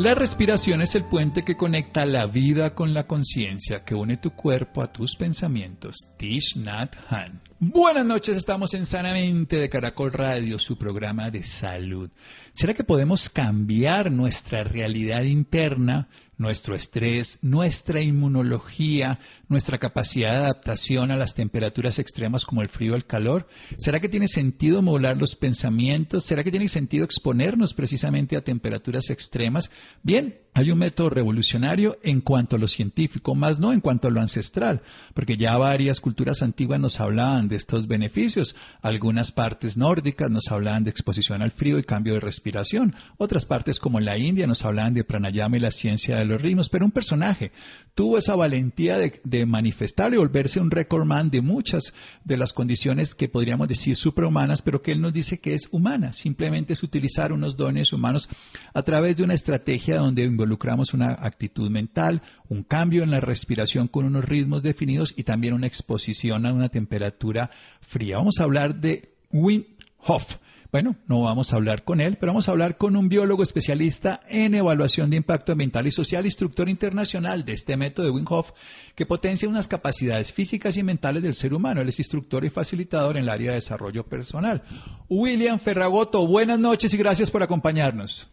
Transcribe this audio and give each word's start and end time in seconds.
La 0.00 0.14
respiración 0.14 0.80
es 0.80 0.94
el 0.94 1.04
puente 1.04 1.44
que 1.44 1.58
conecta 1.58 2.06
la 2.06 2.24
vida 2.24 2.74
con 2.74 2.94
la 2.94 3.06
conciencia, 3.06 3.84
que 3.84 3.94
une 3.94 4.16
tu 4.16 4.30
cuerpo 4.30 4.80
a 4.80 4.90
tus 4.90 5.14
pensamientos. 5.14 5.94
Tish 6.16 6.56
Nat 6.56 6.96
Han. 7.10 7.42
Buenas 7.58 8.06
noches, 8.06 8.38
estamos 8.38 8.72
en 8.72 8.86
Sanamente 8.86 9.56
de 9.56 9.68
Caracol 9.68 10.10
Radio, 10.10 10.58
su 10.58 10.78
programa 10.78 11.30
de 11.30 11.42
salud. 11.42 12.08
¿Será 12.54 12.72
que 12.72 12.82
podemos 12.82 13.28
cambiar 13.28 14.10
nuestra 14.10 14.64
realidad 14.64 15.24
interna 15.24 16.08
nuestro 16.40 16.74
estrés, 16.74 17.38
nuestra 17.42 18.00
inmunología, 18.00 19.18
nuestra 19.48 19.76
capacidad 19.76 20.30
de 20.30 20.36
adaptación 20.38 21.10
a 21.10 21.18
las 21.18 21.34
temperaturas 21.34 21.98
extremas 21.98 22.46
como 22.46 22.62
el 22.62 22.70
frío 22.70 22.94
o 22.94 22.96
el 22.96 23.04
calor? 23.04 23.46
¿Será 23.76 24.00
que 24.00 24.08
tiene 24.08 24.26
sentido 24.26 24.80
modular 24.80 25.18
los 25.18 25.36
pensamientos? 25.36 26.24
¿Será 26.24 26.42
que 26.42 26.50
tiene 26.50 26.68
sentido 26.68 27.04
exponernos 27.04 27.74
precisamente 27.74 28.38
a 28.38 28.40
temperaturas 28.40 29.10
extremas? 29.10 29.70
Bien, 30.02 30.38
hay 30.52 30.72
un 30.72 30.78
método 30.78 31.10
revolucionario 31.10 31.98
en 32.02 32.20
cuanto 32.20 32.56
a 32.56 32.58
lo 32.58 32.66
científico, 32.66 33.36
más 33.36 33.60
no 33.60 33.72
en 33.72 33.80
cuanto 33.80 34.08
a 34.08 34.10
lo 34.10 34.20
ancestral, 34.20 34.82
porque 35.14 35.36
ya 35.36 35.56
varias 35.56 36.00
culturas 36.00 36.42
antiguas 36.42 36.80
nos 36.80 37.00
hablaban 37.00 37.46
de 37.46 37.54
estos 37.56 37.86
beneficios. 37.86 38.56
Algunas 38.82 39.30
partes 39.30 39.76
nórdicas 39.76 40.28
nos 40.28 40.50
hablaban 40.50 40.82
de 40.82 40.90
exposición 40.90 41.42
al 41.42 41.52
frío 41.52 41.78
y 41.78 41.84
cambio 41.84 42.14
de 42.14 42.20
respiración. 42.20 42.96
Otras 43.16 43.46
partes, 43.46 43.78
como 43.78 44.00
la 44.00 44.18
India, 44.18 44.48
nos 44.48 44.64
hablaban 44.64 44.92
de 44.92 45.04
pranayama 45.04 45.56
y 45.56 45.60
la 45.60 45.70
ciencia 45.70 46.16
de 46.16 46.24
los 46.24 46.42
ritmos. 46.42 46.68
Pero 46.68 46.84
un 46.84 46.90
personaje 46.90 47.52
tuvo 47.94 48.18
esa 48.18 48.34
valentía 48.34 48.98
de, 48.98 49.20
de 49.22 49.46
manifestar 49.46 50.12
y 50.12 50.16
volverse 50.16 50.60
un 50.60 50.70
recordman 50.72 51.30
de 51.30 51.42
muchas 51.42 51.94
de 52.24 52.36
las 52.36 52.52
condiciones 52.52 53.14
que 53.14 53.28
podríamos 53.28 53.68
decir 53.68 53.94
superhumanas, 53.94 54.62
pero 54.62 54.82
que 54.82 54.92
él 54.92 55.00
nos 55.00 55.12
dice 55.12 55.38
que 55.38 55.54
es 55.54 55.68
humana. 55.70 56.12
Simplemente 56.12 56.72
es 56.72 56.82
utilizar 56.82 57.32
unos 57.32 57.56
dones 57.56 57.92
humanos 57.92 58.28
a 58.74 58.82
través 58.82 59.16
de 59.16 59.22
una 59.22 59.34
estrategia 59.34 59.98
donde 59.98 60.24
involucramos 60.40 60.94
una 60.94 61.10
actitud 61.20 61.68
mental, 61.70 62.22
un 62.48 62.62
cambio 62.62 63.02
en 63.02 63.10
la 63.10 63.20
respiración 63.20 63.88
con 63.88 64.06
unos 64.06 64.24
ritmos 64.24 64.62
definidos 64.62 65.12
y 65.14 65.24
también 65.24 65.52
una 65.52 65.66
exposición 65.66 66.46
a 66.46 66.52
una 66.54 66.70
temperatura 66.70 67.50
fría. 67.82 68.16
Vamos 68.16 68.40
a 68.40 68.44
hablar 68.44 68.76
de 68.76 69.12
Wim 69.30 69.64
Hof. 69.98 70.38
Bueno, 70.72 70.96
no 71.08 71.22
vamos 71.22 71.52
a 71.52 71.56
hablar 71.56 71.84
con 71.84 72.00
él, 72.00 72.16
pero 72.16 72.30
vamos 72.30 72.48
a 72.48 72.52
hablar 72.52 72.78
con 72.78 72.96
un 72.96 73.08
biólogo 73.08 73.42
especialista 73.42 74.22
en 74.28 74.54
evaluación 74.54 75.10
de 75.10 75.16
impacto 75.16 75.52
ambiental 75.52 75.86
y 75.86 75.90
social, 75.90 76.24
instructor 76.24 76.68
internacional 76.68 77.44
de 77.44 77.52
este 77.52 77.76
método 77.76 78.06
de 78.06 78.12
Wim 78.12 78.24
Hof, 78.28 78.52
que 78.94 79.04
potencia 79.04 79.48
unas 79.48 79.68
capacidades 79.68 80.32
físicas 80.32 80.76
y 80.76 80.82
mentales 80.82 81.22
del 81.22 81.34
ser 81.34 81.52
humano. 81.52 81.82
Él 81.82 81.88
es 81.88 81.98
instructor 81.98 82.44
y 82.46 82.50
facilitador 82.50 83.16
en 83.16 83.24
el 83.24 83.28
área 83.28 83.50
de 83.50 83.56
desarrollo 83.56 84.06
personal. 84.06 84.62
William 85.08 85.58
Ferragoto, 85.58 86.26
buenas 86.26 86.58
noches 86.58 86.94
y 86.94 86.96
gracias 86.96 87.30
por 87.30 87.42
acompañarnos. 87.42 88.28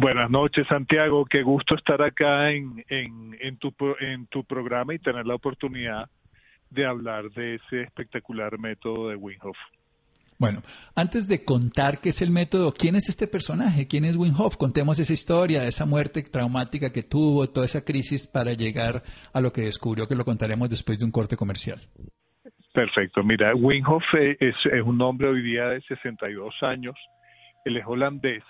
Buenas 0.00 0.30
noches, 0.30 0.64
Santiago. 0.68 1.24
Qué 1.24 1.42
gusto 1.42 1.74
estar 1.74 2.00
acá 2.02 2.52
en, 2.52 2.84
en, 2.88 3.36
en, 3.40 3.56
tu, 3.56 3.74
en 3.98 4.28
tu 4.28 4.44
programa 4.44 4.94
y 4.94 5.00
tener 5.00 5.26
la 5.26 5.34
oportunidad 5.34 6.08
de 6.70 6.86
hablar 6.86 7.28
de 7.30 7.56
ese 7.56 7.82
espectacular 7.82 8.60
método 8.60 9.08
de 9.08 9.16
Wim 9.16 9.38
Hof. 9.42 9.56
Bueno, 10.38 10.60
antes 10.94 11.26
de 11.26 11.44
contar 11.44 12.00
qué 12.00 12.10
es 12.10 12.22
el 12.22 12.30
método, 12.30 12.70
¿quién 12.70 12.94
es 12.94 13.08
este 13.08 13.26
personaje? 13.26 13.88
¿Quién 13.88 14.04
es 14.04 14.14
Wim 14.14 14.38
Hof? 14.38 14.56
Contemos 14.56 15.00
esa 15.00 15.12
historia, 15.12 15.64
esa 15.64 15.84
muerte 15.84 16.22
traumática 16.22 16.92
que 16.92 17.02
tuvo, 17.02 17.48
toda 17.48 17.66
esa 17.66 17.84
crisis 17.84 18.24
para 18.24 18.52
llegar 18.52 19.02
a 19.32 19.40
lo 19.40 19.50
que 19.50 19.62
descubrió, 19.62 20.06
que 20.06 20.14
lo 20.14 20.24
contaremos 20.24 20.70
después 20.70 21.00
de 21.00 21.06
un 21.06 21.10
corte 21.10 21.36
comercial. 21.36 21.80
Perfecto. 22.72 23.24
Mira, 23.24 23.52
Wim 23.56 23.84
Hof 23.84 24.04
es, 24.14 24.54
es 24.64 24.82
un 24.84 25.02
hombre 25.02 25.26
hoy 25.26 25.42
día 25.42 25.70
de 25.70 25.80
62 25.80 26.54
años. 26.62 26.94
Él 27.64 27.78
es 27.78 27.84
holandés 27.84 28.44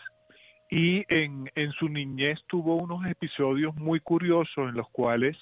y 0.70 1.04
en, 1.08 1.50
en 1.54 1.72
su 1.72 1.88
niñez 1.88 2.38
tuvo 2.46 2.76
unos 2.76 3.06
episodios 3.06 3.74
muy 3.76 4.00
curiosos 4.00 4.68
en 4.68 4.74
los 4.74 4.88
cuales 4.90 5.36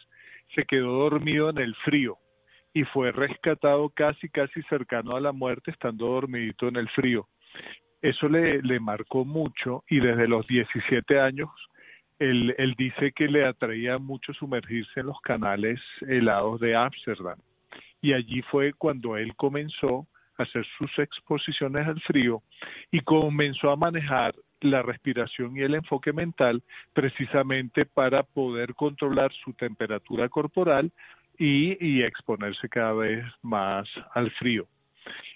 se 0.54 0.64
quedó 0.64 1.10
dormido 1.10 1.50
en 1.50 1.58
el 1.58 1.74
frío 1.76 2.18
y 2.72 2.84
fue 2.84 3.10
rescatado 3.10 3.88
casi, 3.90 4.28
casi 4.28 4.62
cercano 4.64 5.16
a 5.16 5.20
la 5.20 5.32
muerte 5.32 5.70
estando 5.70 6.06
dormidito 6.06 6.68
en 6.68 6.76
el 6.76 6.88
frío. 6.90 7.26
Eso 8.02 8.28
le, 8.28 8.62
le 8.62 8.78
marcó 8.78 9.24
mucho 9.24 9.82
y 9.88 9.98
desde 9.98 10.28
los 10.28 10.46
17 10.46 11.18
años 11.18 11.50
él, 12.18 12.54
él 12.58 12.74
dice 12.78 13.12
que 13.12 13.28
le 13.28 13.44
atraía 13.44 13.98
mucho 13.98 14.32
sumergirse 14.34 15.00
en 15.00 15.06
los 15.06 15.20
canales 15.22 15.80
helados 16.02 16.60
de 16.60 16.76
Ámsterdam. 16.76 17.38
Y 18.00 18.12
allí 18.12 18.42
fue 18.42 18.72
cuando 18.74 19.16
él 19.16 19.34
comenzó 19.36 20.06
a 20.38 20.44
hacer 20.44 20.64
sus 20.78 20.90
exposiciones 20.98 21.86
al 21.86 22.00
frío 22.02 22.42
y 22.90 23.00
comenzó 23.00 23.70
a 23.70 23.76
manejar 23.76 24.34
la 24.60 24.82
respiración 24.82 25.56
y 25.56 25.60
el 25.60 25.74
enfoque 25.74 26.12
mental 26.12 26.62
precisamente 26.92 27.84
para 27.86 28.22
poder 28.22 28.74
controlar 28.74 29.32
su 29.44 29.52
temperatura 29.52 30.28
corporal 30.28 30.90
y, 31.38 32.02
exponerse 32.02 32.68
cada 32.68 32.92
vez 32.94 33.24
más 33.42 33.86
al 34.14 34.30
frío. 34.32 34.66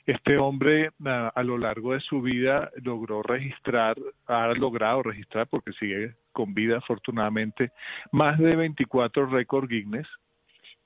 Este 0.07 0.39
hombre 0.39 0.91
a, 1.05 1.29
a, 1.29 1.43
lo 1.43 1.59
largo 1.59 1.93
de 1.93 2.01
su 2.01 2.23
vida 2.23 2.71
logró 2.83 3.23
registrar, 3.23 3.97
ha 4.27 4.49
logrado 4.55 5.03
registrar, 5.03 5.47
porque 5.47 5.73
sigue 5.73 6.15
con 6.33 6.55
vida 6.55 6.79
afortunadamente, 6.79 7.71
más 8.11 8.39
de 8.39 8.57
24 8.57 9.27
récords 9.27 9.69
Guinness, 9.69 10.09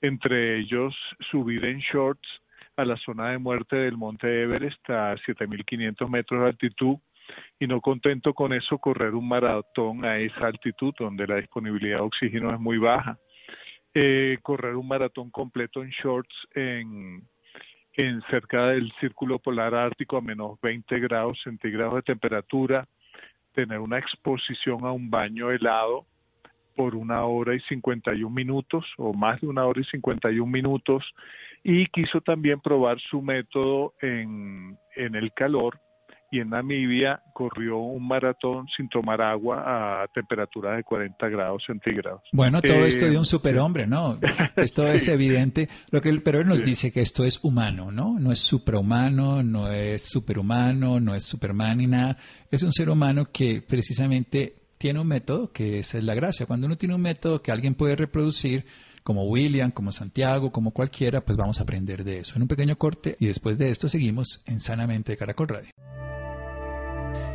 entre 0.01 0.59
ellos 0.59 0.95
subir 1.31 1.65
en 1.65 1.79
shorts 1.79 2.29
a 2.77 2.85
la 2.85 2.97
zona 2.99 3.31
de 3.31 3.39
muerte 3.39 3.77
del 3.77 3.97
monte 3.97 4.43
Everest 4.43 4.91
a 4.91 5.15
7.500 5.17 6.09
metros 6.09 6.41
de 6.41 6.47
altitud, 6.49 6.97
y 7.59 7.67
no 7.67 7.81
contento 7.81 8.35
con 8.35 8.53
eso, 8.53 8.79
correr 8.79 9.15
un 9.15 9.29
maratón 9.29 10.05
a 10.05 10.19
esa 10.19 10.47
altitud 10.47 10.95
donde 10.99 11.27
la 11.27 11.37
disponibilidad 11.37 11.99
de 11.99 12.05
oxígeno 12.05 12.53
es 12.53 12.61
muy 12.61 12.79
baja. 12.79 13.19
Eh, 13.95 14.39
correr 14.43 14.75
un 14.75 14.89
maratón 14.89 15.31
completo 15.31 15.83
en 15.83 15.91
shorts 15.91 16.35
en, 16.55 17.23
en 17.93 18.23
cerca 18.23 18.69
del 18.69 18.93
círculo 19.01 19.39
polar 19.39 19.75
ártico 19.75 20.17
a 20.17 20.21
menos 20.21 20.61
20 20.61 20.99
grados 20.99 21.41
centígrados 21.45 21.95
de 21.95 22.03
temperatura, 22.03 22.89
tener 23.53 23.79
una 23.79 23.99
exposición 23.99 24.85
a 24.85 24.91
un 24.91 25.11
baño 25.11 25.51
helado 25.51 26.07
por 26.75 26.97
una 26.97 27.25
hora 27.25 27.55
y 27.55 27.61
51 27.61 28.35
minutos 28.35 28.85
o 28.99 29.13
más 29.13 29.41
de 29.41 29.47
una 29.47 29.65
hora 29.65 29.81
y 29.81 29.85
51 29.85 30.45
minutos 30.51 31.05
y 31.63 31.87
quiso 31.87 32.21
también 32.21 32.61
probar 32.61 32.99
su 33.01 33.23
método 33.23 33.95
en, 34.01 34.77
en 34.97 35.15
el 35.15 35.33
calor 35.33 35.79
y 36.31 36.41
en 36.41 36.51
Namibia 36.51 37.23
corrió 37.33 37.79
un 37.79 38.07
maratón 38.07 38.67
sin 38.77 38.89
tomar 38.89 39.21
agua 39.23 40.03
a 40.03 40.09
temperatura 40.09 40.77
de 40.77 40.85
40 40.85 41.29
grados 41.29 41.63
centígrados. 41.67 42.23
Bueno, 42.33 42.61
todo 42.61 42.85
eh, 42.85 42.89
esto 42.89 43.07
de 43.07 43.19
un 43.19 43.25
superhombre, 43.25 43.87
¿no? 43.87 44.19
Esto 44.57 44.87
es 44.87 45.09
evidente. 45.09 45.69
Lo 45.91 46.01
que, 46.01 46.13
pero 46.21 46.41
él 46.41 46.49
nos 46.49 46.61
sí. 46.61 46.65
dice 46.65 46.93
que 46.93 47.01
esto 47.01 47.25
es 47.25 47.43
humano, 47.43 47.91
¿no? 47.91 48.19
No 48.19 48.33
es 48.33 48.41
superhumano, 48.41 49.43
no 49.43 49.71
es 49.71 50.03
superhumano, 50.03 51.01
no 51.01 51.15
es 51.15 51.25
Superman 51.25 51.79
ni 51.79 51.87
nada. 51.87 52.17
Es 52.51 52.63
un 52.63 52.73
ser 52.73 52.91
humano 52.91 53.27
que 53.33 53.63
precisamente 53.63 54.55
tiene 54.79 55.01
un 55.01 55.07
método, 55.07 55.53
que 55.53 55.79
esa 55.79 55.99
es 55.99 56.05
la 56.05 56.15
gracia. 56.15 56.47
Cuando 56.47 56.67
uno 56.67 56.77
tiene 56.77 56.95
un 56.95 57.03
método 57.03 57.43
que 57.43 57.53
alguien 57.53 57.75
puede 57.75 57.97
reproducir, 57.97 58.67
como 59.05 59.25
William, 59.25 59.71
como 59.71 59.93
Santiago, 59.93 60.51
como 60.51 60.73
cualquiera, 60.73 61.21
pues 61.21 61.37
vamos 61.37 61.61
a 61.61 61.63
aprender 61.63 62.05
de 62.05 62.21
eso. 62.21 62.37
En 62.37 62.43
un 62.43 62.49
pequeño 62.49 62.77
corte 62.77 63.17
y 63.21 63.27
después 63.27 63.59
de 63.59 63.71
esto 63.71 63.89
seguimos 63.89 64.43
en 64.47 64.61
Sanamente 64.61 65.13
de 65.13 65.19
Caracol 65.19 65.49
Radio 65.49 65.94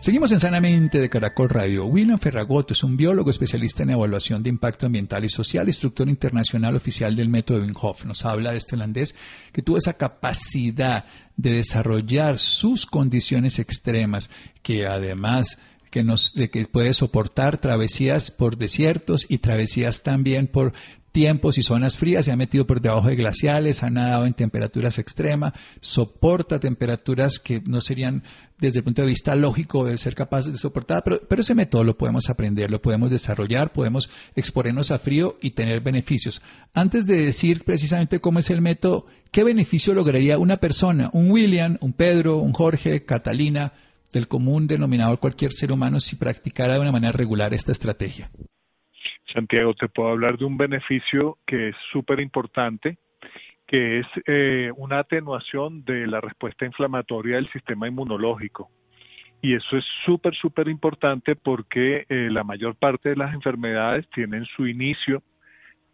Seguimos 0.00 0.32
en 0.32 0.40
Sanamente 0.40 0.98
de 0.98 1.10
Caracol 1.10 1.50
Radio. 1.50 1.84
William 1.84 2.18
Ferragoto 2.18 2.72
es 2.72 2.82
un 2.82 2.96
biólogo 2.96 3.28
especialista 3.28 3.82
en 3.82 3.90
evaluación 3.90 4.42
de 4.42 4.48
impacto 4.48 4.86
ambiental 4.86 5.26
y 5.26 5.28
social, 5.28 5.68
instructor 5.68 6.08
internacional 6.08 6.74
oficial 6.74 7.14
del 7.14 7.28
método 7.28 7.60
Wim 7.60 7.74
Hof. 7.78 8.06
Nos 8.06 8.24
habla 8.24 8.52
de 8.52 8.56
este 8.56 8.76
holandés 8.76 9.14
que 9.52 9.60
tuvo 9.60 9.76
esa 9.76 9.98
capacidad 9.98 11.04
de 11.36 11.52
desarrollar 11.52 12.38
sus 12.38 12.86
condiciones 12.86 13.58
extremas, 13.58 14.30
que 14.62 14.86
además 14.86 15.58
que 15.90 16.02
nos, 16.02 16.32
de 16.32 16.48
que 16.48 16.64
puede 16.64 16.94
soportar 16.94 17.58
travesías 17.58 18.30
por 18.30 18.56
desiertos 18.56 19.26
y 19.28 19.38
travesías 19.38 20.02
también 20.02 20.46
por 20.46 20.72
tiempos 21.12 21.58
y 21.58 21.62
zonas 21.62 21.96
frías, 21.96 22.24
se 22.24 22.32
ha 22.32 22.36
metido 22.36 22.66
por 22.66 22.80
debajo 22.80 23.08
de 23.08 23.16
glaciales, 23.16 23.82
ha 23.82 23.90
nadado 23.90 24.26
en 24.26 24.34
temperaturas 24.34 24.98
extremas, 24.98 25.52
soporta 25.80 26.60
temperaturas 26.60 27.38
que 27.38 27.60
no 27.60 27.80
serían 27.80 28.22
desde 28.60 28.78
el 28.80 28.84
punto 28.84 29.02
de 29.02 29.08
vista 29.08 29.34
lógico 29.34 29.84
de 29.84 29.98
ser 29.98 30.14
capaces 30.14 30.52
de 30.52 30.58
soportar, 30.58 31.02
pero, 31.04 31.20
pero 31.28 31.40
ese 31.40 31.54
método 31.54 31.84
lo 31.84 31.96
podemos 31.96 32.28
aprender, 32.28 32.70
lo 32.70 32.80
podemos 32.80 33.10
desarrollar, 33.10 33.72
podemos 33.72 34.10
exponernos 34.36 34.90
a 34.90 34.98
frío 34.98 35.36
y 35.40 35.52
tener 35.52 35.80
beneficios. 35.80 36.42
Antes 36.74 37.06
de 37.06 37.24
decir 37.24 37.64
precisamente 37.64 38.20
cómo 38.20 38.38
es 38.38 38.50
el 38.50 38.60
método, 38.60 39.06
¿qué 39.32 39.44
beneficio 39.44 39.94
lograría 39.94 40.38
una 40.38 40.58
persona, 40.58 41.10
un 41.12 41.30
William, 41.30 41.78
un 41.80 41.92
Pedro, 41.92 42.36
un 42.36 42.52
Jorge, 42.52 43.04
Catalina, 43.04 43.72
del 44.12 44.28
común 44.28 44.66
denominador 44.66 45.20
cualquier 45.20 45.52
ser 45.52 45.72
humano 45.72 46.00
si 46.00 46.16
practicara 46.16 46.74
de 46.74 46.80
una 46.80 46.92
manera 46.92 47.12
regular 47.12 47.54
esta 47.54 47.72
estrategia? 47.72 48.30
Santiago, 49.32 49.74
te 49.74 49.88
puedo 49.88 50.08
hablar 50.08 50.38
de 50.38 50.44
un 50.44 50.56
beneficio 50.56 51.38
que 51.46 51.68
es 51.68 51.76
súper 51.92 52.20
importante, 52.20 52.98
que 53.70 54.00
es 54.00 54.06
eh, 54.26 54.72
una 54.76 54.98
atenuación 54.98 55.84
de 55.84 56.04
la 56.08 56.20
respuesta 56.20 56.66
inflamatoria 56.66 57.36
del 57.36 57.48
sistema 57.52 57.86
inmunológico. 57.86 58.68
Y 59.40 59.54
eso 59.54 59.76
es 59.76 59.84
súper, 60.04 60.34
súper 60.34 60.66
importante 60.66 61.36
porque 61.36 62.04
eh, 62.08 62.28
la 62.32 62.42
mayor 62.42 62.74
parte 62.74 63.10
de 63.10 63.16
las 63.16 63.32
enfermedades 63.32 64.10
tienen 64.10 64.44
su 64.56 64.66
inicio 64.66 65.22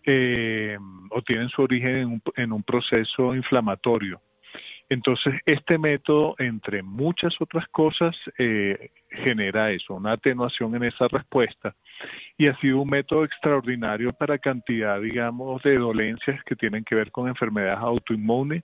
eh, 0.07 0.79
o 1.11 1.21
tienen 1.21 1.51
su 1.51 1.61
origen 1.61 1.97
en 1.97 2.07
un, 2.07 2.23
en 2.37 2.53
un 2.53 2.63
proceso 2.63 3.35
inflamatorio. 3.35 4.23
Entonces, 4.89 5.35
este 5.47 5.79
método, 5.79 6.37
entre 6.39 6.83
muchas 6.83 7.35
otras 7.41 7.67
cosas, 7.69 8.15
eh, 8.39 8.91
genera 9.11 9.73
eso, 9.73 9.95
una 9.95 10.13
atenuación 10.13 10.77
en 10.77 10.85
esa 10.85 11.09
respuesta. 11.09 11.75
Y 12.39 12.47
ha 12.47 12.57
sido 12.61 12.83
un 12.83 12.91
método 12.91 13.25
extraordinario 13.25 14.13
para 14.13 14.39
cantidad, 14.39 15.01
digamos, 15.01 15.63
de 15.63 15.77
dolencias 15.79 16.43
que 16.45 16.55
tienen 16.55 16.85
que 16.85 16.95
ver 16.95 17.11
con 17.11 17.29
enfermedades 17.29 17.81
autoinmunes. 17.81 18.63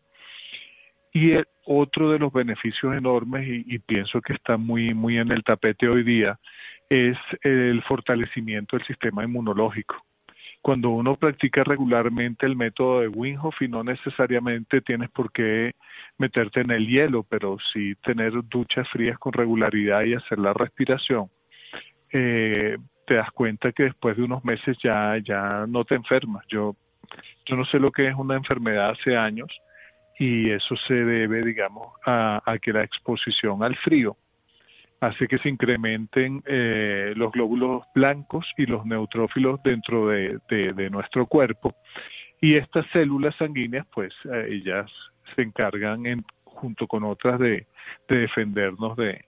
Y 1.12 1.32
otro 1.66 2.10
de 2.10 2.20
los 2.20 2.32
beneficios 2.32 2.94
enormes, 2.94 3.46
y, 3.46 3.74
y 3.74 3.78
pienso 3.80 4.20
que 4.20 4.34
está 4.34 4.56
muy, 4.56 4.94
muy 4.94 5.18
en 5.18 5.32
el 5.32 5.42
tapete 5.42 5.88
hoy 5.88 6.04
día, 6.04 6.38
es 6.88 7.18
el 7.42 7.82
fortalecimiento 7.82 8.76
del 8.76 8.86
sistema 8.86 9.24
inmunológico 9.24 10.04
cuando 10.62 10.90
uno 10.90 11.16
practica 11.16 11.64
regularmente 11.64 12.46
el 12.46 12.54
método 12.54 13.00
de 13.00 13.08
Wim 13.08 13.38
y 13.60 13.68
no 13.68 13.82
necesariamente 13.82 14.80
tienes 14.80 15.10
por 15.10 15.32
qué 15.32 15.72
meterte 16.18 16.60
en 16.60 16.70
el 16.70 16.86
hielo, 16.86 17.24
pero 17.24 17.58
sí 17.72 17.94
tener 17.96 18.32
duchas 18.44 18.88
frías 18.88 19.18
con 19.18 19.32
regularidad 19.32 20.04
y 20.04 20.14
hacer 20.14 20.38
la 20.38 20.52
respiración, 20.52 21.28
eh, 22.12 22.78
te 23.06 23.14
das 23.14 23.32
cuenta 23.32 23.72
que 23.72 23.84
después 23.84 24.16
de 24.16 24.22
unos 24.22 24.44
meses 24.44 24.78
ya, 24.82 25.18
ya 25.18 25.66
no 25.66 25.84
te 25.84 25.96
enfermas. 25.96 26.46
Yo, 26.48 26.76
yo 27.44 27.56
no 27.56 27.64
sé 27.64 27.80
lo 27.80 27.90
que 27.90 28.06
es 28.06 28.14
una 28.14 28.36
enfermedad 28.36 28.90
hace 28.90 29.16
años 29.16 29.50
y 30.18 30.50
eso 30.50 30.76
se 30.86 30.94
debe, 30.94 31.42
digamos, 31.42 31.88
a, 32.06 32.40
que 32.62 32.72
la 32.72 32.84
exposición 32.84 33.64
al 33.64 33.74
frío 33.76 34.16
hace 35.02 35.26
que 35.26 35.38
se 35.38 35.48
incrementen 35.48 36.44
eh, 36.46 37.12
los 37.16 37.32
glóbulos 37.32 37.82
blancos 37.92 38.46
y 38.56 38.66
los 38.66 38.86
neutrófilos 38.86 39.60
dentro 39.64 40.06
de, 40.06 40.38
de, 40.48 40.90
nuestro 40.90 41.26
cuerpo 41.26 41.74
y 42.40 42.54
estas 42.54 42.86
células 42.92 43.34
sanguíneas 43.36 43.84
pues 43.92 44.12
eh, 44.32 44.46
ellas 44.48 44.88
se 45.34 45.42
encargan 45.42 46.06
en, 46.06 46.24
junto 46.44 46.86
con 46.86 47.02
otras 47.02 47.40
de, 47.40 47.66
defendernos 48.08 48.96
de, 48.96 49.24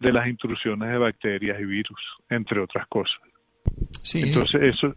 de 0.00 0.12
las 0.12 0.28
intrusiones 0.28 0.90
de 0.90 0.98
bacterias 0.98 1.58
y 1.58 1.64
virus, 1.64 2.00
entre 2.28 2.60
otras 2.60 2.86
cosas. 2.88 3.20
Sí. 4.02 4.20
Entonces, 4.22 4.60
eso. 4.62 4.94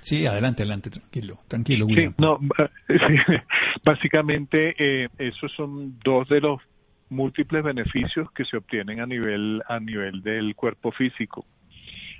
Sí, 0.00 0.26
adelante, 0.26 0.62
adelante, 0.62 0.90
tranquilo, 0.90 1.38
tranquilo, 1.48 1.86
William. 1.86 2.14
no, 2.18 2.38
básicamente, 3.84 4.74
eh, 4.78 5.08
esos 5.18 5.50
son 5.52 5.98
dos 6.04 6.28
de 6.28 6.40
los 6.40 6.60
múltiples 7.12 7.62
beneficios 7.62 8.30
que 8.32 8.44
se 8.44 8.56
obtienen 8.56 9.00
a 9.00 9.06
nivel, 9.06 9.62
a 9.68 9.78
nivel 9.78 10.22
del 10.22 10.54
cuerpo 10.54 10.90
físico. 10.92 11.46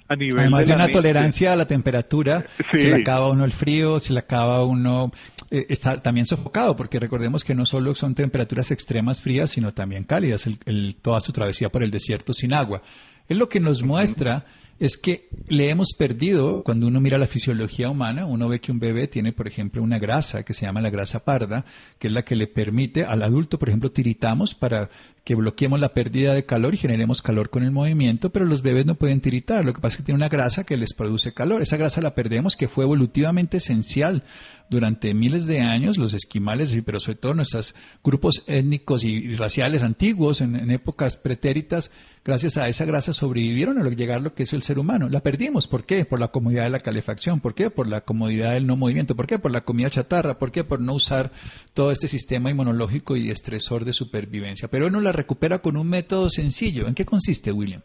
Además 0.09 0.67
de, 0.67 0.75
una 0.75 0.89
tolerancia 0.89 1.53
a 1.53 1.57
la 1.57 1.67
temperatura, 1.67 2.45
se 2.75 2.89
le 2.89 2.97
acaba 2.97 3.31
uno 3.31 3.45
el 3.45 3.53
frío, 3.53 3.99
se 3.99 4.13
le 4.13 4.19
acaba 4.19 4.63
uno 4.65 5.11
eh, 5.51 5.67
estar 5.71 6.03
también 6.03 6.27
sofocado, 6.27 6.77
porque 6.77 6.99
recordemos 6.99 7.45
que 7.45 7.55
no 7.55 7.65
solo 7.65 7.95
son 7.95 8.15
temperaturas 8.15 8.71
extremas 8.71 9.23
frías, 9.23 9.51
sino 9.51 9.73
también 9.73 10.05
cálidas, 10.05 10.47
el, 10.47 10.97
toda 11.01 11.21
su 11.21 11.33
travesía 11.33 11.71
por 11.71 11.83
el 11.83 11.91
desierto 11.91 12.35
sin 12.35 12.53
agua. 12.53 12.83
Es 13.29 13.37
lo 13.37 13.49
que 13.49 13.61
nos 13.61 13.83
muestra 13.83 14.45
es 14.83 14.99
que 14.99 15.29
le 15.47 15.71
hemos 15.71 15.93
perdido, 15.97 16.65
cuando 16.65 16.89
uno 16.89 17.01
mira 17.01 17.17
la 17.17 17.29
fisiología 17.29 17.89
humana, 17.89 18.27
uno 18.27 18.49
ve 18.49 18.61
que 18.61 18.73
un 18.73 18.81
bebé 18.81 19.07
tiene, 19.07 19.33
por 19.33 19.47
ejemplo, 19.47 19.81
una 19.81 20.01
grasa 20.01 20.43
que 20.43 20.55
se 20.55 20.67
llama 20.67 20.81
la 20.81 20.91
grasa 20.91 21.25
parda, 21.25 21.65
que 22.01 22.09
es 22.09 22.13
la 22.13 22.25
que 22.25 22.35
le 22.35 22.49
permite 22.49 23.05
al 23.05 23.23
adulto, 23.23 23.61
por 23.61 23.69
ejemplo, 23.69 23.93
tiritamos 23.93 24.57
para 24.57 24.91
que 25.25 25.37
bloqueemos 25.37 25.79
la 25.79 25.95
pérdida 25.95 26.35
de 26.35 26.45
calor 26.45 26.75
y 26.75 26.79
generemos 26.79 27.23
calor 27.23 27.49
con 27.49 27.63
el 27.63 27.71
movimiento, 27.71 28.31
pero 28.31 28.45
los 28.45 28.63
bebés 28.63 28.87
no 28.87 28.97
pueden 28.97 29.21
tiritar. 29.21 29.65
Lo 29.65 29.73
que 29.73 29.81
pasa 29.81 29.95
es 29.95 29.97
que 29.99 30.03
tiene 30.05 30.17
una 30.17 30.29
grasa 30.29 30.65
que 30.65 30.77
les 30.77 30.95
produce 30.95 31.33
calor. 31.33 31.63
Esa 31.63 31.77
grasa 31.77 32.01
la 32.01 32.15
perdemos, 32.15 32.57
que 32.57 32.67
fue 32.67 32.85
evolutivamente 32.85 33.59
esencial 33.59 34.25
durante 34.69 35.15
miles 35.15 35.47
de 35.47 35.61
años. 35.61 35.99
Los 35.99 36.15
esquimales, 36.15 36.77
pero 36.85 36.99
sobre 36.99 37.19
todo 37.19 37.35
nuestros 37.35 37.77
grupos 38.03 38.43
étnicos 38.49 39.05
y 39.05 39.37
raciales 39.37 39.83
antiguos 39.85 40.41
en, 40.41 40.71
épocas 40.73 41.19
pretéritas, 41.19 41.93
gracias 42.25 42.57
a 42.57 42.69
esa 42.69 42.85
grasa 42.85 43.13
sobrevivieron 43.13 43.79
a 43.79 43.89
llegar 43.91 44.23
lo 44.23 44.35
que 44.35 44.43
es 44.43 44.53
el 44.53 44.63
ser 44.63 44.81
humano. 44.81 45.09
La 45.09 45.21
perdimos. 45.21 45.69
¿Por 45.69 45.85
qué? 45.85 46.05
Por 46.05 46.19
la 46.19 46.29
comodidad 46.29 46.65
de 46.65 46.71
la 46.71 46.81
calefacción. 46.81 47.39
¿Por 47.39 47.55
qué? 47.55 47.71
Por 47.71 47.87
la 47.87 48.01
comodidad 48.01 48.55
del 48.55 48.67
no 48.67 48.77
movimiento. 48.77 49.15
¿Por 49.15 49.29
qué? 49.29 49.39
Por 49.39 49.53
la 49.53 49.61
comida 49.61 49.91
chatarra. 49.91 50.39
¿Por 50.39 50.51
qué? 50.51 50.65
Por 50.65 50.81
no 50.81 50.95
usar 50.95 51.31
todo 51.75 51.93
este 51.93 52.09
sistema 52.09 52.51
inmunológico 52.51 53.17
y 53.17 53.31
estresor 53.31 53.85
de 53.85 53.93
supervivencia. 53.93 54.69
Pero 54.69 54.91
no 54.91 55.01
la 55.01 55.12
recupera 55.13 55.61
con 55.61 55.77
un 55.77 55.89
método 55.89 56.29
sencillo. 56.31 56.87
¿En 56.89 56.95
qué 56.95 57.05
consiste, 57.05 57.53
William? 57.53 57.83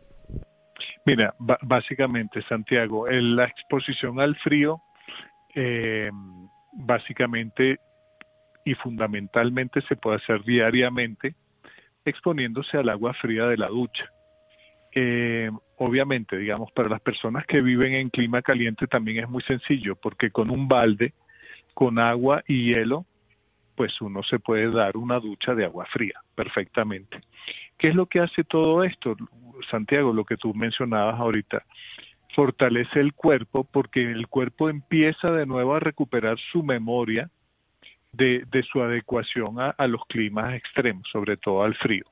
Mira, 1.06 1.33
básicamente, 1.62 2.41
Santiago, 2.50 3.07
la 3.09 3.45
exposición 3.45 4.19
al 4.19 4.35
frío, 4.38 4.81
eh, 5.56 6.09
básicamente 6.74 7.79
y 8.65 8.74
fundamentalmente 8.75 9.81
se 9.88 9.95
puede 9.95 10.18
hacer 10.18 10.44
diariamente 10.44 11.35
exponiéndose 12.03 12.77
al 12.77 12.89
agua 12.89 13.13
fría 13.13 13.45
de 13.45 13.57
la 13.57 13.68
ducha. 13.68 14.12
Eh, 14.94 15.50
obviamente, 15.77 16.38
digamos, 16.38 16.71
para 16.71 16.89
las 16.89 17.01
personas 17.01 17.45
que 17.45 17.62
viven 17.62 17.94
en 17.94 18.09
clima 18.09 18.41
caliente 18.41 18.88
también 18.88 19.24
es 19.24 19.29
muy 19.29 19.44
sencillo, 19.44 19.95
porque 19.95 20.31
con 20.31 20.50
un 20.50 20.68
balde, 20.68 21.13
con 21.74 22.00
agua 22.00 22.43
y 22.48 22.74
hielo, 22.74 23.05
pues 23.77 24.01
uno 24.01 24.24
se 24.24 24.39
puede 24.39 24.72
dar 24.72 24.98
una 24.98 25.19
ducha 25.19 25.53
de 25.53 25.63
agua 25.63 25.86
fría 25.86 26.19
perfectamente. 26.34 27.22
¿Qué 27.77 27.89
es 27.89 27.96
lo 27.96 28.07
que 28.07 28.19
hace 28.19 28.43
todo 28.43 28.84
esto, 28.84 29.15
Santiago? 29.69 30.12
Lo 30.12 30.25
que 30.25 30.36
tú 30.36 30.53
mencionabas 30.55 31.19
ahorita. 31.19 31.63
Fortalece 32.36 33.00
el 33.00 33.13
cuerpo 33.13 33.63
porque 33.63 34.01
el 34.01 34.27
cuerpo 34.27 34.69
empieza 34.69 35.31
de 35.31 35.46
nuevo 35.46 35.75
a 35.75 35.79
recuperar 35.79 36.38
su 36.51 36.63
memoria 36.63 37.29
de, 38.13 38.46
su 38.72 38.81
adecuación 38.81 39.57
a, 39.60 39.88
los 39.88 40.01
climas 40.07 40.55
extremos, 40.55 41.07
sobre 41.12 41.38
todo 41.38 41.62
al 41.62 41.75
frío. 41.75 42.05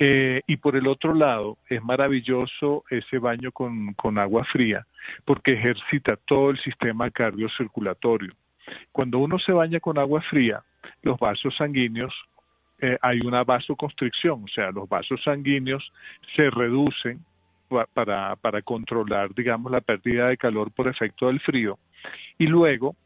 Eh, 0.00 0.40
y 0.48 0.56
por 0.56 0.74
el 0.74 0.88
otro 0.88 1.14
lado, 1.14 1.58
es 1.68 1.80
maravilloso 1.82 2.82
ese 2.90 3.18
baño 3.18 3.52
con, 3.52 3.94
con 3.94 4.18
agua 4.18 4.44
fría 4.46 4.84
porque 5.24 5.52
ejercita 5.52 6.16
todo 6.26 6.50
el 6.50 6.58
sistema 6.60 7.08
cardiocirculatorio. 7.10 8.32
Cuando 8.90 9.18
uno 9.18 9.38
se 9.38 9.52
baña 9.52 9.80
con 9.80 9.98
agua 9.98 10.22
fría, 10.22 10.62
los 11.02 11.18
vasos 11.18 11.54
sanguíneos, 11.56 12.12
eh, 12.80 12.98
hay 13.00 13.20
una 13.20 13.44
vasoconstricción, 13.44 14.44
o 14.44 14.48
sea, 14.48 14.70
los 14.70 14.88
vasos 14.88 15.22
sanguíneos 15.22 15.92
se 16.34 16.50
reducen 16.50 17.20
para, 17.94 18.36
para 18.36 18.60
controlar, 18.62 19.34
digamos, 19.34 19.72
la 19.72 19.80
pérdida 19.80 20.28
de 20.28 20.36
calor 20.36 20.70
por 20.72 20.88
efecto 20.88 21.28
del 21.28 21.40
frío. 21.40 21.78
Y 22.38 22.46
luego, 22.46 22.96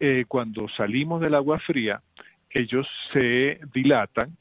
eh, 0.00 0.24
cuando 0.26 0.68
salimos 0.70 1.20
del 1.20 1.34
agua 1.34 1.58
fría, 1.60 2.00
ellos 2.50 2.86
se 3.12 3.60
dilatan 3.74 4.36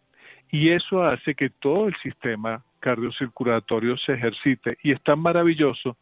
y 0.51 0.69
eso 0.69 1.03
hace 1.03 1.35
que 1.35 1.49
todo 1.49 1.87
el 1.87 1.95
sistema 2.01 2.63
cardiocirculatorio 2.79 3.97
se 3.97 4.13
ejercite 4.13 4.77
y 4.83 4.91
es 4.91 5.01
tan 5.03 5.19
maravilloso 5.19 5.97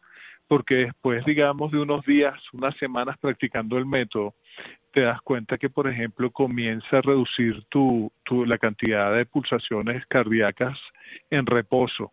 porque 0.46 0.76
después, 0.76 1.24
digamos, 1.24 1.72
de 1.72 1.78
unos 1.78 2.04
días, 2.04 2.34
unas 2.52 2.76
semanas 2.76 3.16
practicando 3.18 3.78
el 3.78 3.86
método, 3.86 4.34
te 4.92 5.00
das 5.00 5.20
cuenta 5.22 5.58
que, 5.58 5.68
por 5.68 5.88
ejemplo, 5.88 6.30
comienza 6.30 6.98
a 6.98 7.02
reducir 7.02 7.64
tu, 7.68 8.12
tu, 8.24 8.46
la 8.46 8.58
cantidad 8.58 9.14
de 9.14 9.26
pulsaciones 9.26 10.06
cardíacas 10.06 10.78
en 11.30 11.46
reposo. 11.46 12.12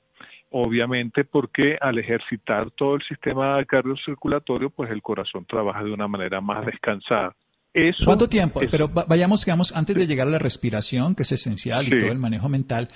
Obviamente 0.50 1.24
porque 1.24 1.78
al 1.80 2.00
ejercitar 2.00 2.72
todo 2.72 2.96
el 2.96 3.04
sistema 3.04 3.64
cardiocirculatorio, 3.66 4.70
pues 4.70 4.92
el 4.92 5.02
corazón 5.02 5.46
trabaja 5.46 5.84
de 5.84 5.94
una 5.94 6.08
manera 6.08 6.42
más 6.42 6.66
descansada. 6.66 7.36
Eso 7.74 8.04
¿Cuánto 8.04 8.28
tiempo? 8.28 8.60
Pero 8.70 8.90
vayamos, 8.90 9.46
digamos, 9.46 9.74
antes 9.74 9.96
de 9.96 10.06
llegar 10.06 10.28
a 10.28 10.32
la 10.32 10.40
respiración, 10.40 11.16
que 11.16 11.24
es 11.24 11.32
esencial, 11.32 11.88
y 11.88 11.98
todo 12.00 12.12
el 12.12 12.18
manejo 12.18 12.50
mental, 12.50 12.90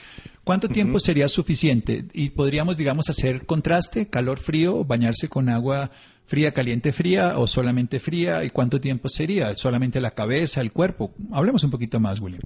¿cuánto 0.43 0.67
tiempo 0.67 0.99
sería 0.99 1.29
suficiente? 1.29 2.03
Y 2.13 2.31
podríamos, 2.31 2.75
digamos, 2.77 3.09
hacer 3.09 3.45
contraste, 3.45 4.09
calor-frío, 4.09 4.83
bañarse 4.83 5.29
con 5.29 5.47
agua 5.47 5.91
fría, 6.25 6.53
caliente, 6.53 6.91
fría, 6.91 7.37
o 7.37 7.47
solamente 7.47 7.99
fría, 7.99 8.43
¿y 8.43 8.49
cuánto 8.49 8.81
tiempo 8.81 9.07
sería? 9.07 9.53
¿Solamente 9.55 10.01
la 10.01 10.11
cabeza, 10.11 10.59
el 10.59 10.71
cuerpo? 10.71 11.13
Hablemos 11.31 11.63
un 11.63 11.71
poquito 11.71 11.99
más, 11.99 12.19
William. 12.19 12.41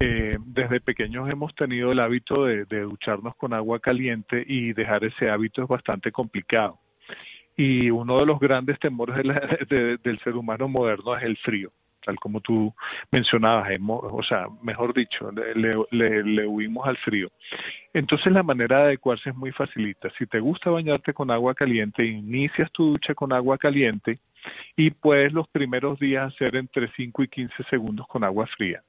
Eh, 0.00 0.38
desde 0.44 0.80
pequeños 0.80 1.28
hemos 1.30 1.54
tenido 1.54 1.92
el 1.92 2.00
hábito 2.00 2.44
de, 2.44 2.64
ducharnos 2.64 3.36
con 3.36 3.54
agua 3.54 3.78
caliente 3.78 4.44
y 4.46 4.72
dejar 4.72 5.04
ese 5.04 5.30
hábito 5.30 5.62
es 5.62 5.68
bastante 5.68 6.10
complicado. 6.10 6.78
Y 7.56 7.90
uno 7.90 8.18
de 8.18 8.26
los 8.26 8.40
grandes 8.40 8.78
temores 8.78 9.16
del 9.68 10.20
ser 10.22 10.36
humano 10.36 10.68
moderno 10.68 11.16
es 11.16 11.22
el 11.22 11.36
frío, 11.38 11.70
tal 12.04 12.16
como 12.16 12.40
tú 12.40 12.74
mencionabas, 13.10 13.68
o 13.88 14.22
sea, 14.22 14.46
mejor 14.62 14.92
dicho, 14.92 15.30
le, 15.32 16.46
huimos 16.46 16.86
al 16.86 16.96
frío. 16.98 17.30
Entonces 17.92 18.32
la 18.32 18.42
manera 18.42 18.78
de 18.78 18.84
adecuarse 18.84 19.30
es 19.30 19.36
muy 19.36 19.52
facilita. 19.52 20.10
Si 20.18 20.26
te 20.26 20.40
gusta 20.40 20.70
bañarte 20.70 21.12
con 21.12 21.30
agua 21.30 21.54
caliente, 21.54 22.04
inicias 22.04 22.70
tu 22.72 22.92
ducha 22.92 23.14
con 23.14 23.32
agua 23.32 23.56
caliente 23.56 24.18
y 24.76 24.90
puedes 24.90 25.32
los 25.32 25.48
primeros 25.48 25.98
días 25.98 26.34
hacer 26.34 26.56
entre 26.56 26.90
5 26.96 27.22
y 27.22 27.28
15 27.28 27.54
segundos 27.70 28.06
con 28.08 28.24
agua 28.24 28.46
fría 28.46 28.82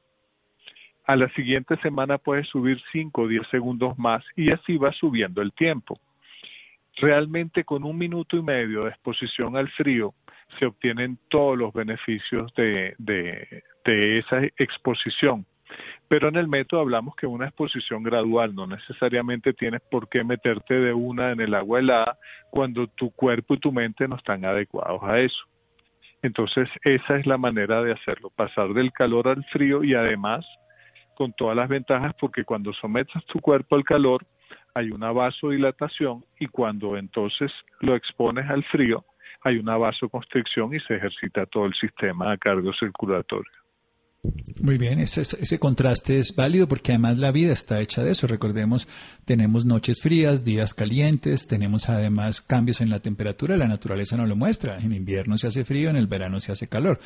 a 1.07 1.15
la 1.15 1.29
siguiente 1.29 1.77
semana 1.77 2.17
puedes 2.17 2.47
subir 2.47 2.81
5 2.91 3.21
o 3.21 3.27
10 3.27 3.47
segundos 3.49 3.97
más 3.97 4.23
y 4.35 4.51
así 4.51 4.77
va 4.77 4.91
subiendo 4.91 5.41
el 5.41 5.51
tiempo. 5.53 5.99
Realmente 6.97 7.63
con 7.63 7.83
un 7.83 7.97
minuto 7.97 8.37
y 8.37 8.41
medio 8.41 8.83
de 8.83 8.89
exposición 8.89 9.57
al 9.57 9.69
frío 9.69 10.13
se 10.59 10.65
obtienen 10.65 11.17
todos 11.29 11.57
los 11.57 11.73
beneficios 11.73 12.53
de, 12.55 12.95
de, 12.97 13.63
de 13.83 14.19
esa 14.19 14.43
exposición. 14.57 15.45
Pero 16.07 16.29
en 16.29 16.35
el 16.35 16.47
método 16.47 16.81
hablamos 16.81 17.15
que 17.15 17.25
una 17.25 17.47
exposición 17.47 18.03
gradual, 18.03 18.53
no 18.53 18.67
necesariamente 18.67 19.53
tienes 19.53 19.81
por 19.89 20.07
qué 20.07 20.23
meterte 20.23 20.75
de 20.75 20.93
una 20.93 21.31
en 21.31 21.41
el 21.41 21.53
agua 21.55 21.79
helada 21.79 22.17
cuando 22.51 22.87
tu 22.87 23.11
cuerpo 23.11 23.55
y 23.55 23.59
tu 23.59 23.71
mente 23.71 24.07
no 24.07 24.15
están 24.15 24.45
adecuados 24.45 25.01
a 25.03 25.19
eso. 25.19 25.43
Entonces, 26.21 26.69
esa 26.83 27.17
es 27.17 27.25
la 27.25 27.37
manera 27.37 27.83
de 27.83 27.91
hacerlo, 27.91 28.29
pasar 28.29 28.73
del 28.73 28.91
calor 28.91 29.27
al 29.27 29.43
frío 29.45 29.83
y 29.83 29.93
además 29.93 30.45
con 31.15 31.33
todas 31.33 31.55
las 31.55 31.69
ventajas 31.69 32.13
porque 32.19 32.43
cuando 32.43 32.73
sometes 32.73 33.25
tu 33.25 33.39
cuerpo 33.39 33.75
al 33.75 33.83
calor 33.83 34.25
hay 34.75 34.91
una 34.91 35.11
vasodilatación 35.11 36.23
y 36.39 36.47
cuando 36.47 36.97
entonces 36.97 37.51
lo 37.79 37.95
expones 37.95 38.47
al 38.49 38.63
frío 38.65 39.05
hay 39.41 39.57
una 39.57 39.77
vasoconstricción 39.77 40.73
y 40.73 40.79
se 40.81 40.95
ejercita 40.95 41.45
todo 41.45 41.65
el 41.65 41.73
sistema 41.75 42.37
cardiocirculatorio. 42.37 43.64
Muy 44.61 44.77
bien, 44.77 44.99
ese, 44.99 45.59
contraste 45.59 46.17
es 46.17 46.35
válido 46.35 46.67
porque 46.67 46.93
además 46.93 47.17
la 47.17 47.31
vida 47.31 47.53
está 47.53 47.81
hecha 47.81 48.03
de 48.03 48.11
eso. 48.11 48.25
Recordemos, 48.25 48.87
tenemos 49.25 49.65
noches 49.65 50.01
frías, 50.01 50.43
días 50.43 50.73
calientes, 50.73 51.47
tenemos 51.47 51.89
además 51.89 52.41
cambios 52.41 52.81
en 52.81 52.89
la 52.89 52.99
temperatura, 52.99 53.57
la 53.57 53.67
naturaleza 53.67 54.17
nos 54.17 54.27
lo 54.27 54.35
muestra. 54.35 54.79
En 54.79 54.93
invierno 54.93 55.37
se 55.37 55.47
hace 55.47 55.65
frío, 55.65 55.89
en 55.89 55.97
el 55.97 56.07
verano 56.07 56.39
se 56.39 56.51
hace 56.51 56.67
calor. 56.67 56.99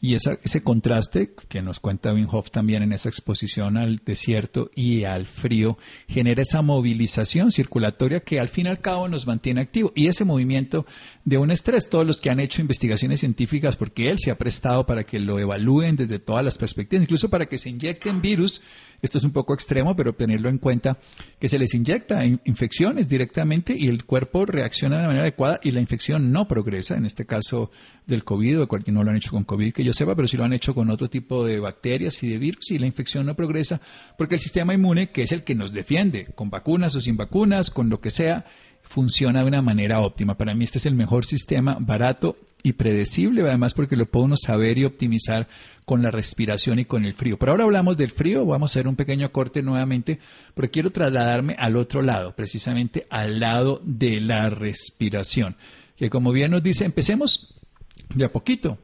Y 0.00 0.14
ese 0.14 0.62
contraste 0.62 1.32
que 1.48 1.62
nos 1.62 1.80
cuenta 1.80 2.12
Wim 2.12 2.28
Hof 2.30 2.50
también 2.50 2.82
en 2.82 2.92
esa 2.92 3.08
exposición 3.08 3.76
al 3.76 4.02
desierto 4.04 4.70
y 4.74 5.04
al 5.04 5.26
frío 5.26 5.78
genera 6.08 6.42
esa 6.42 6.62
movilización 6.62 7.50
circulatoria 7.50 8.20
que 8.20 8.40
al 8.40 8.48
fin 8.48 8.66
y 8.66 8.70
al 8.70 8.80
cabo 8.80 9.08
nos 9.08 9.26
mantiene 9.26 9.60
activo. 9.60 9.92
Y 9.94 10.08
ese 10.08 10.24
movimiento 10.24 10.86
de 11.24 11.38
un 11.38 11.50
estrés, 11.50 11.88
todos 11.88 12.06
los 12.06 12.20
que 12.20 12.30
han 12.30 12.40
hecho 12.40 12.60
investigaciones 12.60 13.20
científicas, 13.20 13.76
porque 13.76 14.10
él 14.10 14.18
se 14.18 14.30
ha 14.30 14.38
prestado 14.38 14.86
para 14.86 15.04
que 15.04 15.18
lo 15.18 15.38
evalúen 15.38 15.96
desde 15.96 16.18
todas 16.18 16.44
las 16.44 16.56
perspectivas, 16.56 16.65
incluso 16.90 17.28
para 17.28 17.46
que 17.46 17.58
se 17.58 17.70
inyecten 17.70 18.20
virus, 18.20 18.62
esto 19.02 19.18
es 19.18 19.24
un 19.24 19.32
poco 19.32 19.54
extremo, 19.54 19.94
pero 19.94 20.14
tenerlo 20.14 20.48
en 20.48 20.58
cuenta, 20.58 20.98
que 21.38 21.48
se 21.48 21.58
les 21.58 21.74
inyecta 21.74 22.24
infecciones 22.24 23.08
directamente 23.08 23.76
y 23.76 23.88
el 23.88 24.04
cuerpo 24.04 24.46
reacciona 24.46 25.00
de 25.00 25.06
manera 25.06 25.22
adecuada 25.22 25.60
y 25.62 25.70
la 25.70 25.80
infección 25.80 26.32
no 26.32 26.48
progresa, 26.48 26.96
en 26.96 27.04
este 27.04 27.26
caso 27.26 27.70
del 28.06 28.24
COVID, 28.24 28.62
o 28.62 28.68
no 28.86 29.04
lo 29.04 29.10
han 29.10 29.16
hecho 29.16 29.30
con 29.30 29.44
COVID 29.44 29.72
que 29.72 29.84
yo 29.84 29.92
sepa, 29.92 30.14
pero 30.14 30.28
sí 30.28 30.36
lo 30.36 30.44
han 30.44 30.52
hecho 30.52 30.74
con 30.74 30.90
otro 30.90 31.08
tipo 31.08 31.44
de 31.44 31.60
bacterias 31.60 32.22
y 32.22 32.30
de 32.30 32.38
virus 32.38 32.70
y 32.70 32.78
la 32.78 32.86
infección 32.86 33.26
no 33.26 33.34
progresa 33.34 33.80
porque 34.16 34.36
el 34.36 34.40
sistema 34.40 34.74
inmune, 34.74 35.10
que 35.10 35.22
es 35.22 35.32
el 35.32 35.44
que 35.44 35.54
nos 35.54 35.72
defiende, 35.72 36.26
con 36.34 36.50
vacunas 36.50 36.94
o 36.96 37.00
sin 37.00 37.16
vacunas, 37.16 37.70
con 37.70 37.88
lo 37.88 38.00
que 38.00 38.10
sea, 38.10 38.46
funciona 38.88 39.40
de 39.42 39.48
una 39.48 39.62
manera 39.62 40.00
óptima. 40.00 40.36
Para 40.36 40.54
mí 40.54 40.64
este 40.64 40.78
es 40.78 40.86
el 40.86 40.94
mejor 40.94 41.26
sistema 41.26 41.76
barato 41.80 42.36
y 42.62 42.72
predecible, 42.72 43.42
además 43.42 43.74
porque 43.74 43.96
lo 43.96 44.08
uno 44.12 44.36
saber 44.36 44.78
y 44.78 44.84
optimizar 44.84 45.46
con 45.84 46.02
la 46.02 46.10
respiración 46.10 46.78
y 46.78 46.84
con 46.84 47.04
el 47.04 47.14
frío. 47.14 47.38
Pero 47.38 47.52
ahora 47.52 47.64
hablamos 47.64 47.96
del 47.96 48.10
frío, 48.10 48.44
vamos 48.44 48.70
a 48.70 48.72
hacer 48.72 48.88
un 48.88 48.96
pequeño 48.96 49.30
corte 49.30 49.62
nuevamente, 49.62 50.18
porque 50.54 50.70
quiero 50.70 50.90
trasladarme 50.90 51.54
al 51.58 51.76
otro 51.76 52.02
lado, 52.02 52.34
precisamente 52.34 53.06
al 53.08 53.38
lado 53.38 53.80
de 53.84 54.20
la 54.20 54.50
respiración, 54.50 55.56
que 55.96 56.10
como 56.10 56.32
bien 56.32 56.50
nos 56.50 56.62
dice, 56.62 56.84
empecemos 56.84 57.54
de 58.14 58.24
a 58.24 58.32
poquito 58.32 58.78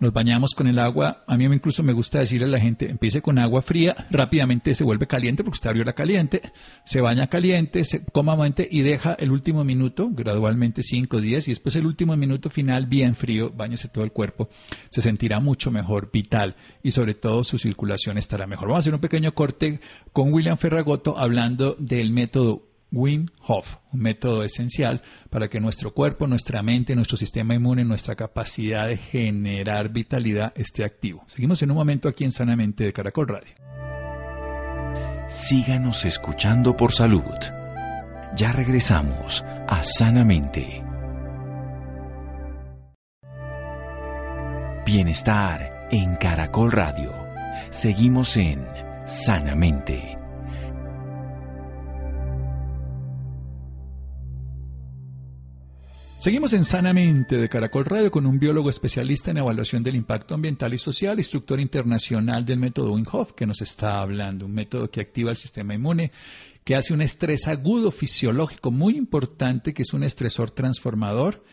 nos 0.00 0.12
bañamos 0.12 0.54
con 0.54 0.66
el 0.66 0.78
agua. 0.78 1.24
A 1.26 1.36
mí 1.36 1.44
incluso 1.44 1.82
me 1.82 1.92
gusta 1.92 2.20
decirle 2.20 2.46
a 2.46 2.50
la 2.50 2.60
gente, 2.60 2.90
empiece 2.90 3.22
con 3.22 3.38
agua 3.38 3.62
fría, 3.62 3.96
rápidamente 4.10 4.74
se 4.74 4.84
vuelve 4.84 5.06
caliente 5.06 5.42
porque 5.42 5.56
usted 5.56 5.70
abrió 5.70 5.84
la 5.84 5.94
caliente, 5.94 6.40
se 6.84 7.00
baña 7.00 7.28
caliente, 7.28 7.84
se 7.84 8.04
cómodamente 8.04 8.68
y 8.70 8.80
deja 8.80 9.14
el 9.14 9.30
último 9.30 9.64
minuto, 9.64 10.08
gradualmente 10.10 10.82
5, 10.82 11.20
10 11.20 11.48
y 11.48 11.50
después 11.50 11.76
el 11.76 11.86
último 11.86 12.16
minuto 12.16 12.50
final 12.50 12.86
bien 12.86 13.14
frío, 13.14 13.50
bañese 13.50 13.88
todo 13.88 14.04
el 14.04 14.12
cuerpo, 14.12 14.48
se 14.88 15.02
sentirá 15.02 15.40
mucho 15.40 15.70
mejor, 15.70 16.10
vital 16.12 16.56
y 16.82 16.92
sobre 16.92 17.14
todo 17.14 17.44
su 17.44 17.58
circulación 17.58 18.18
estará 18.18 18.46
mejor. 18.46 18.68
Vamos 18.68 18.80
a 18.80 18.84
hacer 18.84 18.94
un 18.94 19.00
pequeño 19.00 19.34
corte 19.34 19.80
con 20.12 20.32
William 20.32 20.56
Ferragoto 20.56 21.18
hablando 21.18 21.76
del 21.78 22.12
método 22.12 22.67
Wim 22.90 23.26
Hof, 23.46 23.76
un 23.92 24.00
método 24.00 24.42
esencial 24.42 25.02
para 25.30 25.48
que 25.48 25.60
nuestro 25.60 25.92
cuerpo, 25.92 26.26
nuestra 26.26 26.62
mente, 26.62 26.94
nuestro 26.94 27.16
sistema 27.16 27.54
inmune, 27.54 27.84
nuestra 27.84 28.16
capacidad 28.16 28.88
de 28.88 28.96
generar 28.96 29.90
vitalidad 29.90 30.52
esté 30.56 30.84
activo. 30.84 31.24
Seguimos 31.26 31.62
en 31.62 31.70
un 31.70 31.76
momento 31.76 32.08
aquí 32.08 32.24
en 32.24 32.32
Sanamente 32.32 32.84
de 32.84 32.92
Caracol 32.92 33.28
Radio. 33.28 33.54
Síganos 35.28 36.04
escuchando 36.06 36.76
por 36.76 36.92
salud. 36.92 37.22
Ya 38.34 38.52
regresamos 38.52 39.44
a 39.66 39.82
Sanamente. 39.82 40.82
Bienestar 44.86 45.88
en 45.90 46.16
Caracol 46.16 46.72
Radio. 46.72 47.12
Seguimos 47.70 48.38
en 48.38 48.64
Sanamente. 49.04 50.16
Seguimos 56.18 56.52
en 56.52 56.64
Sanamente 56.64 57.36
de 57.36 57.48
Caracol 57.48 57.84
Radio 57.84 58.10
con 58.10 58.26
un 58.26 58.40
biólogo 58.40 58.70
especialista 58.70 59.30
en 59.30 59.36
evaluación 59.36 59.84
del 59.84 59.94
impacto 59.94 60.34
ambiental 60.34 60.74
y 60.74 60.78
social, 60.78 61.20
instructor 61.20 61.60
internacional 61.60 62.44
del 62.44 62.58
método 62.58 62.92
Wim 62.92 63.04
Hof, 63.12 63.34
que 63.34 63.46
nos 63.46 63.62
está 63.62 64.00
hablando, 64.00 64.46
un 64.46 64.52
método 64.52 64.90
que 64.90 65.00
activa 65.00 65.30
el 65.30 65.36
sistema 65.36 65.74
inmune, 65.74 66.10
que 66.64 66.74
hace 66.74 66.92
un 66.92 67.02
estrés 67.02 67.46
agudo 67.46 67.92
fisiológico 67.92 68.72
muy 68.72 68.96
importante, 68.96 69.72
que 69.72 69.82
es 69.82 69.92
un 69.92 70.02
estresor 70.02 70.50
transformador 70.50 71.44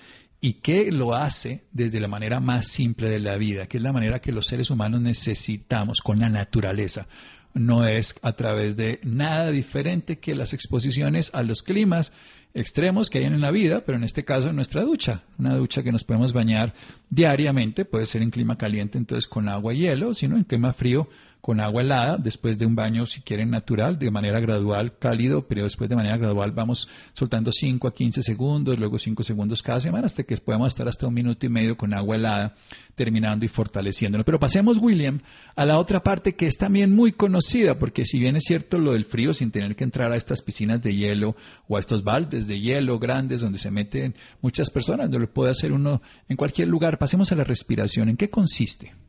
y 0.41 0.53
que 0.53 0.91
lo 0.91 1.13
hace 1.13 1.65
desde 1.71 1.99
la 1.99 2.07
manera 2.07 2.39
más 2.39 2.65
simple 2.67 3.07
de 3.07 3.19
la 3.19 3.37
vida, 3.37 3.67
que 3.67 3.77
es 3.77 3.83
la 3.83 3.93
manera 3.93 4.19
que 4.19 4.31
los 4.31 4.47
seres 4.47 4.71
humanos 4.71 4.99
necesitamos 4.99 5.99
con 6.03 6.19
la 6.19 6.29
naturaleza. 6.29 7.07
No 7.53 7.87
es 7.87 8.15
a 8.23 8.33
través 8.33 8.75
de 8.75 8.99
nada 9.03 9.51
diferente 9.51 10.17
que 10.17 10.33
las 10.33 10.53
exposiciones 10.53 11.29
a 11.35 11.43
los 11.43 11.61
climas 11.61 12.13
extremos 12.55 13.09
que 13.09 13.19
hay 13.19 13.25
en 13.25 13.41
la 13.41 13.51
vida, 13.51 13.83
pero 13.85 13.97
en 13.97 14.05
este 14.05 14.23
caso 14.23 14.49
en 14.49 14.55
nuestra 14.55 14.81
ducha, 14.83 15.23
una 15.37 15.55
ducha 15.55 15.83
que 15.83 15.91
nos 15.91 16.05
podemos 16.05 16.31
bañar 16.33 16.73
diariamente, 17.09 17.83
puede 17.83 18.07
ser 18.07 18.21
en 18.21 18.31
clima 18.31 18.57
caliente 18.57 18.97
entonces 18.97 19.27
con 19.27 19.49
agua 19.49 19.73
y 19.73 19.79
hielo, 19.79 20.13
sino 20.13 20.37
en 20.37 20.45
clima 20.45 20.73
frío 20.73 21.09
con 21.45 21.59
agua 21.59 21.83
helada, 21.83 22.17
después 22.17 22.57
de 22.57 22.65
un 22.65 22.73
baño, 22.73 23.05
si 23.05 23.21
quieren, 23.21 23.51
natural, 23.51 23.99
de 23.99 24.09
manera 24.09 24.39
gradual, 24.39 24.97
cálido, 24.97 25.45
pero 25.47 25.63
después 25.63 25.87
de 25.87 25.95
manera 25.95 26.17
gradual 26.17 26.51
vamos 26.53 26.89
soltando 27.11 27.51
5 27.51 27.87
a 27.87 27.93
15 27.93 28.23
segundos, 28.23 28.79
luego 28.79 28.97
5 28.97 29.21
segundos 29.21 29.61
cada 29.61 29.79
semana, 29.79 30.07
hasta 30.07 30.23
que 30.23 30.35
podemos 30.37 30.71
estar 30.71 30.87
hasta 30.87 31.05
un 31.05 31.13
minuto 31.13 31.45
y 31.45 31.49
medio 31.49 31.77
con 31.77 31.93
agua 31.93 32.15
helada, 32.15 32.55
terminando 32.95 33.45
y 33.45 33.47
fortaleciéndonos. 33.47 34.25
Pero 34.25 34.39
pasemos, 34.39 34.79
William, 34.79 35.19
a 35.55 35.65
la 35.65 35.77
otra 35.77 36.01
parte 36.01 36.33
que 36.33 36.47
es 36.47 36.57
también 36.57 36.95
muy 36.95 37.11
conocida, 37.11 37.77
porque 37.77 38.07
si 38.07 38.17
bien 38.17 38.35
es 38.35 38.45
cierto 38.45 38.79
lo 38.79 38.93
del 38.93 39.05
frío, 39.05 39.31
sin 39.35 39.51
tener 39.51 39.75
que 39.75 39.83
entrar 39.83 40.11
a 40.11 40.15
estas 40.15 40.41
piscinas 40.41 40.81
de 40.81 40.95
hielo 40.95 41.35
o 41.67 41.77
a 41.77 41.79
estos 41.79 42.03
baldes 42.03 42.47
de 42.47 42.59
hielo 42.59 42.97
grandes 42.97 43.41
donde 43.41 43.59
se 43.59 43.69
meten 43.69 44.15
muchas 44.41 44.71
personas, 44.71 45.11
donde 45.11 45.27
lo 45.27 45.31
puede 45.31 45.51
hacer 45.51 45.73
uno 45.73 46.01
en 46.27 46.37
cualquier 46.37 46.69
lugar, 46.69 46.97
pasemos 46.97 47.31
a 47.31 47.35
la 47.35 47.43
respiración. 47.43 48.09
¿En 48.09 48.17
qué 48.17 48.31
consiste? 48.31 49.04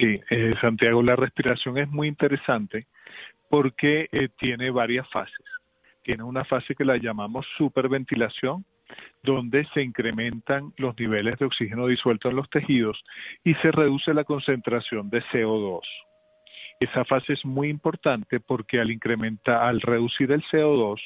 Sí, 0.00 0.18
eh, 0.30 0.54
Santiago, 0.62 1.02
la 1.02 1.14
respiración 1.14 1.76
es 1.76 1.86
muy 1.90 2.08
interesante 2.08 2.86
porque 3.50 4.08
eh, 4.12 4.30
tiene 4.38 4.70
varias 4.70 5.06
fases. 5.10 5.44
Tiene 6.02 6.22
una 6.22 6.42
fase 6.46 6.74
que 6.74 6.86
la 6.86 6.96
llamamos 6.96 7.44
superventilación, 7.58 8.64
donde 9.22 9.66
se 9.74 9.82
incrementan 9.82 10.72
los 10.78 10.98
niveles 10.98 11.38
de 11.38 11.44
oxígeno 11.44 11.86
disuelto 11.86 12.30
en 12.30 12.36
los 12.36 12.48
tejidos 12.48 12.98
y 13.44 13.52
se 13.56 13.70
reduce 13.70 14.14
la 14.14 14.24
concentración 14.24 15.10
de 15.10 15.22
CO2. 15.24 15.82
Esa 16.80 17.04
fase 17.04 17.34
es 17.34 17.44
muy 17.44 17.68
importante 17.68 18.40
porque 18.40 18.80
al 18.80 18.90
incrementar, 18.90 19.62
al 19.62 19.82
reducir 19.82 20.32
el 20.32 20.42
CO2, 20.44 20.98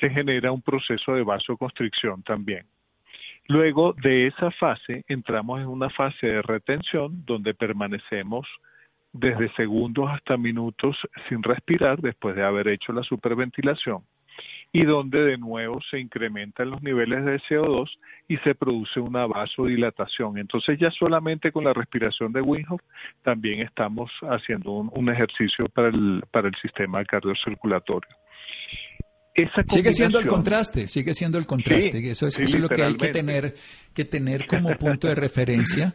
se 0.00 0.10
genera 0.10 0.50
un 0.50 0.62
proceso 0.62 1.14
de 1.14 1.22
vasoconstricción 1.22 2.24
también. 2.24 2.66
Luego 3.48 3.94
de 4.02 4.26
esa 4.26 4.50
fase 4.52 5.04
entramos 5.08 5.60
en 5.60 5.68
una 5.68 5.88
fase 5.90 6.26
de 6.26 6.42
retención 6.42 7.24
donde 7.24 7.54
permanecemos 7.54 8.46
desde 9.12 9.52
segundos 9.54 10.10
hasta 10.10 10.36
minutos 10.36 10.96
sin 11.28 11.42
respirar 11.42 12.00
después 12.00 12.34
de 12.36 12.44
haber 12.44 12.68
hecho 12.68 12.92
la 12.92 13.02
superventilación 13.02 14.02
y 14.72 14.84
donde 14.84 15.22
de 15.22 15.38
nuevo 15.38 15.80
se 15.90 15.98
incrementan 15.98 16.70
los 16.70 16.82
niveles 16.82 17.24
de 17.24 17.40
CO2 17.48 17.88
y 18.28 18.36
se 18.38 18.54
produce 18.54 19.00
una 19.00 19.26
vasodilatación. 19.26 20.38
Entonces 20.38 20.78
ya 20.78 20.90
solamente 20.90 21.52
con 21.52 21.64
la 21.64 21.72
respiración 21.72 22.32
de 22.32 22.42
Wim 22.42 22.66
también 23.22 23.60
estamos 23.60 24.10
haciendo 24.22 24.72
un, 24.72 25.08
ejercicio 25.08 25.66
para 25.68 25.88
el, 25.88 26.22
para 26.30 26.48
el 26.48 26.54
sistema 26.60 27.04
cardiocirculatorio. 27.04 28.10
Sigue 29.68 29.92
siendo 29.92 30.18
el 30.18 30.26
contraste, 30.26 30.88
sigue 30.88 31.14
siendo 31.14 31.38
el 31.38 31.46
contraste. 31.46 32.10
eso 32.10 32.26
es, 32.26 32.38
eso 32.38 32.56
es 32.56 32.62
lo 32.62 32.68
que 32.68 32.82
hay 32.82 32.94
que 32.96 33.08
tener, 33.08 33.54
que 33.92 34.04
tener 34.04 34.46
como 34.46 34.76
punto 34.76 35.08
de 35.08 35.14
referencia 35.14 35.94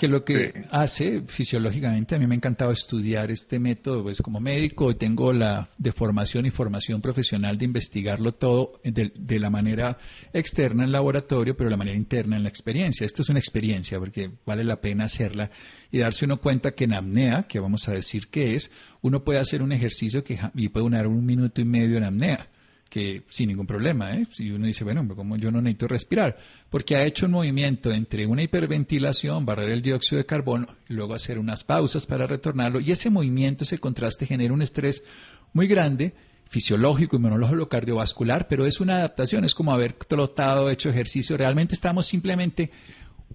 que 0.00 0.08
lo 0.08 0.24
que 0.24 0.64
hace 0.70 1.24
fisiológicamente, 1.26 2.14
a 2.14 2.18
mí 2.18 2.26
me 2.26 2.34
ha 2.34 2.36
encantado 2.36 2.70
estudiar 2.72 3.30
este 3.30 3.58
método, 3.58 4.04
pues 4.04 4.22
como 4.22 4.40
médico 4.40 4.96
tengo 4.96 5.30
la 5.30 5.68
de 5.76 5.92
formación 5.92 6.46
y 6.46 6.50
formación 6.50 7.02
profesional 7.02 7.58
de 7.58 7.66
investigarlo 7.66 8.32
todo 8.32 8.80
de, 8.82 9.12
de, 9.14 9.38
la 9.38 9.50
manera 9.50 9.98
externa 10.32 10.84
en 10.84 10.92
laboratorio, 10.92 11.54
pero 11.54 11.68
de 11.68 11.72
la 11.72 11.76
manera 11.76 11.98
interna 11.98 12.38
en 12.38 12.44
la 12.44 12.48
experiencia. 12.48 13.04
Esto 13.04 13.20
es 13.20 13.28
una 13.28 13.40
experiencia 13.40 13.98
porque 13.98 14.30
vale 14.46 14.64
la 14.64 14.80
pena 14.80 15.04
hacerla 15.04 15.50
y 15.90 15.98
darse 15.98 16.24
uno 16.24 16.40
cuenta 16.40 16.70
que 16.70 16.84
en 16.84 16.94
apnea, 16.94 17.42
que 17.42 17.60
vamos 17.60 17.86
a 17.90 17.92
decir 17.92 18.28
que 18.28 18.54
es, 18.54 18.72
uno 19.02 19.22
puede 19.22 19.38
hacer 19.38 19.62
un 19.62 19.72
ejercicio 19.72 20.24
que 20.24 20.38
y 20.54 20.70
puede 20.70 20.84
durar 20.84 21.08
un 21.08 21.26
minuto 21.26 21.60
y 21.60 21.66
medio 21.66 21.98
en 21.98 22.04
apnea 22.04 22.48
que 22.90 23.22
sin 23.28 23.48
ningún 23.48 23.68
problema, 23.68 24.16
¿eh? 24.16 24.26
si 24.32 24.50
uno 24.50 24.66
dice, 24.66 24.82
bueno, 24.82 25.06
como 25.14 25.36
yo 25.36 25.52
no 25.52 25.62
necesito 25.62 25.86
respirar, 25.86 26.36
porque 26.68 26.96
ha 26.96 27.04
hecho 27.04 27.26
un 27.26 27.32
movimiento 27.32 27.92
entre 27.92 28.26
una 28.26 28.42
hiperventilación, 28.42 29.46
barrer 29.46 29.70
el 29.70 29.80
dióxido 29.80 30.18
de 30.18 30.26
carbono, 30.26 30.66
y 30.88 30.94
luego 30.94 31.14
hacer 31.14 31.38
unas 31.38 31.62
pausas 31.62 32.04
para 32.06 32.26
retornarlo, 32.26 32.80
y 32.80 32.90
ese 32.90 33.08
movimiento, 33.08 33.62
ese 33.62 33.78
contraste 33.78 34.26
genera 34.26 34.52
un 34.52 34.60
estrés 34.60 35.04
muy 35.52 35.68
grande, 35.68 36.14
fisiológico, 36.48 37.14
inmunológico, 37.14 37.68
cardiovascular, 37.68 38.48
pero 38.48 38.66
es 38.66 38.80
una 38.80 38.96
adaptación, 38.96 39.44
es 39.44 39.54
como 39.54 39.72
haber 39.72 39.92
trotado, 39.92 40.68
hecho 40.68 40.90
ejercicio, 40.90 41.36
realmente 41.36 41.74
estamos 41.74 42.06
simplemente 42.06 42.72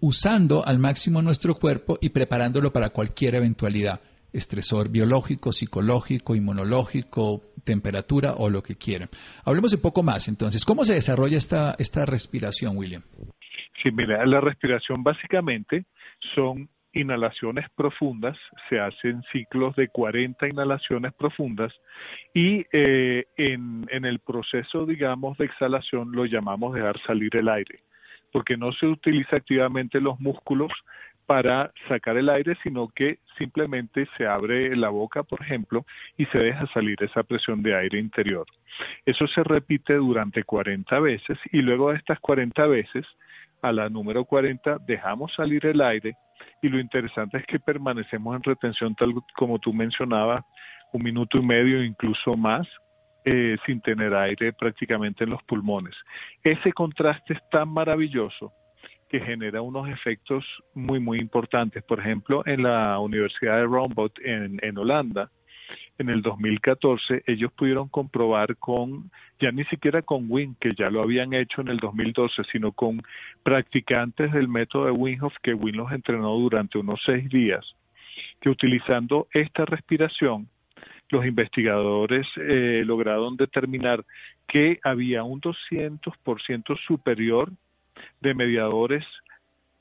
usando 0.01 0.65
al 0.65 0.79
máximo 0.79 1.21
nuestro 1.21 1.55
cuerpo 1.55 1.97
y 2.01 2.09
preparándolo 2.09 2.73
para 2.73 2.89
cualquier 2.89 3.35
eventualidad. 3.35 4.01
Estresor 4.33 4.89
biológico, 4.89 5.53
psicológico, 5.53 6.35
inmunológico, 6.35 7.41
temperatura 7.65 8.33
o 8.37 8.49
lo 8.49 8.61
que 8.61 8.75
quieran. 8.75 9.09
Hablemos 9.43 9.73
un 9.73 9.81
poco 9.81 10.03
más 10.03 10.27
entonces. 10.27 10.63
¿Cómo 10.63 10.85
se 10.85 10.93
desarrolla 10.93 11.37
esta, 11.37 11.75
esta 11.79 12.05
respiración, 12.05 12.77
William? 12.77 13.03
Sí, 13.83 13.91
mira, 13.91 14.25
la 14.25 14.39
respiración 14.39 15.03
básicamente 15.03 15.85
son 16.33 16.69
inhalaciones 16.93 17.65
profundas, 17.75 18.37
se 18.69 18.79
hacen 18.79 19.21
ciclos 19.31 19.75
de 19.75 19.89
40 19.89 20.47
inhalaciones 20.47 21.13
profundas 21.13 21.73
y 22.33 22.65
eh, 22.71 23.25
en, 23.35 23.85
en 23.89 24.05
el 24.05 24.19
proceso, 24.19 24.85
digamos, 24.85 25.37
de 25.37 25.45
exhalación 25.45 26.13
lo 26.13 26.25
llamamos 26.25 26.73
dejar 26.73 26.97
salir 27.05 27.35
el 27.35 27.49
aire, 27.49 27.81
porque 28.31 28.55
no 28.55 28.71
se 28.71 28.87
utiliza 28.87 29.35
activamente 29.35 29.99
los 29.99 30.19
músculos, 30.21 30.71
para 31.25 31.71
sacar 31.87 32.17
el 32.17 32.29
aire, 32.29 32.55
sino 32.63 32.87
que 32.89 33.19
simplemente 33.37 34.07
se 34.17 34.27
abre 34.27 34.75
la 34.75 34.89
boca, 34.89 35.23
por 35.23 35.41
ejemplo, 35.41 35.85
y 36.17 36.25
se 36.27 36.37
deja 36.37 36.67
salir 36.67 37.01
esa 37.01 37.23
presión 37.23 37.61
de 37.63 37.75
aire 37.75 37.99
interior. 37.99 38.45
Eso 39.05 39.27
se 39.27 39.43
repite 39.43 39.95
durante 39.95 40.43
40 40.43 40.99
veces 40.99 41.37
y 41.51 41.61
luego 41.61 41.91
de 41.91 41.97
estas 41.97 42.19
40 42.19 42.67
veces, 42.67 43.05
a 43.61 43.71
la 43.71 43.89
número 43.89 44.25
40, 44.25 44.77
dejamos 44.85 45.33
salir 45.33 45.65
el 45.65 45.81
aire 45.81 46.15
y 46.61 46.69
lo 46.69 46.79
interesante 46.79 47.37
es 47.37 47.45
que 47.45 47.59
permanecemos 47.59 48.35
en 48.35 48.43
retención 48.43 48.95
tal 48.95 49.13
como 49.35 49.59
tú 49.59 49.73
mencionabas, 49.73 50.43
un 50.93 51.03
minuto 51.03 51.37
y 51.37 51.45
medio, 51.45 51.83
incluso 51.83 52.37
más, 52.37 52.67
eh, 53.25 53.57
sin 53.65 53.81
tener 53.81 54.13
aire 54.13 54.53
prácticamente 54.53 55.23
en 55.23 55.31
los 55.31 55.43
pulmones. 55.43 55.95
Ese 56.43 56.71
contraste 56.71 57.33
es 57.33 57.49
tan 57.49 57.69
maravilloso 57.69 58.53
que 59.15 59.21
genera 59.25 59.61
unos 59.61 59.87
efectos 59.87 60.43
muy, 60.73 60.99
muy 60.99 61.19
importantes. 61.19 61.81
Por 61.83 62.01
ejemplo, 62.01 62.43
en 62.45 62.63
la 62.63 62.99
Universidad 62.99 63.55
de 63.55 63.63
Rombot 63.63 64.11
en, 64.21 64.77
Holanda, 64.77 65.31
en 65.97 66.09
el 66.09 66.21
2014, 66.21 67.23
ellos 67.25 67.49
pudieron 67.53 67.87
comprobar 67.87 68.57
con, 68.57 69.09
ya 69.39 69.53
ni 69.53 69.63
siquiera 69.65 70.01
con 70.01 70.25
Wim, 70.27 70.55
que 70.59 70.73
ya 70.77 70.89
lo 70.89 71.01
habían 71.01 71.33
hecho 71.33 71.61
en 71.61 71.69
el 71.69 71.77
2012, 71.77 72.43
sino 72.51 72.73
con 72.73 73.01
practicantes 73.41 74.33
del 74.33 74.49
método 74.49 74.87
de 74.87 74.91
Wim 74.91 75.23
Hof, 75.23 75.33
que 75.41 75.53
Wim 75.53 75.77
los 75.77 75.93
entrenó 75.93 76.35
durante 76.37 76.77
unos 76.77 76.99
seis 77.05 77.29
días, 77.29 77.65
que 78.41 78.49
utilizando 78.49 79.29
esta 79.31 79.63
respiración, 79.63 80.49
los 81.09 81.25
investigadores 81.25 82.27
eh, 82.35 82.83
lograron 82.85 83.37
determinar 83.37 84.03
que 84.45 84.77
había 84.83 85.23
un 85.23 85.39
200% 85.39 86.77
superior 86.85 87.53
de 88.21 88.33
mediadores 88.33 89.03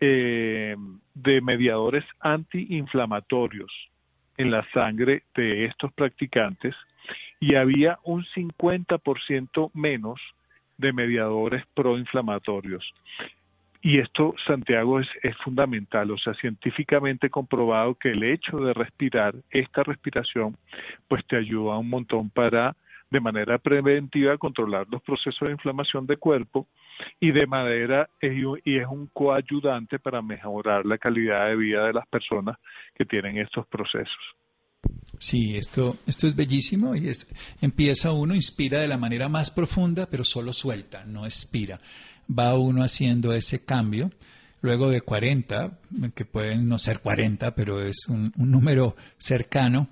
eh, 0.01 0.77
de 1.15 1.41
mediadores 1.41 2.05
antiinflamatorios 2.21 3.73
en 4.37 4.51
la 4.51 4.69
sangre 4.73 5.23
de 5.35 5.67
estos 5.67 5.93
practicantes 5.93 6.75
y 7.41 7.55
había 7.55 7.99
un 8.03 8.25
50% 8.25 9.71
menos 9.75 10.21
de 10.77 10.93
mediadores 10.93 11.65
proinflamatorios. 11.75 12.85
Y 13.81 13.99
esto, 13.99 14.35
Santiago, 14.47 14.99
es, 14.99 15.09
es, 15.23 15.37
fundamental, 15.39 16.11
o 16.11 16.19
sea, 16.19 16.35
científicamente 16.35 17.31
comprobado 17.31 17.95
que 17.95 18.11
el 18.11 18.25
hecho 18.25 18.57
de 18.57 18.73
respirar, 18.73 19.35
esta 19.51 19.83
respiración, 19.83 20.57
pues 21.07 21.25
te 21.27 21.37
ayuda 21.37 21.79
un 21.79 21.91
montón 21.91 22.31
para, 22.31 22.75
de 23.15 23.21
manera 23.21 23.59
preventiva, 23.59 24.37
controlar 24.39 24.89
los 24.91 25.01
procesos 25.01 25.47
de 25.47 25.53
inflamación 25.53 26.05
de 26.05 26.17
cuerpo 26.17 26.67
y 27.21 27.31
de 27.31 27.47
manera 27.47 28.11
y 28.21 28.77
es 28.77 28.87
un 28.89 29.07
coayudante 29.13 30.01
para 30.01 30.21
mejorar 30.21 30.85
la 30.85 30.99
calidad 30.99 31.47
de 31.47 31.55
vida 31.55 31.87
de 31.87 31.93
las 31.93 32.09
personas 32.09 32.57
que 32.93 33.05
tienen 33.05 33.39
estos 33.39 33.69
procesos. 33.69 34.19
Sí, 35.19 35.57
esto, 35.57 35.97
esto 36.09 36.27
es 36.27 36.35
bellísimo 36.35 36.97
y 36.97 37.09
es, 37.09 37.29
empieza 37.61 38.13
uno, 38.13 38.35
inspira 38.35 38.81
de 38.81 38.89
la 38.89 38.99
manera 38.99 39.29
más 39.29 39.53
profunda, 39.53 40.07
pero 40.11 40.25
solo 40.25 40.53
suelta, 40.53 41.05
no 41.05 41.25
expira. 41.25 41.79
Va 42.29 42.59
uno 42.59 42.83
haciendo 42.83 43.33
ese 43.33 43.65
cambio. 43.65 44.11
Luego 44.61 44.91
de 44.91 45.03
40, 45.03 45.79
que 46.17 46.25
pueden 46.25 46.69
no 46.69 46.79
ser 46.79 46.99
40, 46.99 47.55
pero 47.55 47.87
es 47.87 48.09
un 48.09 48.33
número 48.35 48.97
cercano, 49.19 49.89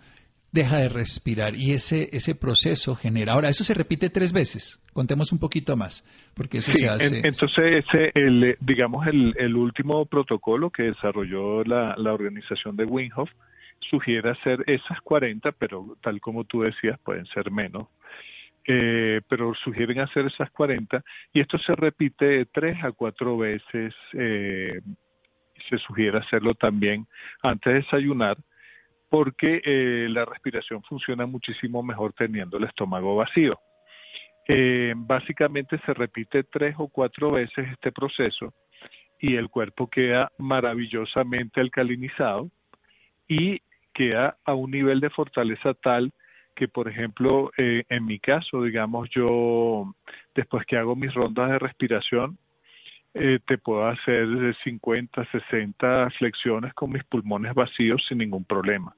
deja 0.52 0.76
de 0.76 0.88
respirar 0.90 1.56
y 1.56 1.72
ese, 1.72 2.10
ese 2.12 2.34
proceso 2.34 2.94
genera. 2.94 3.32
Ahora, 3.32 3.48
eso 3.48 3.64
se 3.64 3.74
repite 3.74 4.10
tres 4.10 4.32
veces. 4.32 4.82
Contemos 4.92 5.32
un 5.32 5.38
poquito 5.38 5.76
más, 5.76 6.04
porque 6.34 6.58
eso 6.58 6.72
se 6.74 6.88
hace. 6.88 7.16
entonces, 7.26 7.84
ese, 7.86 8.12
el, 8.14 8.56
digamos, 8.60 9.06
el, 9.06 9.34
el 9.38 9.56
último 9.56 10.04
protocolo 10.06 10.70
que 10.70 10.84
desarrolló 10.84 11.64
la, 11.64 11.94
la 11.96 12.12
organización 12.12 12.76
de 12.76 12.84
Winhoff 12.84 13.30
sugiere 13.90 14.30
hacer 14.30 14.62
esas 14.66 15.00
40, 15.00 15.52
pero 15.52 15.96
tal 16.02 16.20
como 16.20 16.44
tú 16.44 16.62
decías, 16.62 16.98
pueden 17.00 17.26
ser 17.26 17.50
menos. 17.50 17.88
Eh, 18.64 19.20
pero 19.28 19.54
sugieren 19.54 19.98
hacer 19.98 20.26
esas 20.26 20.48
40 20.52 21.02
y 21.32 21.40
esto 21.40 21.58
se 21.58 21.74
repite 21.74 22.46
tres 22.46 22.76
a 22.84 22.92
cuatro 22.92 23.36
veces. 23.36 23.92
Eh, 24.12 24.80
se 25.68 25.78
sugiere 25.78 26.18
hacerlo 26.18 26.54
también 26.54 27.06
antes 27.42 27.72
de 27.72 27.80
desayunar 27.80 28.36
porque 29.12 29.60
eh, 29.62 30.06
la 30.08 30.24
respiración 30.24 30.82
funciona 30.84 31.26
muchísimo 31.26 31.82
mejor 31.82 32.14
teniendo 32.14 32.56
el 32.56 32.64
estómago 32.64 33.14
vacío. 33.14 33.60
Eh, 34.48 34.94
básicamente 34.96 35.78
se 35.84 35.92
repite 35.92 36.44
tres 36.44 36.76
o 36.78 36.88
cuatro 36.88 37.32
veces 37.32 37.68
este 37.70 37.92
proceso 37.92 38.54
y 39.20 39.36
el 39.36 39.50
cuerpo 39.50 39.86
queda 39.86 40.32
maravillosamente 40.38 41.60
alcalinizado 41.60 42.48
y 43.28 43.60
queda 43.92 44.38
a 44.46 44.54
un 44.54 44.70
nivel 44.70 45.00
de 45.00 45.10
fortaleza 45.10 45.74
tal 45.74 46.10
que, 46.56 46.66
por 46.68 46.88
ejemplo, 46.88 47.50
eh, 47.58 47.84
en 47.90 48.06
mi 48.06 48.18
caso, 48.18 48.62
digamos, 48.62 49.10
yo 49.10 49.94
después 50.34 50.64
que 50.64 50.78
hago 50.78 50.96
mis 50.96 51.12
rondas 51.12 51.50
de 51.50 51.58
respiración, 51.58 52.38
te 53.12 53.58
puedo 53.58 53.86
hacer 53.86 54.26
50, 54.64 55.24
60 55.30 56.10
flexiones 56.18 56.72
con 56.74 56.92
mis 56.92 57.04
pulmones 57.04 57.54
vacíos 57.54 58.02
sin 58.08 58.18
ningún 58.18 58.44
problema. 58.44 58.94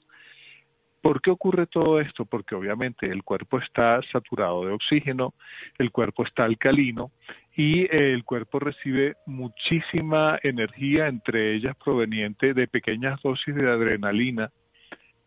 ¿Por 1.05 1.21
qué 1.21 1.31
ocurre 1.31 1.67
todo 1.67 2.01
esto? 2.01 2.25
Porque 2.25 2.55
obviamente 2.55 3.05
el 3.05 3.23
cuerpo 3.25 3.59
está 3.59 4.01
saturado 4.11 4.65
de 4.65 4.73
oxígeno, 4.73 5.35
el 5.77 5.91
cuerpo 5.91 6.25
está 6.25 6.45
alcalino 6.45 7.11
y 7.55 7.87
el 7.95 8.25
cuerpo 8.25 8.59
recibe 8.59 9.15
muchísima 9.27 10.39
energía, 10.43 11.09
entre 11.09 11.57
ellas 11.57 11.77
proveniente 11.77 12.55
de 12.55 12.67
pequeñas 12.69 13.21
dosis 13.23 13.55
de 13.55 13.71
adrenalina 13.71 14.51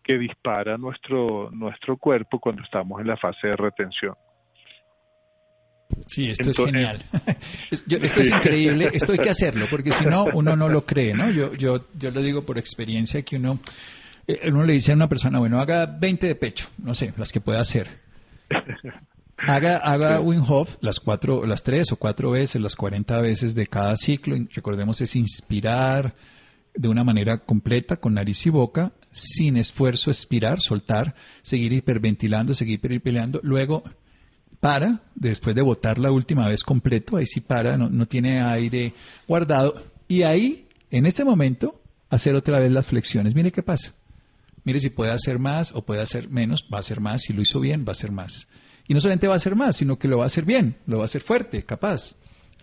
que 0.01 0.17
dispara 0.17 0.79
nuestro, 0.79 1.51
nuestro 1.51 1.97
cuerpo 1.97 2.39
cuando 2.39 2.63
estamos 2.63 2.99
en 2.99 3.05
la 3.05 3.17
fase 3.17 3.49
de 3.49 3.55
retención. 3.55 4.15
Sí, 6.05 6.29
esto 6.29 6.51
es 6.51 6.57
genial. 6.57 7.03
esto 7.71 8.21
es 8.21 8.29
increíble. 8.29 8.89
Esto 8.93 9.13
hay 9.13 9.19
que 9.19 9.29
hacerlo, 9.29 9.67
porque 9.69 9.91
si 9.91 10.05
no, 10.05 10.25
uno 10.33 10.55
no 10.55 10.69
lo 10.69 10.85
cree, 10.85 11.13
¿no? 11.13 11.29
Yo, 11.29 11.53
yo, 11.55 11.87
yo 11.97 12.11
lo 12.11 12.21
digo 12.21 12.43
por 12.43 12.57
experiencia 12.57 13.21
que 13.23 13.37
uno, 13.37 13.59
eh, 14.27 14.49
uno 14.49 14.63
le 14.63 14.73
dice 14.73 14.91
a 14.91 14.95
una 14.95 15.09
persona, 15.09 15.39
bueno, 15.39 15.59
haga 15.59 15.85
20 15.85 16.27
de 16.27 16.35
pecho, 16.35 16.69
no 16.77 16.93
sé, 16.93 17.13
las 17.17 17.31
que 17.31 17.41
pueda 17.41 17.61
hacer. 17.61 17.89
Haga, 19.37 19.77
haga 19.77 20.19
Wim 20.19 20.43
Hof 20.47 20.77
las 20.81 20.99
cuatro, 20.99 21.45
las 21.45 21.61
tres 21.61 21.91
o 21.91 21.97
cuatro 21.97 22.31
veces, 22.31 22.59
las 22.61 22.75
40 22.75 23.21
veces 23.21 23.53
de 23.53 23.67
cada 23.67 23.95
ciclo. 23.95 24.35
Recordemos 24.53 24.99
es 25.01 25.15
inspirar 25.15 26.15
de 26.73 26.87
una 26.87 27.03
manera 27.03 27.39
completa 27.39 27.97
con 27.97 28.13
nariz 28.15 28.45
y 28.45 28.49
boca, 28.49 28.93
sin 29.11 29.57
esfuerzo, 29.57 30.11
expirar, 30.11 30.59
soltar, 30.59 31.15
seguir 31.41 31.73
hiperventilando, 31.73 32.53
seguir 32.53 32.75
hiperventilando, 32.75 33.39
luego 33.43 33.83
para, 34.59 35.01
después 35.15 35.55
de 35.55 35.61
botar 35.61 35.99
la 35.99 36.11
última 36.11 36.47
vez 36.47 36.63
completo, 36.63 37.17
ahí 37.17 37.25
sí 37.25 37.41
para, 37.41 37.77
no, 37.77 37.89
no 37.89 38.07
tiene 38.07 38.41
aire 38.41 38.93
guardado, 39.27 39.83
y 40.07 40.23
ahí, 40.23 40.67
en 40.91 41.05
este 41.05 41.23
momento, 41.23 41.81
hacer 42.09 42.35
otra 42.35 42.59
vez 42.59 42.71
las 42.71 42.85
flexiones. 42.85 43.35
Mire 43.35 43.51
qué 43.51 43.63
pasa. 43.63 43.93
Mire 44.63 44.79
si 44.79 44.89
puede 44.89 45.11
hacer 45.11 45.39
más 45.39 45.71
o 45.73 45.83
puede 45.83 46.01
hacer 46.01 46.29
menos, 46.29 46.67
va 46.71 46.77
a 46.77 46.79
hacer 46.79 46.99
más. 46.99 47.23
Si 47.23 47.33
lo 47.33 47.41
hizo 47.41 47.59
bien, 47.59 47.85
va 47.85 47.89
a 47.89 47.91
hacer 47.91 48.11
más. 48.11 48.47
Y 48.87 48.93
no 48.93 49.01
solamente 49.01 49.27
va 49.27 49.33
a 49.33 49.37
hacer 49.37 49.55
más, 49.55 49.75
sino 49.75 49.99
que 49.99 50.07
lo 50.07 50.17
va 50.17 50.23
a 50.23 50.27
hacer 50.27 50.45
bien, 50.45 50.77
lo 50.85 50.97
va 50.97 51.03
a 51.03 51.05
hacer 51.05 51.21
fuerte, 51.21 51.63
capaz. 51.63 52.15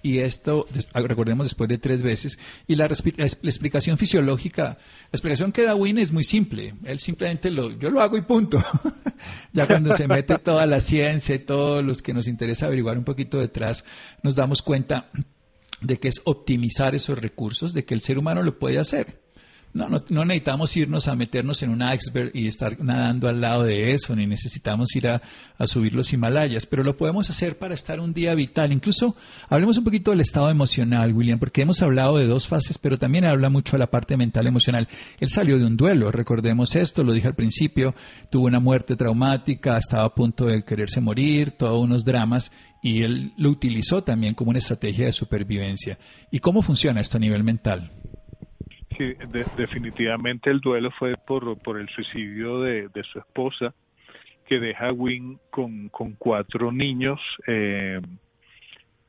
Y 0.05 0.19
esto, 0.19 0.69
recordemos, 0.93 1.47
después 1.47 1.67
de 1.67 1.79
tres 1.79 2.03
veces. 2.03 2.39
Y 2.67 2.75
la, 2.75 2.85
explicación 2.85 3.97
fisiológica, 3.97 4.77
la 5.05 5.09
explicación 5.11 5.51
que 5.51 5.63
da 5.63 5.75
Win 5.75 5.97
es 5.97 6.13
muy 6.13 6.25
simple. 6.25 6.75
Él 6.85 6.99
simplemente 6.99 7.51
lo, 7.51 7.71
yo 7.71 7.89
lo 7.89 8.03
hago 8.03 8.19
y 8.19 8.21
punto. 8.21 8.63
ya 9.55 9.67
cuando 9.67 9.95
se 9.95 10.07
mete 10.07 10.37
toda 10.37 10.67
la 10.67 10.81
ciencia 10.81 11.35
y 11.35 11.39
todos 11.39 11.83
los 11.83 12.03
que 12.03 12.13
nos 12.13 12.29
interesa 12.29 12.67
averiguar 12.67 12.99
un 12.99 13.05
poquito 13.05 13.41
detrás, 13.41 13.87
nos 14.23 14.35
damos 14.35 14.61
cuenta 14.61 15.09
de 15.81 15.99
que 15.99 16.09
es 16.09 16.21
optimizar 16.25 16.95
esos 16.95 17.19
recursos, 17.19 17.73
de 17.73 17.87
que 17.87 17.95
el 17.95 18.03
ser 18.03 18.19
humano 18.19 18.43
lo 18.43 18.59
puede 18.59 18.79
hacer. 18.79 19.24
No, 19.75 19.89
no, 19.89 20.25
necesitamos 20.25 20.77
irnos 20.77 21.09
a 21.09 21.17
meternos 21.17 21.61
en 21.65 21.71
un 21.71 21.83
iceberg 21.83 22.31
y 22.33 22.47
estar 22.47 22.81
nadando 22.81 23.29
al 23.29 23.41
lado 23.41 23.65
de 23.65 23.93
eso, 23.93 24.15
ni 24.15 24.25
necesitamos 24.25 24.95
ir 24.95 25.09
a, 25.09 25.21
subir 25.67 25.95
los 25.95 26.13
Himalayas, 26.13 26.65
pero 26.65 26.85
lo 26.85 26.97
podemos 26.97 27.29
hacer 27.29 27.59
para 27.59 27.75
estar 27.75 27.99
un 27.99 28.13
día 28.13 28.37
vital. 28.37 28.71
Incluso 28.71 29.17
hablemos 29.49 29.77
un 29.77 29.83
poquito 29.83 30.13
del 30.13 30.21
estado 30.21 30.49
emocional, 30.49 31.13
William, 31.13 31.41
porque 31.41 31.63
hemos 31.63 31.83
hablado 31.83 32.19
de 32.19 32.29
dos 32.29 32.47
fases, 32.47 32.79
pero 32.79 33.01
también 33.01 33.25
habla 33.25 33.51
mucho 33.51 33.73
de 33.73 33.81
la 33.81 33.91
parte 33.91 34.17
mental 34.17 34.47
emocional. 34.47 34.87
Él 35.19 35.29
salió 35.29 35.59
de 35.59 35.67
un 35.67 35.77
duelo, 35.77 36.13
recordemos 36.13 36.77
esto, 36.77 37.03
lo 37.03 37.13
dije 37.13 37.27
al 37.27 37.35
principio, 37.35 37.97
tuvo 38.31 38.47
una 38.47 38.61
muerte 38.61 38.95
traumática, 38.95 39.77
estaba 39.77 40.05
a 40.05 40.15
punto 40.15 40.47
de 40.47 40.63
quererse 40.63 41.01
morir, 41.01 41.51
todos 41.51 41.83
unos 41.83 42.05
dramas, 42.05 42.53
y 42.81 43.03
él 43.03 43.33
lo 43.37 43.51
utilizó 43.51 44.05
también 44.05 44.35
como 44.35 44.51
una 44.51 44.61
estrategia 44.61 45.07
de 45.07 45.13
supervivencia. 45.13 45.99
¿Y 46.31 46.39
cómo 46.39 46.63
funciona 46.63 47.01
esto 47.01 47.17
a 47.17 47.21
nivel 47.21 47.43
mental? 47.43 47.91
Definitivamente 49.57 50.51
el 50.51 50.61
duelo 50.61 50.91
fue 50.93 51.17
por, 51.17 51.59
por 51.61 51.79
el 51.79 51.89
suicidio 51.89 52.61
de, 52.61 52.91
su 53.13 53.19
esposa, 53.19 53.75
que 54.47 54.61
deja 54.61 54.89
a 54.89 54.93
Win 54.93 55.39
con, 55.51 55.89
con 55.89 56.13
cuatro 56.13 56.71
niños 56.71 57.21
eh, 57.47 58.01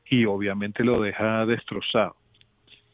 y 0.06 0.24
obviamente 0.24 0.84
lo 0.84 1.00
deja 1.00 1.44
destrozado. 1.46 2.16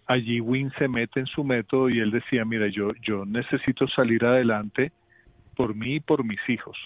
Allí 0.06 0.40
Win 0.40 0.72
se 0.78 0.88
mete 0.88 1.20
en 1.20 1.26
su 1.26 1.44
método 1.44 1.88
y 1.88 2.00
él 2.00 2.10
decía, 2.10 2.44
mira, 2.44 2.68
yo, 2.68 2.92
yo 3.00 3.24
necesito 3.24 3.86
salir 3.88 4.24
adelante 4.24 4.92
por 5.54 5.74
mí 5.74 5.96
y 5.96 6.00
por 6.00 6.24
mis 6.24 6.40
hijos. 6.48 6.76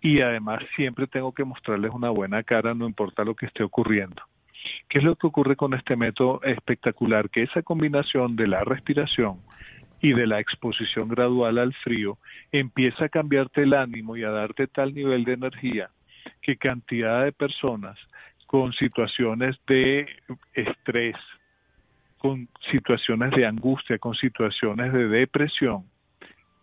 Y 0.00 0.20
además 0.20 0.62
siempre 0.76 1.06
tengo 1.06 1.32
que 1.32 1.44
mostrarles 1.44 1.90
una 1.92 2.10
buena 2.10 2.42
cara, 2.44 2.74
no 2.74 2.86
importa 2.86 3.24
lo 3.24 3.34
que 3.34 3.46
esté 3.46 3.64
ocurriendo. 3.64 4.22
¿Qué 4.88 4.98
es 4.98 5.04
lo 5.04 5.16
que 5.16 5.26
ocurre 5.26 5.56
con 5.56 5.74
este 5.74 5.96
método 5.96 6.40
espectacular? 6.42 7.30
Que 7.30 7.42
esa 7.42 7.62
combinación 7.62 8.36
de 8.36 8.46
la 8.46 8.64
respiración 8.64 9.38
y 10.00 10.12
de 10.12 10.26
la 10.26 10.40
exposición 10.40 11.08
gradual 11.08 11.58
al 11.58 11.74
frío 11.74 12.18
empieza 12.52 13.06
a 13.06 13.08
cambiarte 13.08 13.62
el 13.62 13.74
ánimo 13.74 14.16
y 14.16 14.24
a 14.24 14.30
darte 14.30 14.66
tal 14.66 14.94
nivel 14.94 15.24
de 15.24 15.34
energía 15.34 15.90
que 16.42 16.56
cantidad 16.56 17.24
de 17.24 17.32
personas 17.32 17.98
con 18.46 18.72
situaciones 18.72 19.56
de 19.66 20.06
estrés, 20.54 21.16
con 22.18 22.48
situaciones 22.70 23.30
de 23.32 23.46
angustia, 23.46 23.98
con 23.98 24.14
situaciones 24.14 24.92
de 24.92 25.08
depresión, 25.08 25.84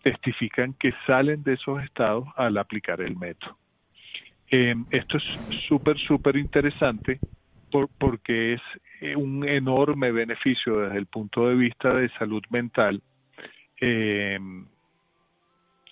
testifican 0.02 0.74
que 0.74 0.94
salen 1.06 1.44
de 1.44 1.54
esos 1.54 1.84
estados 1.84 2.28
al 2.36 2.58
aplicar 2.58 3.02
el 3.02 3.16
método. 3.16 3.58
Eh, 4.50 4.76
esto 4.92 5.18
es 5.18 5.24
súper, 5.68 5.98
súper 5.98 6.38
interesante 6.38 7.20
porque 7.72 8.54
es 8.54 8.62
eh, 9.02 9.16
un 9.16 9.48
enorme 9.48 10.12
beneficio 10.12 10.80
desde 10.80 10.98
el 10.98 11.06
punto 11.08 11.48
de 11.48 11.56
vista 11.56 11.94
de 11.94 12.10
salud 12.18 12.42
mental. 12.50 13.02
Eh, 13.82 14.40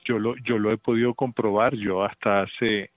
yo 0.06 0.20
lo 0.20 0.36
yo 0.38 0.58
lo 0.58 0.72
he 0.72 0.78
podido 0.78 1.14
comprobar. 1.14 1.76
Yo 1.76 2.04
hasta 2.04 2.42
hace 2.42 2.92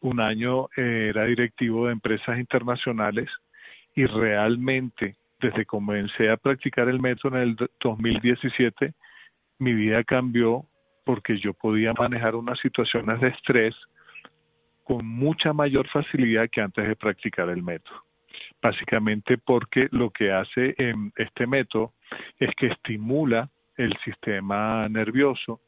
un 0.00 0.20
año 0.20 0.66
eh, 0.76 1.08
era 1.10 1.24
directivo 1.24 1.86
de 1.86 1.92
empresas 1.92 2.38
internacionales 2.38 3.28
y 3.94 4.06
realmente 4.06 5.16
desde 5.40 5.58
que 5.58 5.66
comencé 5.66 6.30
a 6.30 6.36
practicar 6.36 6.88
el 6.88 7.00
método 7.00 7.36
en 7.36 7.42
el 7.42 7.56
2017 7.80 8.92
mi 9.58 9.72
vida 9.74 10.04
cambió 10.04 10.64
porque 11.04 11.38
yo 11.38 11.52
podía 11.52 11.92
manejar 11.94 12.34
unas 12.36 12.58
situaciones 12.60 13.20
de 13.20 13.28
estrés 13.28 13.74
con 14.84 15.06
mucha 15.06 15.52
mayor 15.52 15.88
facilidad 15.88 16.48
que 16.50 16.60
antes 16.60 16.86
de 16.86 16.96
practicar 16.96 17.48
el 17.48 17.62
método 17.62 18.07
básicamente 18.62 19.38
porque 19.38 19.88
lo 19.90 20.10
que 20.10 20.32
hace 20.32 20.74
en 20.78 21.12
este 21.16 21.46
método 21.46 21.92
es 22.38 22.50
que 22.56 22.68
estimula 22.68 23.48
el 23.76 23.96
sistema 24.04 24.88
nervioso. 24.88 25.60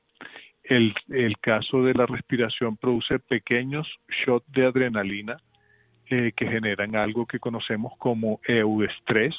El, 0.62 0.94
el 1.08 1.38
caso 1.38 1.82
de 1.82 1.94
la 1.94 2.06
respiración 2.06 2.76
produce 2.76 3.18
pequeños 3.18 3.88
shots 4.08 4.50
de 4.52 4.66
adrenalina 4.66 5.36
eh, 6.08 6.32
que 6.36 6.46
generan 6.46 6.96
algo 6.96 7.26
que 7.26 7.38
conocemos 7.38 7.92
como 7.98 8.40
euestrés 8.46 9.34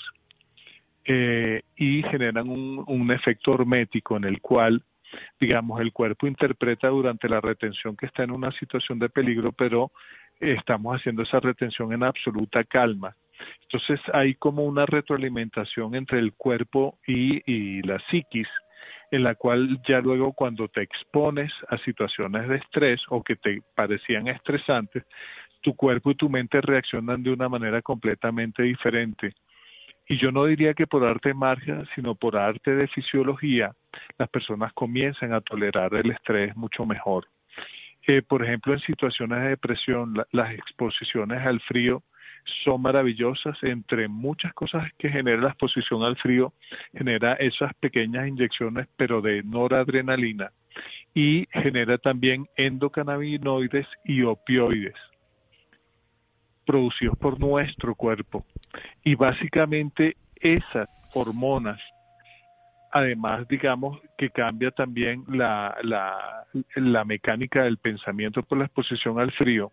eh, 1.05 1.61
y 1.75 2.03
generan 2.03 2.49
un, 2.49 2.83
un 2.87 3.11
efecto 3.11 3.51
hormético 3.51 4.17
en 4.17 4.25
el 4.25 4.41
cual 4.41 4.83
digamos, 5.39 5.81
el 5.81 5.91
cuerpo 5.91 6.27
interpreta 6.27 6.87
durante 6.87 7.27
la 7.27 7.41
retención 7.41 7.95
que 7.95 8.05
está 8.05 8.23
en 8.23 8.31
una 8.31 8.51
situación 8.53 8.99
de 8.99 9.09
peligro, 9.09 9.51
pero 9.51 9.91
estamos 10.39 10.95
haciendo 10.95 11.23
esa 11.23 11.39
retención 11.39 11.93
en 11.93 12.03
absoluta 12.03 12.63
calma. 12.63 13.15
Entonces 13.63 13.99
hay 14.13 14.35
como 14.35 14.63
una 14.65 14.85
retroalimentación 14.85 15.95
entre 15.95 16.19
el 16.19 16.33
cuerpo 16.33 16.97
y, 17.07 17.81
la 17.83 17.99
psiquis, 18.09 18.47
en 19.11 19.23
la 19.23 19.35
cual 19.35 19.81
ya 19.87 19.99
luego 20.01 20.33
cuando 20.33 20.67
te 20.67 20.81
expones 20.81 21.51
a 21.69 21.77
situaciones 21.79 22.47
de 22.47 22.57
estrés 22.57 23.01
o 23.09 23.23
que 23.23 23.35
te 23.35 23.61
parecían 23.75 24.27
estresantes, 24.27 25.03
tu 25.61 25.75
cuerpo 25.75 26.11
y 26.11 26.15
tu 26.15 26.29
mente 26.29 26.59
reaccionan 26.59 27.23
de 27.23 27.31
una 27.31 27.47
manera 27.47 27.81
completamente 27.81 28.63
diferente. 28.63 29.33
Y 30.07 30.17
yo 30.17 30.31
no 30.31 30.45
diría 30.45 30.73
que 30.73 30.87
por 30.87 31.05
arte 31.05 31.29
de 31.29 31.35
magia, 31.35 31.83
sino 31.95 32.15
por 32.15 32.35
arte 32.35 32.75
de 32.75 32.87
fisiología, 32.87 33.73
las 34.17 34.27
personas 34.29 34.73
comienzan 34.73 35.33
a 35.33 35.41
tolerar 35.41 35.93
el 35.93 36.11
estrés 36.11 36.55
mucho 36.55 36.85
mejor. 36.85 37.27
Eh, 38.07 38.21
por 38.21 38.43
ejemplo, 38.43 38.73
en 38.73 38.79
situaciones 38.79 39.41
de 39.41 39.49
depresión, 39.49 40.15
las 40.31 40.53
exposiciones 40.53 41.45
al 41.45 41.59
frío 41.61 42.03
son 42.63 42.81
maravillosas. 42.81 43.57
Entre 43.63 44.07
muchas 44.07 44.53
cosas 44.53 44.91
que 44.97 45.09
genera 45.09 45.41
la 45.41 45.49
exposición 45.49 46.03
al 46.03 46.17
frío, 46.17 46.53
genera 46.93 47.33
esas 47.33 47.73
pequeñas 47.75 48.27
inyecciones, 48.27 48.87
pero 48.97 49.21
de 49.21 49.43
noradrenalina, 49.43 50.51
y 51.13 51.47
genera 51.51 51.97
también 51.97 52.47
endocannabinoides 52.55 53.87
y 54.05 54.23
opioides 54.23 54.95
producidos 56.65 57.17
por 57.17 57.39
nuestro 57.39 57.95
cuerpo. 57.95 58.45
Y 59.03 59.15
básicamente 59.15 60.15
esas 60.35 60.87
hormonas 61.13 61.79
además, 62.91 63.47
digamos, 63.47 63.99
que 64.17 64.29
cambia 64.29 64.71
también 64.71 65.23
la, 65.27 65.75
la, 65.83 66.45
la, 66.75 67.05
mecánica 67.05 67.63
del 67.63 67.77
pensamiento 67.77 68.43
por 68.43 68.57
la 68.57 68.65
exposición 68.65 69.19
al 69.19 69.31
frío. 69.31 69.71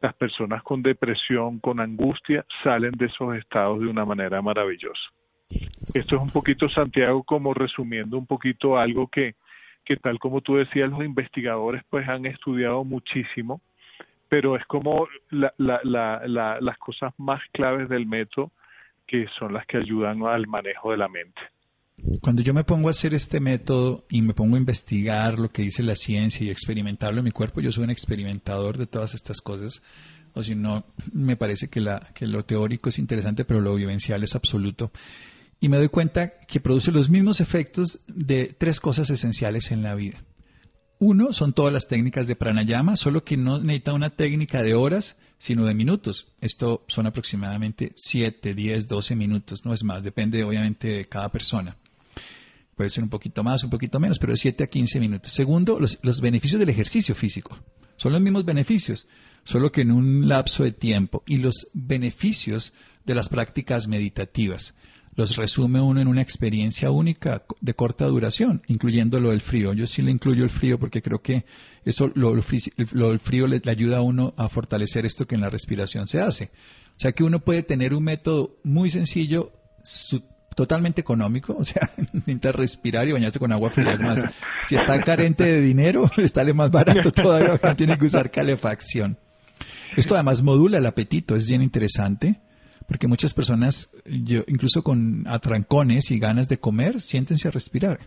Las 0.00 0.14
personas 0.14 0.62
con 0.62 0.82
depresión, 0.82 1.58
con 1.58 1.80
angustia, 1.80 2.44
salen 2.62 2.92
de 2.92 3.06
esos 3.06 3.36
estados 3.36 3.80
de 3.80 3.86
una 3.86 4.04
manera 4.04 4.40
maravillosa. 4.42 5.10
Esto 5.94 6.16
es 6.16 6.22
un 6.22 6.30
poquito, 6.30 6.68
Santiago, 6.68 7.22
como 7.22 7.54
resumiendo 7.54 8.18
un 8.18 8.26
poquito 8.26 8.78
algo 8.78 9.08
que, 9.08 9.34
que 9.84 9.96
tal 9.96 10.18
como 10.18 10.42
tú 10.42 10.56
decías, 10.56 10.90
los 10.90 11.04
investigadores 11.04 11.82
pues 11.88 12.06
han 12.08 12.26
estudiado 12.26 12.84
muchísimo, 12.84 13.60
pero 14.28 14.56
es 14.56 14.64
como 14.66 15.08
la, 15.30 15.52
la, 15.56 15.80
la, 15.84 16.58
las 16.60 16.78
cosas 16.78 17.14
más 17.16 17.40
claves 17.52 17.88
del 17.88 18.06
método 18.06 18.50
que 19.06 19.26
son 19.38 19.54
las 19.54 19.64
que 19.66 19.78
ayudan 19.78 20.22
al 20.24 20.46
manejo 20.46 20.90
de 20.90 20.98
la 20.98 21.08
mente. 21.08 21.40
Cuando 22.20 22.42
yo 22.42 22.54
me 22.54 22.64
pongo 22.64 22.88
a 22.88 22.92
hacer 22.92 23.12
este 23.12 23.40
método 23.40 24.06
y 24.08 24.22
me 24.22 24.34
pongo 24.34 24.54
a 24.54 24.58
investigar 24.58 25.38
lo 25.38 25.50
que 25.50 25.62
dice 25.62 25.82
la 25.82 25.96
ciencia 25.96 26.46
y 26.46 26.50
experimentarlo 26.50 27.18
en 27.18 27.24
mi 27.24 27.30
cuerpo, 27.32 27.60
yo 27.60 27.72
soy 27.72 27.84
un 27.84 27.90
experimentador 27.90 28.78
de 28.78 28.86
todas 28.86 29.14
estas 29.14 29.40
cosas. 29.40 29.82
O 30.34 30.42
si 30.42 30.54
no, 30.54 30.86
me 31.12 31.36
parece 31.36 31.68
que, 31.68 31.80
la, 31.80 32.12
lo 32.20 32.44
teórico 32.44 32.88
es 32.88 32.98
interesante, 32.98 33.44
pero 33.44 33.60
lo 33.60 33.74
vivencial 33.74 34.22
es 34.22 34.36
absoluto. 34.36 34.92
Y 35.60 35.68
me 35.68 35.76
doy 35.76 35.88
cuenta 35.88 36.30
que 36.46 36.60
produce 36.60 36.92
los 36.92 37.10
mismos 37.10 37.40
efectos 37.40 38.00
de 38.06 38.54
tres 38.56 38.78
cosas 38.78 39.10
esenciales 39.10 39.72
en 39.72 39.82
la 39.82 39.96
vida. 39.96 40.22
Uno 41.00 41.32
son 41.32 41.52
todas 41.52 41.72
las 41.72 41.88
técnicas 41.88 42.28
de 42.28 42.36
pranayama, 42.36 42.94
solo 42.96 43.24
que 43.24 43.36
no 43.36 43.58
necesita 43.58 43.92
una 43.92 44.10
técnica 44.10 44.62
de 44.62 44.74
horas, 44.74 45.16
sino 45.36 45.64
de 45.64 45.74
minutos. 45.74 46.28
Esto 46.40 46.84
son 46.86 47.06
aproximadamente 47.06 47.92
7, 47.96 48.54
10, 48.54 48.86
12 48.86 49.16
minutos, 49.16 49.64
no 49.64 49.74
es 49.74 49.82
más, 49.82 50.04
depende 50.04 50.44
obviamente 50.44 50.88
de 50.88 51.08
cada 51.08 51.28
persona. 51.30 51.76
Puede 52.78 52.90
ser 52.90 53.02
un 53.02 53.10
poquito 53.10 53.42
más, 53.42 53.64
un 53.64 53.70
poquito 53.70 53.98
menos, 53.98 54.20
pero 54.20 54.34
de 54.34 54.36
7 54.36 54.62
a 54.62 54.66
15 54.68 55.00
minutos. 55.00 55.32
Segundo, 55.32 55.80
los, 55.80 55.98
los 56.02 56.20
beneficios 56.20 56.60
del 56.60 56.68
ejercicio 56.68 57.16
físico. 57.16 57.58
Son 57.96 58.12
los 58.12 58.20
mismos 58.20 58.44
beneficios, 58.44 59.08
solo 59.42 59.72
que 59.72 59.80
en 59.80 59.90
un 59.90 60.28
lapso 60.28 60.62
de 60.62 60.70
tiempo. 60.70 61.24
Y 61.26 61.38
los 61.38 61.66
beneficios 61.74 62.72
de 63.04 63.16
las 63.16 63.30
prácticas 63.30 63.88
meditativas. 63.88 64.76
Los 65.16 65.34
resume 65.34 65.80
uno 65.80 66.00
en 66.00 66.06
una 66.06 66.22
experiencia 66.22 66.92
única 66.92 67.42
de 67.60 67.74
corta 67.74 68.06
duración, 68.06 68.62
incluyendo 68.68 69.18
lo 69.18 69.30
del 69.30 69.40
frío. 69.40 69.72
Yo 69.72 69.88
sí 69.88 70.00
le 70.00 70.12
incluyo 70.12 70.44
el 70.44 70.50
frío 70.50 70.78
porque 70.78 71.02
creo 71.02 71.20
que 71.20 71.46
eso, 71.84 72.12
lo, 72.14 72.32
del 72.32 73.18
frío 73.18 73.48
le, 73.48 73.58
le 73.58 73.70
ayuda 73.72 73.96
a 73.96 74.02
uno 74.02 74.34
a 74.36 74.48
fortalecer 74.48 75.04
esto 75.04 75.26
que 75.26 75.34
en 75.34 75.40
la 75.40 75.50
respiración 75.50 76.06
se 76.06 76.20
hace. 76.20 76.52
O 76.96 77.00
sea 77.00 77.10
que 77.10 77.24
uno 77.24 77.40
puede 77.40 77.64
tener 77.64 77.92
un 77.92 78.04
método 78.04 78.60
muy 78.62 78.88
sencillo, 78.88 79.52
su, 79.82 80.22
totalmente 80.58 81.00
económico, 81.00 81.54
o 81.56 81.62
sea, 81.62 81.88
necesita 82.12 82.50
respirar 82.50 83.06
y 83.06 83.12
bañarse 83.12 83.38
con 83.38 83.52
agua 83.52 83.70
fría. 83.70 83.92
Es 83.92 84.00
más, 84.00 84.24
si 84.64 84.74
está 84.74 85.00
carente 85.02 85.44
de 85.44 85.60
dinero, 85.60 86.10
le 86.16 86.26
sale 86.26 86.52
más 86.52 86.68
barato 86.72 87.12
todavía, 87.12 87.60
no 87.62 87.76
tiene 87.76 87.96
que 87.96 88.06
usar 88.06 88.32
calefacción. 88.32 89.16
Esto 89.96 90.14
además 90.16 90.42
modula 90.42 90.78
el 90.78 90.86
apetito, 90.86 91.36
es 91.36 91.48
bien 91.48 91.62
interesante, 91.62 92.40
porque 92.88 93.06
muchas 93.06 93.34
personas, 93.34 93.90
yo, 94.04 94.42
incluso 94.48 94.82
con 94.82 95.28
atrancones 95.28 96.10
y 96.10 96.18
ganas 96.18 96.48
de 96.48 96.58
comer, 96.58 97.00
siéntense 97.00 97.46
a 97.46 97.52
respirar. 97.52 98.00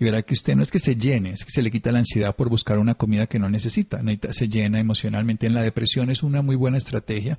Y 0.00 0.04
verá 0.04 0.22
que 0.22 0.32
usted 0.32 0.56
no 0.56 0.62
es 0.62 0.70
que 0.70 0.78
se 0.78 0.96
llene, 0.96 1.30
es 1.32 1.44
que 1.44 1.50
se 1.50 1.60
le 1.60 1.70
quita 1.70 1.92
la 1.92 1.98
ansiedad 1.98 2.34
por 2.34 2.48
buscar 2.48 2.78
una 2.78 2.94
comida 2.94 3.26
que 3.26 3.38
no 3.38 3.50
necesita. 3.50 4.00
Se 4.30 4.48
llena 4.48 4.80
emocionalmente. 4.80 5.46
En 5.46 5.54
la 5.54 5.62
depresión 5.62 6.10
es 6.10 6.22
una 6.22 6.40
muy 6.40 6.56
buena 6.56 6.78
estrategia. 6.78 7.38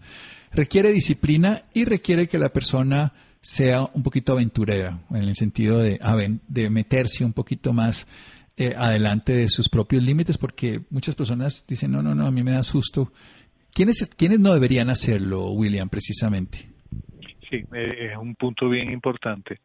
Requiere 0.51 0.91
disciplina 0.91 1.65
y 1.73 1.85
requiere 1.85 2.27
que 2.27 2.39
la 2.39 2.49
persona 2.49 3.13
sea 3.47 3.83
un 3.93 4.03
poquito 4.03 4.33
aventurera, 4.33 4.99
en 5.09 5.23
el 5.23 5.35
sentido 5.37 5.79
de, 5.79 6.01
de 6.49 6.69
meterse 6.69 7.23
un 7.23 7.31
poquito 7.31 7.71
más 7.71 8.05
eh, 8.57 8.73
adelante 8.77 9.31
de 9.31 9.47
sus 9.47 9.69
propios 9.69 10.03
límites, 10.03 10.37
porque 10.37 10.81
muchas 10.89 11.15
personas 11.15 11.65
dicen, 11.65 11.93
no, 11.93 12.03
no, 12.03 12.13
no, 12.13 12.27
a 12.27 12.31
mí 12.31 12.43
me 12.43 12.51
da 12.51 12.61
susto. 12.61 13.13
¿Quiénes, 13.73 14.13
¿quiénes 14.17 14.41
no 14.41 14.53
deberían 14.53 14.89
hacerlo, 14.89 15.51
William, 15.51 15.87
precisamente? 15.87 16.67
Sí, 17.49 17.63
eh, 17.73 18.09
es 18.11 18.17
un 18.17 18.35
punto 18.35 18.67
bien 18.67 18.91
importante. 18.91 19.61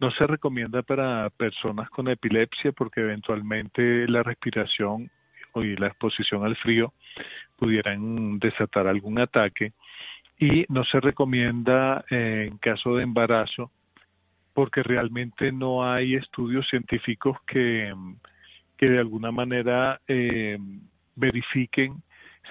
No 0.00 0.10
se 0.12 0.26
recomienda 0.26 0.80
para 0.80 1.28
personas 1.28 1.90
con 1.90 2.08
epilepsia 2.08 2.72
porque 2.72 3.02
eventualmente 3.02 4.08
la 4.08 4.22
respiración 4.22 5.10
y 5.56 5.76
la 5.76 5.88
exposición 5.88 6.42
al 6.42 6.56
frío 6.56 6.94
pudieran 7.58 8.38
desatar 8.38 8.86
algún 8.86 9.18
ataque 9.18 9.74
y 10.38 10.66
no 10.68 10.84
se 10.84 11.00
recomienda 11.00 12.04
eh, 12.10 12.48
en 12.50 12.58
caso 12.58 12.96
de 12.96 13.02
embarazo 13.02 13.70
porque 14.52 14.82
realmente 14.82 15.52
no 15.52 15.90
hay 15.90 16.14
estudios 16.14 16.66
científicos 16.68 17.36
que, 17.46 17.94
que 18.78 18.88
de 18.88 18.98
alguna 18.98 19.30
manera 19.30 20.00
eh, 20.08 20.58
verifiquen 21.14 22.02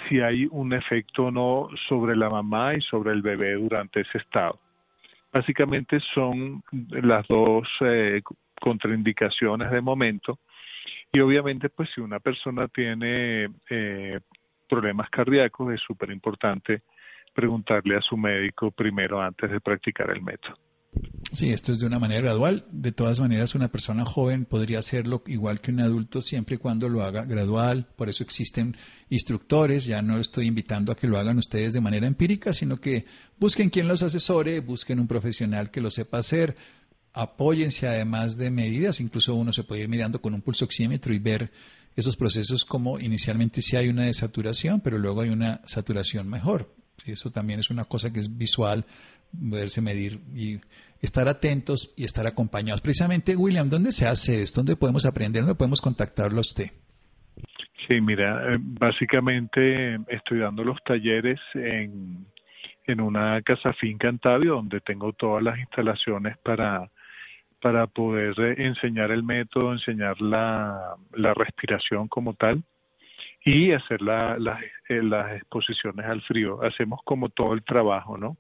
si 0.07 0.19
hay 0.19 0.47
un 0.51 0.73
efecto 0.73 1.25
o 1.25 1.31
no 1.31 1.69
sobre 1.87 2.15
la 2.15 2.29
mamá 2.29 2.75
y 2.75 2.81
sobre 2.81 3.11
el 3.11 3.21
bebé 3.21 3.53
durante 3.53 4.01
ese 4.01 4.19
estado. 4.19 4.59
Básicamente 5.33 5.99
son 6.13 6.63
las 6.91 7.27
dos 7.27 7.67
eh, 7.81 8.21
contraindicaciones 8.61 9.71
de 9.71 9.81
momento 9.81 10.39
y 11.11 11.19
obviamente 11.19 11.69
pues 11.69 11.89
si 11.93 12.01
una 12.01 12.19
persona 12.19 12.67
tiene 12.67 13.49
eh, 13.69 14.19
problemas 14.69 15.09
cardíacos 15.09 15.73
es 15.73 15.81
súper 15.81 16.11
importante 16.11 16.83
preguntarle 17.35 17.97
a 17.97 18.01
su 18.01 18.17
médico 18.17 18.71
primero 18.71 19.21
antes 19.21 19.51
de 19.51 19.59
practicar 19.59 20.09
el 20.09 20.23
método. 20.23 20.57
Sí, 21.31 21.51
esto 21.51 21.73
es 21.73 21.79
de 21.79 21.85
una 21.85 21.99
manera 21.99 22.21
gradual. 22.21 22.65
De 22.71 22.93
todas 22.93 23.19
maneras, 23.19 23.55
una 23.55 23.67
persona 23.67 24.05
joven 24.05 24.45
podría 24.45 24.79
hacerlo 24.79 25.21
igual 25.27 25.59
que 25.59 25.71
un 25.71 25.81
adulto 25.81 26.21
siempre 26.21 26.55
y 26.55 26.57
cuando 26.57 26.87
lo 26.87 27.03
haga 27.03 27.25
gradual. 27.25 27.87
Por 27.97 28.07
eso 28.07 28.23
existen 28.23 28.77
instructores. 29.09 29.85
Ya 29.85 30.01
no 30.01 30.17
estoy 30.17 30.47
invitando 30.47 30.93
a 30.93 30.95
que 30.95 31.07
lo 31.07 31.17
hagan 31.17 31.37
ustedes 31.37 31.73
de 31.73 31.81
manera 31.81 32.07
empírica, 32.07 32.53
sino 32.53 32.77
que 32.77 33.05
busquen 33.37 33.69
quien 33.69 33.89
los 33.89 34.01
asesore, 34.01 34.61
busquen 34.61 34.99
un 34.99 35.07
profesional 35.07 35.71
que 35.71 35.81
lo 35.81 35.91
sepa 35.91 36.19
hacer. 36.19 36.55
Apóyense 37.11 37.87
además 37.87 38.37
de 38.37 38.49
medidas. 38.49 39.01
Incluso 39.01 39.35
uno 39.35 39.51
se 39.51 39.63
puede 39.63 39.81
ir 39.81 39.89
mirando 39.89 40.21
con 40.21 40.33
un 40.33 40.41
pulso 40.41 40.63
oxímetro 40.63 41.13
y 41.13 41.19
ver 41.19 41.51
esos 41.97 42.15
procesos 42.15 42.63
como 42.63 42.99
inicialmente 42.99 43.61
sí 43.61 43.75
hay 43.75 43.89
una 43.89 44.03
desaturación, 44.03 44.79
pero 44.79 44.97
luego 44.97 45.21
hay 45.21 45.29
una 45.29 45.61
saturación 45.65 46.29
mejor. 46.29 46.73
Eso 47.05 47.31
también 47.31 47.60
es 47.60 47.69
una 47.69 47.86
cosa 47.86 48.12
que 48.12 48.19
es 48.19 48.38
visual, 48.38 48.86
poderse 49.49 49.81
medir 49.81 50.19
y 50.36 50.60
estar 51.01 51.27
atentos 51.27 51.93
y 51.95 52.03
estar 52.03 52.25
acompañados. 52.25 52.81
Precisamente, 52.81 53.36
William, 53.36 53.69
¿dónde 53.69 53.91
se 53.91 54.08
hace 54.08 54.41
esto? 54.41 54.62
¿Dónde 54.62 54.75
podemos 54.75 55.05
aprender? 55.05 55.43
¿Dónde 55.43 55.55
podemos 55.55 55.81
contactarlo 55.81 56.38
a 56.38 56.41
usted? 56.41 56.71
Sí, 57.88 58.01
mira, 58.01 58.53
eh, 58.53 58.58
básicamente 58.60 59.95
estoy 60.08 60.39
dando 60.39 60.63
los 60.63 60.81
talleres 60.84 61.39
en, 61.53 62.25
en 62.88 63.01
una 63.01 63.41
casa 63.43 63.73
finca 63.73 64.10
en 64.10 64.19
donde 64.23 64.81
tengo 64.81 65.13
todas 65.13 65.43
las 65.43 65.60
instalaciones 65.60 66.38
para, 66.39 66.89
para 67.62 67.86
poder 67.86 68.60
enseñar 68.60 69.12
el 69.12 69.21
método, 69.21 69.73
enseñar 69.73 70.19
la, 70.19 70.95
la 71.13 71.34
respiración 71.36 72.08
como 72.08 72.34
tal 72.34 72.63
y 73.45 73.71
hacer 73.71 74.01
la, 74.01 74.38
eh, 74.89 75.03
las 75.03 75.38
exposiciones 75.38 76.05
al 76.05 76.21
frío. 76.23 76.62
Hacemos 76.63 76.99
como 77.05 77.29
todo 77.29 77.53
el 77.53 77.63
trabajo, 77.63 78.17
¿no? 78.17 78.38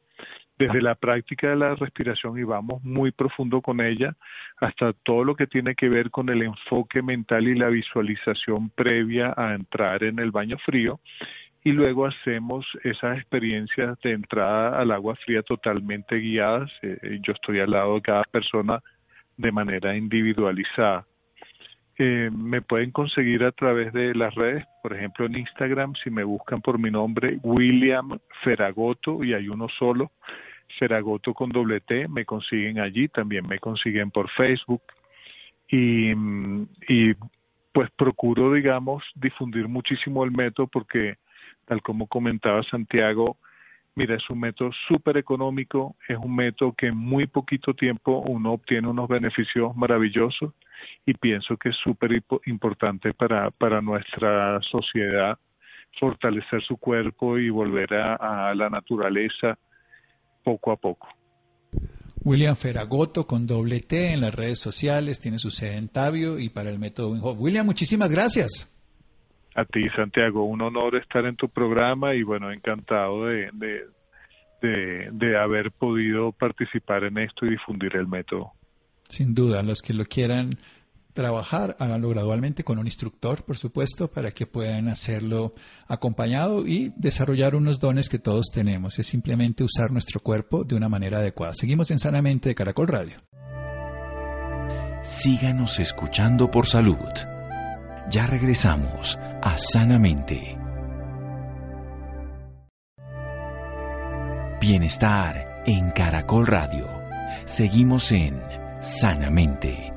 Desde 0.57 0.81
la 0.81 0.95
práctica 0.95 1.49
de 1.49 1.57
la 1.57 1.75
respiración 1.75 2.39
y 2.39 2.43
vamos 2.43 2.81
muy 2.83 3.11
profundo 3.11 3.61
con 3.61 3.81
ella, 3.81 4.15
hasta 4.57 4.93
todo 5.03 5.23
lo 5.23 5.35
que 5.35 5.47
tiene 5.47 5.75
que 5.75 5.89
ver 5.89 6.09
con 6.09 6.29
el 6.29 6.41
enfoque 6.41 7.01
mental 7.01 7.47
y 7.47 7.55
la 7.55 7.67
visualización 7.67 8.69
previa 8.69 9.33
a 9.37 9.53
entrar 9.53 10.03
en 10.03 10.17
el 10.17 10.31
baño 10.31 10.57
frío. 10.59 10.99
Y 11.63 11.71
luego 11.71 12.05
hacemos 12.05 12.65
esas 12.83 13.17
experiencias 13.17 13.99
de 14.01 14.13
entrada 14.13 14.79
al 14.79 14.91
agua 14.91 15.15
fría 15.17 15.43
totalmente 15.43 16.15
guiadas. 16.15 16.71
Eh, 16.81 17.19
yo 17.21 17.33
estoy 17.33 17.59
al 17.59 17.71
lado 17.71 17.95
de 17.95 18.01
cada 18.01 18.23
persona 18.23 18.81
de 19.37 19.51
manera 19.51 19.95
individualizada 19.95 21.05
me 21.97 22.61
pueden 22.61 22.91
conseguir 22.91 23.43
a 23.43 23.51
través 23.51 23.93
de 23.93 24.13
las 24.13 24.35
redes, 24.35 24.65
por 24.83 24.93
ejemplo 24.93 25.25
en 25.25 25.37
Instagram, 25.37 25.93
si 26.03 26.09
me 26.09 26.23
buscan 26.23 26.61
por 26.61 26.77
mi 26.77 26.91
nombre, 26.91 27.39
William 27.41 28.19
Feragoto, 28.43 29.23
y 29.23 29.33
hay 29.33 29.47
uno 29.47 29.67
solo, 29.69 30.11
Feragoto 30.77 31.33
con 31.33 31.49
doble 31.49 31.79
T, 31.81 32.07
me 32.09 32.25
consiguen 32.25 32.79
allí, 32.79 33.07
también 33.07 33.47
me 33.47 33.59
consiguen 33.59 34.11
por 34.11 34.29
Facebook. 34.31 34.81
Y, 35.69 36.11
y 36.87 37.13
pues 37.71 37.89
procuro, 37.95 38.53
digamos, 38.53 39.03
difundir 39.15 39.67
muchísimo 39.67 40.23
el 40.25 40.31
método 40.31 40.67
porque, 40.67 41.15
tal 41.65 41.81
como 41.81 42.07
comentaba 42.07 42.61
Santiago, 42.63 43.37
Mira, 43.97 44.15
es 44.15 44.29
un 44.29 44.41
método 44.41 44.71
súper 44.89 45.15
económico, 45.15 45.95
es 46.09 46.17
un 46.17 46.35
método 46.35 46.73
que 46.73 46.87
en 46.87 46.97
muy 46.97 47.27
poquito 47.27 47.73
tiempo 47.73 48.19
uno 48.27 48.51
obtiene 48.51 48.89
unos 48.89 49.07
beneficios 49.07 49.73
maravillosos 49.73 50.53
y 51.05 51.13
pienso 51.13 51.55
que 51.57 51.69
es 51.69 51.75
súper 51.83 52.23
importante 52.45 53.13
para, 53.13 53.45
para 53.59 53.81
nuestra 53.81 54.59
sociedad 54.71 55.37
fortalecer 55.99 56.61
su 56.63 56.77
cuerpo 56.77 57.37
y 57.37 57.49
volver 57.49 57.93
a, 57.93 58.53
la 58.53 58.69
naturaleza 58.69 59.57
poco 60.43 60.71
a 60.71 60.75
poco. 60.75 61.07
William 62.23 62.55
Feragoto 62.55 63.27
con 63.27 63.45
doble 63.45 63.81
T 63.81 64.11
en 64.11 64.21
las 64.21 64.33
redes 64.33 64.59
sociales, 64.59 65.21
tiene 65.21 65.37
su 65.37 65.51
sede 65.51 65.77
en 65.77 65.89
Tabio 65.89 66.39
y 66.39 66.49
para 66.49 66.69
el 66.69 66.79
método 66.79 67.11
William, 67.33 67.65
muchísimas 67.65 68.11
gracias. 68.11 68.71
A 69.55 69.63
ti, 69.63 69.87
Santiago, 69.95 70.43
un 70.43 70.61
honor 70.61 70.95
estar 70.97 71.25
en 71.25 71.35
tu 71.35 71.47
programa 71.47 72.13
y 72.13 72.23
bueno, 72.23 72.51
encantado 72.51 73.25
de, 73.25 73.49
de, 73.53 75.09
de 75.11 75.37
haber 75.37 75.71
podido 75.71 76.33
participar 76.33 77.05
en 77.05 77.19
esto 77.19 77.45
y 77.45 77.51
difundir 77.51 77.95
el 77.95 78.07
método. 78.07 78.51
Sin 79.03 79.33
duda, 79.33 79.63
los 79.63 79.81
que 79.81 79.93
lo 79.93 80.03
quieran 80.05 80.57
trabajar, 81.15 81.75
háganlo 81.79 82.09
gradualmente 82.09 82.63
con 82.63 82.77
un 82.77 82.85
instructor, 82.85 83.43
por 83.43 83.57
supuesto, 83.57 84.11
para 84.11 84.29
que 84.31 84.45
puedan 84.45 84.89
hacerlo 84.89 85.55
acompañado 85.87 86.67
y 86.67 86.93
desarrollar 86.95 87.55
unos 87.55 87.79
dones 87.79 88.09
que 88.09 88.19
todos 88.19 88.47
tenemos. 88.53 88.99
Es 88.99 89.07
simplemente 89.07 89.63
usar 89.63 89.91
nuestro 89.91 90.19
cuerpo 90.19 90.63
de 90.63 90.75
una 90.75 90.89
manera 90.89 91.17
adecuada. 91.17 91.55
Seguimos 91.55 91.89
en 91.89 91.97
Sanamente 91.97 92.49
de 92.49 92.55
Caracol 92.55 92.87
Radio. 92.87 93.17
Síganos 95.01 95.79
escuchando 95.79 96.51
por 96.51 96.67
salud. 96.67 96.97
Ya 98.11 98.27
regresamos 98.27 99.17
a 99.41 99.57
Sanamente. 99.57 100.57
Bienestar 104.59 105.63
en 105.65 105.91
Caracol 105.91 106.47
Radio. 106.47 106.87
Seguimos 107.45 108.11
en 108.11 108.41
Sanamente. 108.79 109.94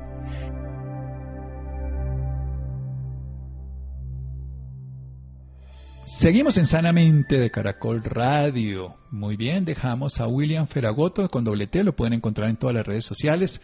Seguimos 6.09 6.57
en 6.57 6.65
Sanamente 6.65 7.37
de 7.37 7.51
Caracol 7.51 8.03
Radio. 8.03 8.95
Muy 9.11 9.37
bien, 9.37 9.63
dejamos 9.63 10.19
a 10.19 10.27
William 10.27 10.65
Feragoto 10.65 11.29
con 11.29 11.43
doble 11.43 11.67
T, 11.67 11.83
lo 11.83 11.95
pueden 11.95 12.13
encontrar 12.13 12.49
en 12.49 12.57
todas 12.57 12.75
las 12.75 12.87
redes 12.87 13.05
sociales. 13.05 13.61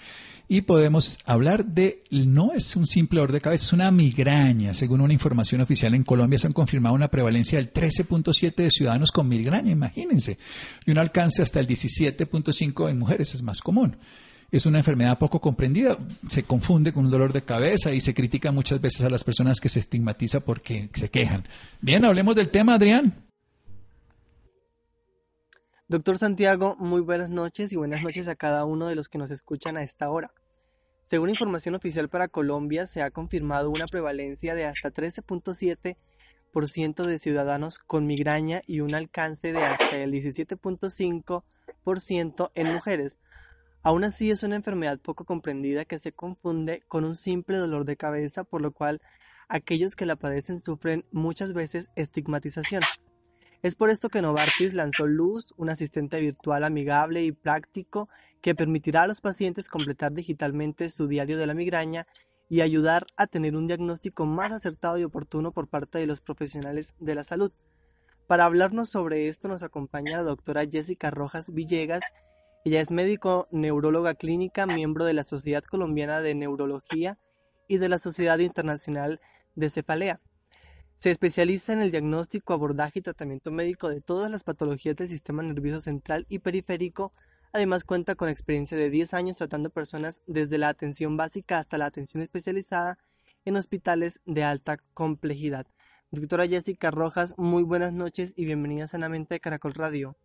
Y 0.47 0.61
podemos 0.61 1.17
hablar 1.25 1.65
de, 1.65 2.03
no 2.11 2.53
es 2.53 2.75
un 2.75 2.85
simple 2.85 3.17
dolor 3.17 3.31
de 3.31 3.41
cabeza, 3.41 3.65
es 3.65 3.73
una 3.73 3.89
migraña. 3.89 4.75
Según 4.75 5.01
una 5.01 5.11
información 5.11 5.61
oficial 5.61 5.95
en 5.95 6.03
Colombia 6.03 6.37
se 6.37 6.45
han 6.45 6.53
confirmado 6.53 6.93
una 6.93 7.07
prevalencia 7.07 7.57
del 7.57 7.73
13.7 7.73 8.53
de 8.53 8.69
ciudadanos 8.69 9.11
con 9.11 9.27
migraña, 9.27 9.71
imagínense. 9.71 10.37
Y 10.85 10.91
un 10.91 10.99
alcance 10.99 11.41
hasta 11.41 11.59
el 11.59 11.67
17.5 11.67 12.91
en 12.91 12.99
mujeres, 12.99 13.33
es 13.33 13.41
más 13.41 13.59
común 13.59 13.97
es 14.51 14.65
una 14.65 14.79
enfermedad 14.79 15.19
poco 15.19 15.41
comprendida, 15.41 15.97
se 16.27 16.43
confunde 16.43 16.93
con 16.93 17.05
un 17.05 17.11
dolor 17.11 17.33
de 17.33 17.43
cabeza 17.43 17.93
y 17.93 18.01
se 18.01 18.13
critica 18.13 18.51
muchas 18.51 18.81
veces 18.81 19.03
a 19.03 19.09
las 19.09 19.23
personas 19.23 19.59
que 19.59 19.69
se 19.69 19.79
estigmatiza 19.79 20.39
porque 20.39 20.89
se 20.93 21.09
quejan. 21.09 21.45
Bien, 21.81 22.05
hablemos 22.05 22.35
del 22.35 22.49
tema, 22.49 22.75
Adrián. 22.75 23.25
Doctor 25.87 26.17
Santiago, 26.17 26.75
muy 26.79 27.01
buenas 27.01 27.29
noches 27.29 27.71
y 27.71 27.75
buenas 27.75 28.01
noches 28.01 28.27
a 28.27 28.35
cada 28.35 28.65
uno 28.65 28.87
de 28.87 28.95
los 28.95 29.07
que 29.07 29.19
nos 29.19 29.29
escuchan 29.29 29.77
a 29.77 29.83
esta 29.83 30.09
hora. 30.09 30.31
Según 31.03 31.29
información 31.29 31.75
oficial 31.75 32.09
para 32.09 32.27
Colombia, 32.27 32.87
se 32.87 33.03
ha 33.03 33.11
confirmado 33.11 33.69
una 33.69 33.85
prevalencia 33.85 34.55
de 34.55 34.65
hasta 34.65 34.91
13.7% 34.91 37.05
de 37.05 37.19
ciudadanos 37.19 37.77
con 37.77 38.07
migraña 38.07 38.63
y 38.65 38.79
un 38.79 38.95
alcance 38.95 39.53
de 39.53 39.63
hasta 39.63 39.97
el 39.97 40.11
17.5% 40.11 42.51
en 42.55 42.73
mujeres, 42.73 43.19
Aún 43.85 44.03
así 44.03 44.31
es 44.31 44.41
una 44.41 44.55
enfermedad 44.55 44.97
poco 44.97 45.25
comprendida 45.25 45.85
que 45.85 45.99
se 45.99 46.11
confunde 46.11 46.81
con 46.87 47.05
un 47.05 47.13
simple 47.13 47.57
dolor 47.57 47.85
de 47.85 47.95
cabeza, 47.95 48.43
por 48.43 48.63
lo 48.63 48.71
cual 48.71 48.99
aquellos 49.47 49.95
que 49.95 50.07
la 50.07 50.15
padecen 50.15 50.59
sufren 50.59 51.05
muchas 51.11 51.53
veces 51.53 51.91
estigmatización. 51.95 52.81
Es 53.61 53.75
por 53.75 53.91
esto 53.91 54.09
que 54.09 54.23
Novartis 54.23 54.73
lanzó 54.73 55.05
Luz, 55.05 55.53
un 55.57 55.69
asistente 55.69 56.19
virtual 56.19 56.63
amigable 56.63 57.25
y 57.25 57.31
práctico 57.31 58.09
que 58.41 58.55
permitirá 58.55 59.03
a 59.03 59.07
los 59.07 59.21
pacientes 59.21 59.69
completar 59.69 60.13
digitalmente 60.13 60.89
su 60.89 61.07
diario 61.07 61.37
de 61.37 61.45
la 61.45 61.53
migraña 61.53 62.07
y 62.49 62.61
ayudar 62.61 63.05
a 63.17 63.27
tener 63.27 63.55
un 63.55 63.67
diagnóstico 63.67 64.25
más 64.25 64.51
acertado 64.51 64.97
y 64.97 65.03
oportuno 65.03 65.51
por 65.51 65.67
parte 65.67 65.99
de 65.99 66.07
los 66.07 66.21
profesionales 66.21 66.95
de 66.99 67.13
la 67.13 67.23
salud. 67.23 67.51
Para 68.25 68.45
hablarnos 68.45 68.89
sobre 68.89 69.27
esto 69.27 69.47
nos 69.47 69.61
acompaña 69.61 70.17
la 70.17 70.23
doctora 70.23 70.65
Jessica 70.65 71.11
Rojas 71.11 71.53
Villegas, 71.53 72.01
ella 72.65 72.81
es 72.81 72.89
médico 72.89 73.47
neuróloga 73.51 74.15
clínica, 74.15 74.65
miembro 74.65 75.05
de 75.05 75.13
la 75.13 75.23
Sociedad 75.23 75.63
Colombiana 75.63 76.21
de 76.21 76.33
Neurología 76.33 77.19
y 77.67 77.77
de 77.77 77.89
la 77.89 77.99
Sociedad 77.99 78.39
Internacional 78.39 79.21
de 79.53 79.69
Cefalea. 79.69 80.19
Se 80.95 81.11
especializa 81.11 81.73
en 81.73 81.83
el 81.83 81.91
diagnóstico, 81.91 82.53
abordaje 82.53 82.97
y 82.97 83.01
tratamiento 83.03 83.51
médico 83.51 83.87
de 83.89 84.01
todas 84.01 84.31
las 84.31 84.43
patologías 84.43 84.95
del 84.95 85.09
sistema 85.09 85.43
nervioso 85.43 85.79
central 85.79 86.25
y 86.27 86.39
periférico. 86.39 87.11
Además 87.53 87.83
cuenta 87.83 88.15
con 88.15 88.29
experiencia 88.29 88.75
de 88.75 88.89
10 88.89 89.13
años 89.13 89.37
tratando 89.37 89.69
personas 89.69 90.23
desde 90.25 90.57
la 90.57 90.69
atención 90.69 91.17
básica 91.17 91.59
hasta 91.59 91.77
la 91.77 91.85
atención 91.85 92.23
especializada 92.23 92.97
en 93.45 93.57
hospitales 93.57 94.21
de 94.25 94.43
alta 94.43 94.77
complejidad. 94.95 95.67
Doctora 96.09 96.47
Jessica 96.47 96.89
Rojas, 96.89 97.35
muy 97.37 97.61
buenas 97.61 97.93
noches 97.93 98.33
y 98.35 98.45
bienvenida 98.45 98.87
sanamente 98.87 99.35
a 99.35 99.39
Caracol 99.39 99.75
Radio. 99.75 100.17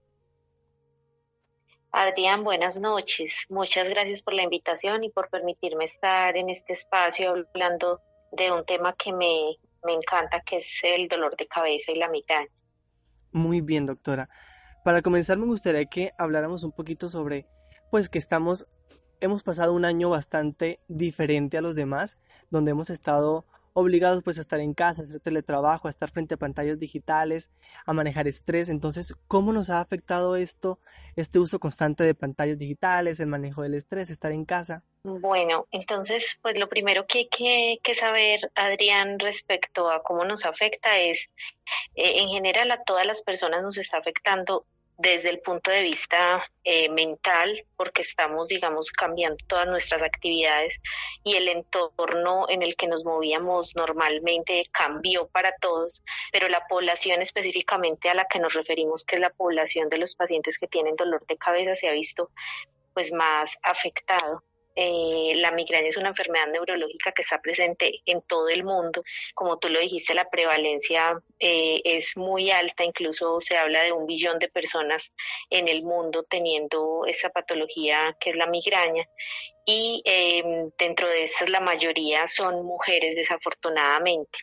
Adrián, 1.93 2.45
buenas 2.45 2.79
noches. 2.79 3.47
Muchas 3.49 3.89
gracias 3.89 4.23
por 4.23 4.35
la 4.35 4.43
invitación 4.43 5.03
y 5.03 5.11
por 5.11 5.29
permitirme 5.29 5.85
estar 5.85 6.37
en 6.37 6.49
este 6.49 6.73
espacio 6.73 7.31
hablando 7.31 8.01
de 8.31 8.53
un 8.53 8.65
tema 8.65 8.95
que 8.95 9.13
me, 9.13 9.57
me 9.85 9.95
encanta, 9.95 10.41
que 10.41 10.59
es 10.59 10.79
el 10.85 11.09
dolor 11.09 11.37
de 11.37 11.49
cabeza 11.49 11.91
y 11.91 11.97
la 11.97 12.09
migraña. 12.09 12.49
Muy 13.33 13.61
bien, 13.61 13.87
doctora. 13.87 14.29
Para 14.85 15.03
comenzar, 15.03 15.37
me 15.37 15.47
gustaría 15.47 15.85
que 15.87 16.13
habláramos 16.17 16.63
un 16.63 16.71
poquito 16.71 17.09
sobre, 17.09 17.47
pues 17.91 18.09
que 18.09 18.19
estamos, 18.19 18.67
hemos 19.21 19.43
pasado 19.43 19.73
un 19.73 19.85
año 19.85 20.11
bastante 20.11 20.79
diferente 20.87 21.59
a 21.59 21.63
los 21.63 21.75
demás, 21.75 22.19
donde 22.51 22.71
hemos 22.71 22.91
estado 22.91 23.47
obligados 23.73 24.23
pues 24.23 24.39
a 24.39 24.41
estar 24.41 24.61
en 24.61 24.75
casa, 24.75 25.03
a 25.03 25.05
hacer 25.05 25.21
teletrabajo, 25.21 25.89
a 25.89 25.91
estar 25.91 26.11
frente 26.11 26.35
a 26.35 26.39
pantallas 26.39 26.79
digitales, 26.79 27.51
a 27.87 27.93
manejar 27.93 28.29
estrés. 28.29 28.69
Entonces, 28.69 29.15
¿cómo 29.29 29.53
nos 29.53 29.71
ha 29.71 29.81
afectado 29.81 30.37
esto, 30.37 30.79
este 31.17 31.39
uso 31.39 31.59
constante 31.59 32.05
de 32.05 32.15
pantallas 32.15 32.59
digitales, 32.59 33.21
el 33.21 33.27
manejo 33.27 33.63
del 33.63 33.75
estrés, 33.75 34.11
estar 34.11 34.33
en 34.33 34.45
casa? 34.45 34.83
Bueno, 35.03 35.67
entonces, 35.71 36.39
pues 36.43 36.59
lo 36.59 36.69
primero 36.69 37.07
que 37.07 37.29
hay 37.33 37.79
que, 37.83 37.95
saber, 37.95 38.51
Adrián, 38.55 39.19
respecto 39.19 39.91
a 39.91 40.03
cómo 40.03 40.25
nos 40.25 40.45
afecta 40.45 40.99
es, 40.99 41.31
eh, 41.95 42.21
en 42.21 42.29
general 42.29 42.71
a 42.71 42.83
todas 42.83 43.07
las 43.07 43.23
personas 43.23 43.63
nos 43.63 43.79
está 43.79 43.99
afectando 43.99 44.67
desde 45.01 45.31
el 45.31 45.41
punto 45.41 45.71
de 45.71 45.83
vista 45.83 46.45
eh, 46.63 46.91
mental, 46.91 47.65
porque 47.77 48.03
estamos, 48.03 48.49
digamos, 48.49 48.91
cambiando 48.91 49.39
todas 49.47 49.67
nuestras 49.67 50.03
actividades 50.03 50.79
y 51.25 51.37
el 51.37 51.49
entorno 51.49 52.45
en 52.51 52.63
el 52.63 52.77
que 52.77 52.87
nos 52.87 53.05
movíamos 53.05 53.75
normalmente 53.75 54.65
cambió 54.73 55.27
para 55.29 55.55
todos, 55.57 56.03
pero 56.33 56.49
la 56.49 56.67
población 56.67 57.23
específicamente 57.23 58.11
a 58.11 58.15
la 58.15 58.27
que 58.27 58.41
nos 58.41 58.53
referimos, 58.53 59.05
que 59.05 59.17
es 59.17 59.23
la 59.23 59.31
población 59.31 59.89
de 59.89 59.99
los 59.99 60.15
pacientes 60.15 60.59
que 60.59 60.67
tienen 60.67 60.97
dolor 60.97 61.25
de 61.27 61.39
cabeza, 61.39 61.75
se 61.75 61.89
ha 61.89 61.93
visto 61.93 62.31
pues 62.93 63.11
más 63.11 63.57
afectado. 63.63 64.43
Eh, 64.77 65.33
la 65.37 65.51
migraña 65.51 65.89
es 65.89 65.97
una 65.97 66.11
enfermedad 66.11 66.47
neurológica 66.49 67.13
que 67.13 67.23
está 67.23 67.41
presente 67.41 68.01
en 68.07 68.23
todo 68.23 68.49
el 68.49 68.65
mundo. 68.65 69.03
Como 69.35 69.59
tú 69.59 69.69
lo 69.69 69.81
dijiste, 69.81 70.15
la 70.15 70.29
prevalencia 70.31 71.21
eh, 71.39 71.81
es 71.85 72.17
muy 72.17 72.51
alta, 72.51 72.85
incluso 72.85 73.41
se 73.41 73.57
habla 73.57 73.83
de 73.83 73.93
un 73.93 74.07
billón 74.07 74.39
de 74.39 74.49
personas 74.49 75.13
en 75.51 75.69
el 75.69 75.83
mundo 75.83 76.23
teniendo 76.23 77.05
esta 77.07 77.31
patología 77.31 78.17
que 78.21 78.31
es 78.31 78.37
la 78.37 78.47
migraña. 78.47 79.09
Y 79.67 80.03
em, 80.05 80.71
dentro 80.79 81.09
de 81.09 81.25
estas 81.25 81.51
la 81.51 81.61
mayoría 81.61 82.27
son 82.29 82.65
mujeres, 82.65 83.15
desafortunadamente. 83.17 84.39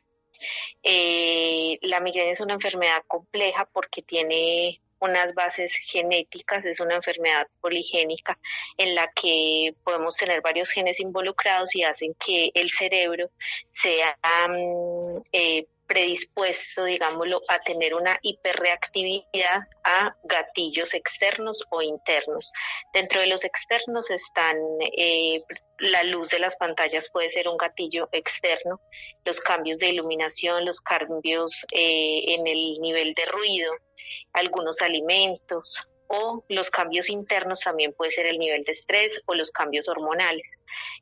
Eh, 0.84 1.80
la 1.82 2.00
migraña 2.00 2.32
es 2.32 2.40
una 2.40 2.54
enfermedad 2.54 3.04
compleja 3.08 3.68
porque 3.74 4.02
tiene 4.02 4.82
unas 5.00 5.34
bases 5.34 5.74
genéticas, 5.76 6.66
es 6.66 6.80
una 6.80 6.96
enfermedad 6.96 7.48
poligénica 7.62 8.38
en 8.78 8.96
la 8.96 9.12
que 9.12 9.76
podemos 9.84 10.16
tener 10.16 10.42
varios 10.42 10.70
genes 10.70 11.00
involucrados 11.00 11.76
y 11.76 11.84
hacen 11.84 12.14
que 12.16 12.52
el 12.54 12.70
cerebro 12.70 13.30
sea 13.70 14.18
mm, 14.50 15.22
eh, 15.32 15.68
predispuesto, 15.88 16.84
digámoslo, 16.86 17.42
a 17.48 17.60
tener 17.60 17.94
una 17.94 18.20
hiperreactividad 18.22 19.62
a 19.84 20.16
gatillos 20.24 20.94
externos 20.94 21.64
o 21.70 21.82
internos. 21.82 22.52
Dentro 22.94 23.22
de 23.22 23.28
los 23.28 23.44
externos 23.44 24.10
están 24.12 24.58
eh, 24.98 25.42
la 25.80 26.04
luz 26.04 26.30
de 26.30 26.40
las 26.40 26.56
pantallas 26.56 27.10
puede 27.10 27.30
ser 27.30 27.48
un 27.48 27.58
gatillo 27.58 28.10
externo, 28.12 28.82
los 29.26 29.40
cambios 29.40 29.78
de 29.80 29.90
iluminación, 29.90 30.66
los 30.66 30.82
cambios 30.82 31.66
eh, 31.72 32.34
en 32.34 32.48
el 32.48 32.80
nivel 32.82 33.14
de 33.14 33.26
ruido, 33.26 33.72
algunos 34.34 34.82
alimentos 34.82 35.78
o 36.08 36.44
los 36.48 36.70
cambios 36.70 37.10
internos 37.10 37.60
también 37.60 37.94
puede 37.94 38.12
ser 38.12 38.28
el 38.28 38.40
nivel 38.40 38.64
de 38.64 38.72
estrés 38.72 39.22
o 39.26 39.36
los 39.36 39.52
cambios 39.52 39.88
hormonales. 39.88 40.58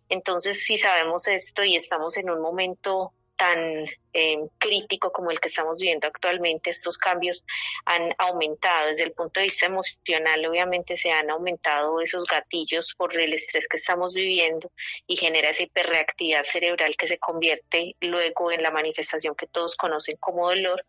Entonces, 0.09 0.63
si 0.63 0.77
sabemos 0.77 1.27
esto 1.27 1.63
y 1.63 1.75
estamos 1.75 2.17
en 2.17 2.29
un 2.29 2.41
momento 2.41 3.13
tan 3.35 3.85
eh, 4.13 4.37
crítico 4.57 5.11
como 5.11 5.31
el 5.31 5.39
que 5.39 5.49
estamos 5.49 5.79
viviendo 5.79 6.07
actualmente, 6.07 6.69
estos 6.69 6.97
cambios 6.97 7.45
han 7.85 8.13
aumentado. 8.17 8.87
Desde 8.87 9.03
el 9.03 9.11
punto 9.11 9.39
de 9.39 9.47
vista 9.47 9.65
emocional, 9.65 10.45
obviamente 10.45 10.97
se 10.97 11.11
han 11.11 11.29
aumentado 11.29 11.99
esos 12.01 12.25
gatillos 12.25 12.93
por 12.95 13.17
el 13.19 13.33
estrés 13.33 13.67
que 13.67 13.77
estamos 13.77 14.13
viviendo 14.13 14.71
y 15.07 15.17
genera 15.17 15.49
esa 15.49 15.63
hiperreactividad 15.63 16.43
cerebral 16.43 16.95
que 16.97 17.07
se 17.07 17.17
convierte 17.17 17.95
luego 18.01 18.51
en 18.51 18.63
la 18.63 18.71
manifestación 18.71 19.35
que 19.35 19.47
todos 19.47 19.75
conocen 19.75 20.17
como 20.17 20.49
dolor, 20.49 20.85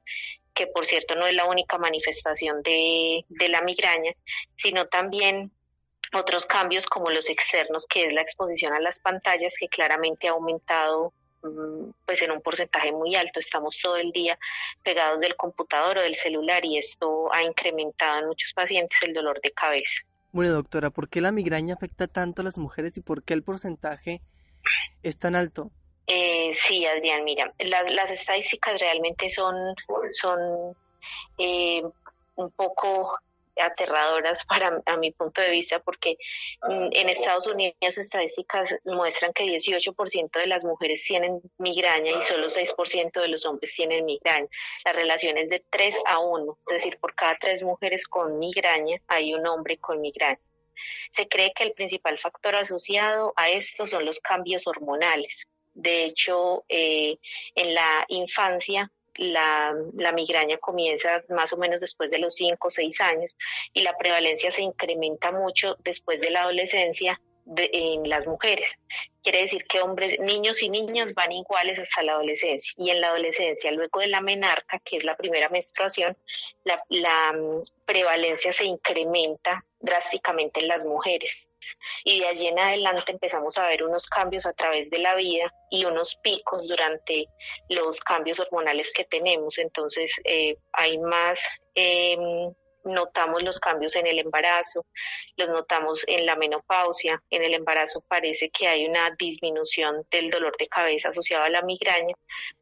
que 0.54 0.66
por 0.66 0.86
cierto 0.86 1.16
no 1.16 1.26
es 1.26 1.34
la 1.34 1.46
única 1.46 1.78
manifestación 1.78 2.62
de, 2.62 3.24
de 3.28 3.48
la 3.48 3.62
migraña, 3.62 4.12
sino 4.56 4.86
también 4.86 5.50
otros 6.14 6.46
cambios 6.46 6.86
como 6.86 7.10
los 7.10 7.28
externos, 7.28 7.86
que 7.86 8.06
es 8.06 8.12
la 8.12 8.20
exposición 8.20 8.72
a 8.72 8.80
las 8.80 9.00
pantallas, 9.00 9.54
que 9.58 9.68
claramente 9.68 10.28
ha 10.28 10.32
aumentado 10.32 11.12
pues 12.04 12.22
en 12.22 12.30
un 12.30 12.40
porcentaje 12.40 12.92
muy 12.92 13.14
alto. 13.14 13.40
Estamos 13.40 13.78
todo 13.82 13.96
el 13.96 14.12
día 14.12 14.38
pegados 14.82 15.20
del 15.20 15.36
computador 15.36 15.98
o 15.98 16.02
del 16.02 16.14
celular 16.14 16.64
y 16.64 16.78
esto 16.78 17.32
ha 17.32 17.42
incrementado 17.42 18.20
en 18.20 18.26
muchos 18.26 18.52
pacientes 18.52 18.98
el 19.02 19.14
dolor 19.14 19.40
de 19.40 19.50
cabeza. 19.52 20.02
Bueno, 20.32 20.52
doctora, 20.52 20.90
¿por 20.90 21.08
qué 21.08 21.20
la 21.20 21.32
migraña 21.32 21.74
afecta 21.74 22.06
tanto 22.06 22.42
a 22.42 22.44
las 22.44 22.58
mujeres 22.58 22.96
y 22.98 23.00
por 23.00 23.22
qué 23.22 23.34
el 23.34 23.42
porcentaje 23.42 24.20
es 25.02 25.18
tan 25.18 25.34
alto? 25.34 25.70
Eh, 26.06 26.50
sí, 26.52 26.86
Adrián, 26.86 27.24
mira, 27.24 27.52
las, 27.58 27.90
las 27.90 28.10
estadísticas 28.10 28.80
realmente 28.80 29.28
son, 29.28 29.54
son 30.10 30.76
eh, 31.38 31.82
un 32.36 32.50
poco 32.50 33.18
aterradoras 33.60 34.44
para 34.44 34.82
a 34.86 34.96
mi 34.96 35.12
punto 35.12 35.40
de 35.40 35.50
vista 35.50 35.80
porque 35.80 36.16
mm, 36.62 36.88
en 36.92 37.08
Estados 37.08 37.46
Unidos 37.46 37.98
estadísticas 37.98 38.74
muestran 38.84 39.32
que 39.32 39.44
18% 39.44 40.30
de 40.38 40.46
las 40.46 40.64
mujeres 40.64 41.02
tienen 41.02 41.40
migraña 41.58 42.12
y 42.12 42.20
solo 42.22 42.48
6% 42.48 43.20
de 43.20 43.28
los 43.28 43.44
hombres 43.46 43.72
tienen 43.74 44.04
migraña. 44.04 44.48
La 44.84 44.92
relación 44.92 45.38
es 45.38 45.48
de 45.48 45.64
3 45.70 45.96
a 46.06 46.18
1, 46.18 46.58
es 46.68 46.74
decir, 46.74 46.98
por 46.98 47.14
cada 47.14 47.36
tres 47.38 47.62
mujeres 47.62 48.06
con 48.06 48.38
migraña 48.38 49.00
hay 49.08 49.34
un 49.34 49.46
hombre 49.46 49.78
con 49.78 50.00
migraña. 50.00 50.40
Se 51.14 51.26
cree 51.28 51.52
que 51.54 51.64
el 51.64 51.72
principal 51.72 52.18
factor 52.18 52.54
asociado 52.54 53.32
a 53.36 53.50
esto 53.50 53.86
son 53.86 54.04
los 54.04 54.20
cambios 54.20 54.66
hormonales. 54.66 55.46
De 55.74 56.04
hecho, 56.04 56.64
eh, 56.68 57.18
en 57.54 57.74
la 57.74 58.04
infancia 58.08 58.90
la, 59.18 59.74
migraña 60.14 60.58
comienza 60.58 61.22
más 61.28 61.52
o 61.52 61.56
menos 61.56 61.80
después 61.80 62.10
de 62.10 62.18
los 62.18 62.34
5 62.34 62.68
o 62.68 62.70
6 62.70 63.00
años 63.00 63.36
y 63.72 63.82
la 63.82 63.96
prevalencia 63.96 64.50
se 64.50 64.62
incrementa 64.62 65.32
mucho 65.32 65.76
después 65.84 66.20
de 66.20 66.30
la 66.30 66.42
adolescencia 66.42 67.20
en 67.56 68.08
las 68.08 68.26
mujeres. 68.26 68.78
Quiere 69.22 69.42
decir 69.42 69.64
que 69.64 69.80
hombres, 69.80 70.18
niños 70.18 70.62
y 70.62 70.68
niñas 70.68 71.14
van 71.14 71.32
iguales 71.32 71.78
hasta 71.78 72.02
la 72.02 72.12
adolescencia. 72.12 72.72
Y 72.76 72.90
en 72.90 73.00
la 73.00 73.08
adolescencia, 73.08 73.70
luego 73.70 74.00
de 74.00 74.08
la 74.08 74.20
menarca, 74.20 74.80
que 74.80 74.96
es 74.96 75.04
la 75.04 75.16
primera 75.16 75.48
menstruación, 75.48 76.16
la, 76.64 76.82
la 76.88 77.32
mm, 77.32 77.62
prevalencia 77.84 78.52
se 78.52 78.64
incrementa 78.64 79.64
drásticamente 79.78 80.60
en 80.60 80.68
las 80.68 80.84
mujeres. 80.84 81.45
Y 82.04 82.20
de 82.20 82.28
allí 82.28 82.46
en 82.46 82.58
adelante 82.58 83.12
empezamos 83.12 83.56
a 83.58 83.68
ver 83.68 83.82
unos 83.82 84.06
cambios 84.06 84.46
a 84.46 84.52
través 84.52 84.90
de 84.90 84.98
la 84.98 85.14
vida 85.14 85.52
y 85.70 85.84
unos 85.84 86.16
picos 86.16 86.66
durante 86.68 87.26
los 87.68 88.00
cambios 88.00 88.40
hormonales 88.40 88.92
que 88.92 89.04
tenemos. 89.04 89.58
Entonces 89.58 90.12
eh, 90.24 90.56
hay 90.72 90.98
más... 90.98 91.38
Em, 91.74 92.52
notamos 92.86 93.42
los 93.42 93.58
cambios 93.58 93.96
en 93.96 94.06
el 94.06 94.18
embarazo, 94.18 94.86
los 95.36 95.48
notamos 95.48 96.04
en 96.06 96.24
la 96.24 96.36
menopausia, 96.36 97.22
en 97.30 97.42
el 97.42 97.54
embarazo 97.54 98.02
parece 98.08 98.50
que 98.50 98.68
hay 98.68 98.86
una 98.86 99.10
disminución 99.18 100.06
del 100.10 100.30
dolor 100.30 100.56
de 100.58 100.68
cabeza 100.68 101.08
asociado 101.08 101.44
a 101.44 101.50
la 101.50 101.62
migraña 101.62 102.14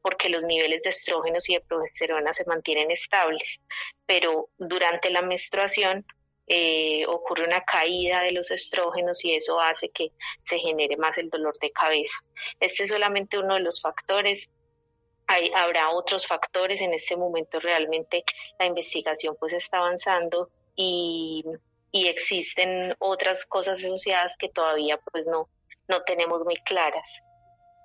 porque 0.03 0.29
los 0.29 0.43
niveles 0.43 0.83
de 0.83 0.91
estrógenos 0.91 1.49
y 1.49 1.55
de 1.55 1.61
progesterona 1.61 2.33
se 2.33 2.45
mantienen 2.47 2.91
estables, 2.91 3.61
pero 4.07 4.49
durante 4.59 5.11
la 5.11 5.23
menstruación 5.23 6.05
eh, 6.47 7.07
ocurre 7.07 7.45
una 7.45 7.63
caída 7.63 8.21
de 8.21 8.33
los 8.33 8.51
estrógenos 8.51 9.25
y 9.25 9.35
eso 9.35 9.61
hace 9.61 9.89
que 9.89 10.13
se 10.43 10.59
genere 10.59 10.97
más 10.97 11.17
el 11.17 11.31
dolor 11.31 11.59
de 11.59 11.71
cabeza. 11.71 12.15
Este 12.61 12.83
es 12.83 12.91
solamente 12.91 13.39
uno 13.39 13.55
de 13.55 13.61
los 13.61 13.81
factores. 13.81 14.51
Hay, 15.27 15.51
habrá 15.55 15.91
otros 15.91 16.27
factores. 16.27 16.83
En 16.83 16.93
este 16.93 17.17
momento 17.17 17.61
realmente 17.61 18.25
la 18.59 18.67
investigación 18.67 19.37
pues 19.41 19.55
está 19.55 19.79
avanzando 19.79 20.51
y, 20.77 21.45
existen 21.93 22.95
otras 22.99 23.45
cosas 23.45 23.79
asociadas 23.79 24.37
que 24.37 24.49
todavía 24.49 24.99
pues 25.13 25.27
no, 25.29 25.49
no 25.87 26.03
tenemos 26.03 26.45
muy 26.45 26.57
claras, 26.57 27.23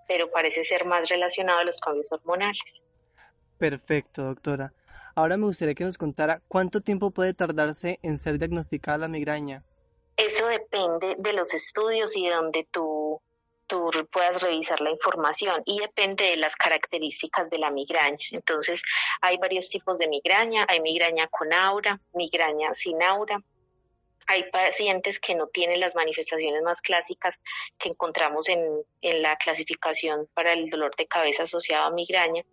pero 0.07 0.32
parece 0.32 0.64
ser 0.64 0.84
más 0.86 1.10
relacionado 1.10 1.60
a 1.60 1.64
los 1.64 1.78
cambios 1.78 2.12
hormonales. 2.12 2.82
Perfecto, 3.60 4.24
doctora. 4.24 4.74
Ahora 5.20 5.36
me 5.36 5.47
gustaría 5.47 5.76
que 5.76 5.84
nos 5.84 5.97
contara 5.97 6.41
cuánto 6.47 6.80
tiempo 6.80 7.11
puede 7.11 7.34
tardarse 7.34 7.99
en 8.03 8.17
ser 8.17 8.39
diagnosticada 8.39 8.99
la 8.99 9.09
migraña. 9.09 9.65
Eso 10.15 10.47
depende 10.47 11.17
de 11.20 11.34
los 11.34 11.53
estudios 11.53 12.15
y 12.15 12.24
de 12.24 12.36
donde 12.36 12.65
tú, 12.72 13.22
tú 13.67 13.91
puedas 14.13 14.41
revisar 14.41 14.80
la 14.80 14.91
información 14.91 15.61
y 15.65 15.82
depende 15.82 16.24
de 16.24 16.38
las 16.38 16.55
características 16.55 17.49
de 17.49 17.57
la 17.57 17.70
migraña. 17.70 18.17
Entonces, 18.32 18.82
hay 19.20 19.36
varios 19.36 19.70
tipos 19.70 19.97
de 19.97 20.07
migraña. 20.07 20.65
Hay 20.70 20.80
migraña 20.80 21.28
con 21.28 21.51
aura, 21.51 21.99
migraña 22.13 22.74
sin 22.74 23.03
aura, 23.03 23.43
hay 24.30 24.43
pacientes 24.51 25.19
que 25.19 25.34
no 25.34 25.47
tienen 25.47 25.80
las 25.80 25.95
manifestaciones 25.95 26.61
más 26.61 26.82
clásicas 26.82 27.39
que 27.80 27.89
encontramos 27.89 28.47
en, 28.47 28.63
la 29.01 29.36
clasificación 29.38 30.27
para 30.34 30.53
el 30.53 30.69
dolor 30.69 30.93
de 30.97 31.07
cabeza 31.07 31.43
asociado 31.43 31.86
a 31.86 31.91
migraña 31.91 32.43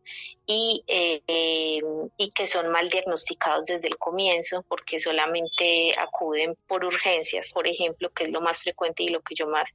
y, 0.46 0.82
eh, 0.86 1.82
y 2.16 2.30
que 2.30 2.46
son 2.46 2.70
mal 2.70 2.88
diagnosticados 2.88 3.66
desde 3.66 3.88
el 3.88 3.98
comienzo 3.98 4.64
porque 4.68 4.98
solamente 4.98 5.94
acuden 5.98 6.56
por 6.66 6.84
urgencias, 6.84 7.52
por 7.52 7.66
ejemplo, 7.66 8.10
que 8.10 8.24
es 8.24 8.30
lo 8.30 8.40
más 8.40 8.62
frecuente 8.62 9.02
y 9.02 9.08
lo 9.08 9.20
que 9.20 9.34
yo 9.34 9.46
más 9.48 9.68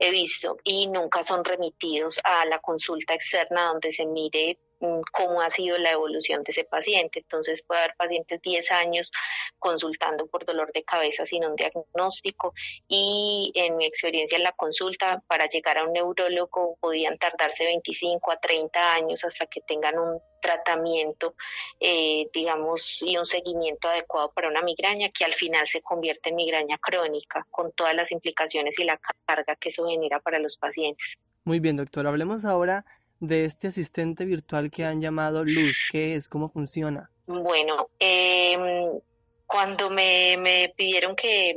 he 0.00 0.10
visto, 0.10 0.56
y 0.64 0.88
nunca 0.88 1.22
son 1.22 1.44
remitidos 1.44 2.18
a 2.24 2.46
la 2.46 2.58
consulta 2.58 3.14
externa 3.14 3.66
donde 3.66 3.92
se 3.92 4.06
mire 4.06 4.58
cómo 5.12 5.40
ha 5.40 5.50
sido 5.50 5.78
la 5.78 5.92
evolución 5.92 6.42
de 6.42 6.52
ese 6.52 6.64
paciente. 6.64 7.20
Entonces 7.20 7.62
puede 7.62 7.82
haber 7.82 7.96
pacientes 7.96 8.40
10 8.42 8.70
años 8.72 9.10
consultando 9.58 10.26
por 10.26 10.44
dolor 10.44 10.72
de 10.72 10.84
cabeza 10.84 11.24
sin 11.24 11.44
un 11.44 11.56
diagnóstico 11.56 12.54
y 12.88 13.52
en 13.54 13.76
mi 13.76 13.86
experiencia 13.86 14.36
en 14.36 14.44
la 14.44 14.52
consulta 14.52 15.22
para 15.26 15.46
llegar 15.46 15.78
a 15.78 15.84
un 15.84 15.92
neurólogo 15.92 16.76
podían 16.80 17.18
tardarse 17.18 17.64
25 17.64 18.32
a 18.32 18.36
30 18.38 18.94
años 18.94 19.24
hasta 19.24 19.46
que 19.46 19.60
tengan 19.60 19.98
un 19.98 20.20
tratamiento, 20.40 21.34
eh, 21.80 22.28
digamos, 22.32 22.98
y 23.00 23.16
un 23.16 23.24
seguimiento 23.24 23.88
adecuado 23.88 24.30
para 24.32 24.48
una 24.48 24.60
migraña 24.60 25.08
que 25.08 25.24
al 25.24 25.32
final 25.32 25.66
se 25.66 25.80
convierte 25.80 26.28
en 26.28 26.36
migraña 26.36 26.76
crónica 26.76 27.46
con 27.50 27.72
todas 27.72 27.94
las 27.94 28.12
implicaciones 28.12 28.78
y 28.78 28.84
la 28.84 29.00
carga 29.24 29.56
que 29.56 29.70
eso 29.70 29.86
genera 29.86 30.20
para 30.20 30.38
los 30.38 30.58
pacientes. 30.58 31.18
Muy 31.44 31.60
bien, 31.60 31.76
doctor. 31.76 32.06
Hablemos 32.06 32.44
ahora 32.44 32.84
de 33.20 33.44
este 33.44 33.68
asistente 33.68 34.24
virtual 34.24 34.70
que 34.70 34.84
han 34.84 35.00
llamado 35.00 35.44
Luz? 35.44 35.84
¿Qué 35.90 36.14
es? 36.14 36.28
¿Cómo 36.28 36.48
funciona? 36.48 37.10
Bueno, 37.26 37.88
eh, 37.98 38.56
cuando 39.46 39.90
me, 39.90 40.36
me 40.38 40.72
pidieron 40.76 41.14
que, 41.16 41.54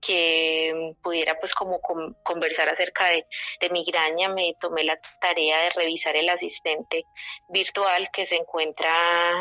que 0.00 0.94
pudiera 1.02 1.38
pues 1.38 1.54
como 1.54 1.80
conversar 2.22 2.68
acerca 2.68 3.06
de, 3.06 3.26
de, 3.60 3.70
migraña, 3.70 4.28
me 4.28 4.54
tomé 4.60 4.84
la 4.84 4.98
tarea 5.20 5.60
de 5.62 5.70
revisar 5.70 6.16
el 6.16 6.28
asistente 6.28 7.04
virtual 7.48 8.10
que 8.12 8.26
se 8.26 8.36
encuentra 8.36 8.90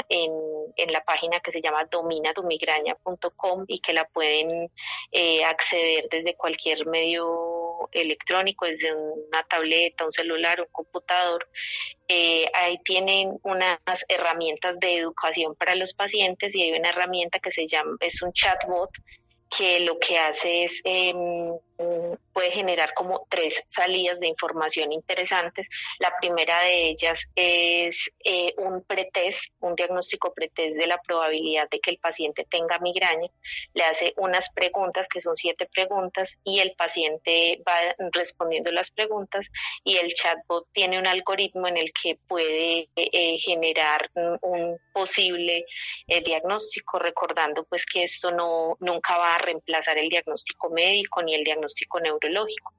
en, 0.10 0.32
en 0.76 0.92
la 0.92 1.04
página 1.04 1.40
que 1.40 1.52
se 1.52 1.62
llama 1.62 1.86
dominatumigraña.com 1.86 3.66
y 3.68 3.80
que 3.80 3.94
la 3.94 4.06
pueden 4.06 4.72
eh, 5.12 5.44
acceder 5.44 6.08
desde 6.10 6.36
cualquier 6.36 6.86
medio 6.86 7.63
electrónico, 7.92 8.66
desde 8.66 8.94
una 8.94 9.44
tableta, 9.44 10.06
un 10.06 10.12
celular, 10.12 10.62
un 10.62 10.68
computador. 10.72 11.48
Eh, 12.08 12.46
ahí 12.54 12.78
tienen 12.84 13.40
unas 13.44 13.80
herramientas 14.08 14.80
de 14.80 14.98
educación 14.98 15.56
para 15.56 15.76
los 15.76 15.94
pacientes 15.94 16.54
y 16.56 16.64
hay 16.64 16.72
una 16.72 16.90
herramienta 16.90 17.40
que 17.40 17.52
se 17.52 17.68
llama, 17.68 17.98
es 18.00 18.22
un 18.22 18.32
chatbot 18.34 18.92
que 19.58 19.80
lo 19.82 20.00
que 20.00 20.18
hace 20.18 20.64
es 20.64 20.82
em, 20.84 21.58
puede 22.34 22.52
generar 22.52 22.94
como 22.94 23.26
tres 23.30 23.64
salidas 23.68 24.20
de 24.20 24.28
información 24.28 24.92
interesantes. 24.92 25.70
La 26.00 26.14
primera 26.20 26.60
de 26.62 26.88
ellas 26.90 27.28
es 27.36 28.12
eh, 28.24 28.54
un 28.58 28.84
pretest, 28.84 29.52
un 29.60 29.76
diagnóstico 29.76 30.34
pretest 30.34 30.78
de 30.78 30.88
la 30.88 31.00
probabilidad 31.02 31.70
de 31.70 31.80
que 31.80 31.92
el 31.92 31.98
paciente 31.98 32.46
tenga 32.50 32.80
migraña. 32.80 33.30
Le 33.74 33.84
hace 33.84 34.14
unas 34.18 34.50
preguntas, 34.52 35.08
que 35.08 35.22
son 35.22 35.36
siete 35.36 35.68
preguntas, 35.72 36.38
y 36.44 36.60
el 36.60 36.74
paciente 36.74 37.62
va 37.68 37.76
respondiendo 38.12 38.72
las 38.72 38.92
preguntas 38.92 39.50
y 39.84 39.98
el 39.98 40.14
chatbot 40.14 40.68
tiene 40.72 40.98
un 40.98 41.08
algoritmo 41.08 41.68
en 41.68 41.78
el 41.78 41.92
que 41.94 42.18
puede 42.28 42.90
eh, 42.96 43.38
generar 43.40 44.10
un, 44.42 44.78
posible 44.94 45.66
eh, 46.08 46.22
diagnóstico, 46.22 47.00
recordando 47.00 47.64
pues 47.64 47.86
que 47.86 48.04
esto 48.04 48.32
no 48.32 48.78
nunca 48.80 49.18
va 49.18 49.36
a 49.36 49.40
reemplazar 49.44 49.98
el 49.98 50.10
diagnóstico 50.10 50.70
médico 50.70 51.22
ni 51.22 51.36
el 51.36 51.44
diagnóstico 51.44 52.00
neurológico, 52.00 52.74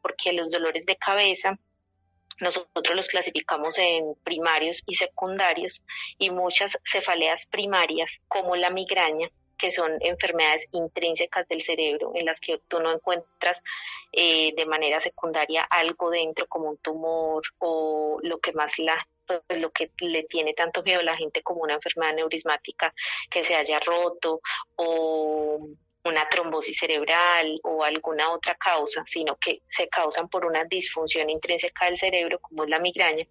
porque 0.00 0.32
los 0.32 0.50
dolores 0.50 0.86
de 0.86 0.96
cabeza 0.96 1.58
nosotros 2.40 2.96
los 2.96 3.08
clasificamos 3.08 3.76
en 3.78 4.14
primarios 4.24 4.82
y 4.86 4.94
secundarios 4.94 5.82
y 6.18 6.30
muchas 6.30 6.78
cefaleas 6.84 7.46
primarias, 7.46 8.20
como 8.28 8.56
la 8.56 8.70
migraña, 8.70 9.28
que 9.58 9.70
son 9.70 9.98
enfermedades 10.00 10.66
intrínsecas 10.72 11.46
del 11.48 11.60
cerebro 11.60 12.12
en 12.14 12.24
las 12.24 12.40
que 12.40 12.60
tú 12.66 12.80
no 12.80 12.90
encuentras 12.90 13.62
eh, 14.10 14.54
de 14.56 14.64
manera 14.64 15.00
secundaria 15.00 15.62
algo 15.64 16.10
dentro 16.10 16.46
como 16.46 16.70
un 16.70 16.78
tumor 16.78 17.42
o 17.58 18.18
lo 18.22 18.38
que 18.38 18.52
más 18.52 18.78
la 18.78 19.06
pues 19.26 19.60
lo 19.60 19.70
que 19.70 19.92
le 20.00 20.24
tiene 20.24 20.54
tanto 20.54 20.82
miedo 20.82 21.00
a 21.00 21.04
la 21.04 21.16
gente 21.16 21.42
como 21.42 21.60
una 21.60 21.74
enfermedad 21.74 22.14
neurismática 22.14 22.92
que 23.30 23.44
se 23.44 23.54
haya 23.54 23.78
roto 23.78 24.40
o 24.76 25.68
una 26.04 26.28
trombosis 26.28 26.78
cerebral 26.78 27.60
o 27.62 27.84
alguna 27.84 28.30
otra 28.32 28.54
causa, 28.54 29.02
sino 29.06 29.36
que 29.36 29.60
se 29.64 29.88
causan 29.88 30.28
por 30.28 30.46
una 30.46 30.64
disfunción 30.64 31.28
intrínseca 31.30 31.86
del 31.86 31.98
cerebro, 31.98 32.38
como 32.38 32.64
es 32.64 32.70
la 32.70 32.78
migraña, 32.78 33.26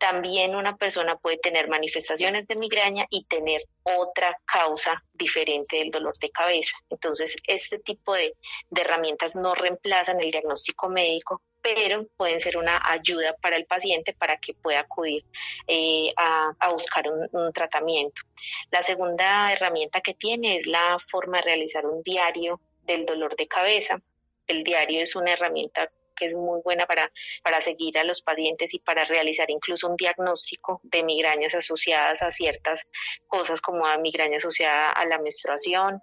también 0.00 0.56
una 0.56 0.78
persona 0.78 1.18
puede 1.18 1.36
tener 1.36 1.68
manifestaciones 1.68 2.48
de 2.48 2.56
migraña 2.56 3.06
y 3.10 3.24
tener 3.24 3.66
otra 3.82 4.40
causa 4.46 5.04
diferente 5.12 5.76
del 5.76 5.90
dolor 5.90 6.18
de 6.18 6.30
cabeza. 6.30 6.74
Entonces, 6.88 7.36
este 7.46 7.78
tipo 7.78 8.14
de, 8.14 8.34
herramientas 8.74 9.36
no 9.36 9.54
reemplazan 9.54 10.18
el 10.20 10.30
diagnóstico 10.30 10.88
médico, 10.88 11.42
pero 11.62 12.06
pueden 12.16 12.40
ser 12.40 12.56
una 12.56 12.80
ayuda 12.84 13.34
para 13.40 13.56
el 13.56 13.66
paciente 13.66 14.12
para 14.12 14.36
que 14.36 14.54
pueda 14.54 14.80
acudir 14.80 15.24
eh, 15.66 16.12
a, 16.16 16.70
buscar 16.70 17.08
un, 17.08 17.28
un, 17.32 17.52
tratamiento. 17.52 18.22
La 18.70 18.82
segunda 18.82 19.52
herramienta 19.52 20.00
que 20.00 20.14
tiene 20.14 20.56
es 20.56 20.66
la 20.66 20.98
forma 21.10 21.38
de 21.38 21.44
realizar 21.44 21.86
un 21.86 22.02
diario 22.02 22.60
del 22.84 23.04
dolor 23.06 23.36
de 23.36 23.46
cabeza. 23.46 24.00
El 24.46 24.64
diario 24.64 25.02
es 25.02 25.14
una 25.14 25.32
herramienta 25.32 25.90
que 26.20 26.26
es 26.26 26.36
muy 26.36 26.60
buena 26.62 26.86
para, 26.86 27.10
para 27.42 27.60
seguir 27.60 27.98
a 27.98 28.04
los 28.04 28.20
pacientes 28.20 28.74
y 28.74 28.78
para 28.78 29.04
realizar 29.04 29.50
incluso 29.50 29.88
un 29.88 29.96
diagnóstico 29.96 30.80
de 30.84 31.02
migrañas 31.02 31.54
asociadas 31.54 32.22
a 32.22 32.30
ciertas 32.30 32.86
cosas 33.26 33.60
como 33.60 33.86
a 33.86 33.96
migraña 33.96 34.36
asociada 34.36 34.90
a 34.90 35.06
la 35.06 35.18
menstruación, 35.18 36.00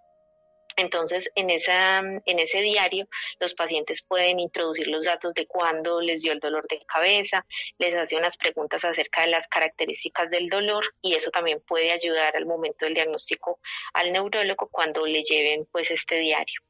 entonces, 0.78 1.32
en, 1.34 1.49
ese 1.49 2.61
diario, 2.61 3.07
los 3.39 3.55
pacientes 3.55 4.03
pueden 4.03 4.39
introducir 4.39 4.88
los 4.88 5.05
datos 5.05 5.34
de 5.34 5.47
cuándo 5.47 6.01
les 6.01 6.21
dio 6.21 6.32
el 6.32 6.39
dolor 6.39 6.67
de 6.67 6.86
cabeza, 6.86 7.45
les 7.80 7.95
hace 7.95 8.15
unas 8.15 8.38
preguntas 8.38 8.86
acerca 8.86 9.23
de 9.23 9.30
las 9.30 9.47
características 9.47 10.30
del 10.30 10.49
dolor 10.49 10.93
y 11.01 11.15
eso 11.15 11.32
también 11.32 11.61
puede 11.61 11.91
ayudar 11.91 12.38
al 12.38 12.45
momento 12.45 12.86
del 12.86 12.93
diagnóstico 12.93 13.59
al 13.93 14.11
neurólogo 14.11 14.69
cuando 14.69 15.05
le 15.07 15.23
lleven 15.23 15.67
pues 15.71 15.89
este 15.89 16.19
diario. 16.19 16.61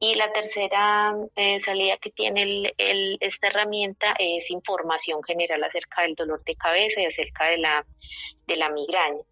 Y 0.00 0.16
la 0.16 0.32
tercera 0.32 1.14
eh, 1.36 1.60
salida 1.60 1.96
que 1.98 2.10
tiene 2.10 2.74
esta 3.20 3.46
herramienta 3.46 4.14
es 4.18 4.50
información 4.50 5.22
general 5.22 5.62
acerca 5.62 6.02
del 6.02 6.16
dolor 6.16 6.44
de 6.44 6.56
cabeza 6.56 7.00
y 7.00 7.06
acerca 7.06 7.48
de 7.48 7.58
la, 7.58 7.86
de 8.46 8.56
la 8.56 8.70
migraña. 8.70 9.22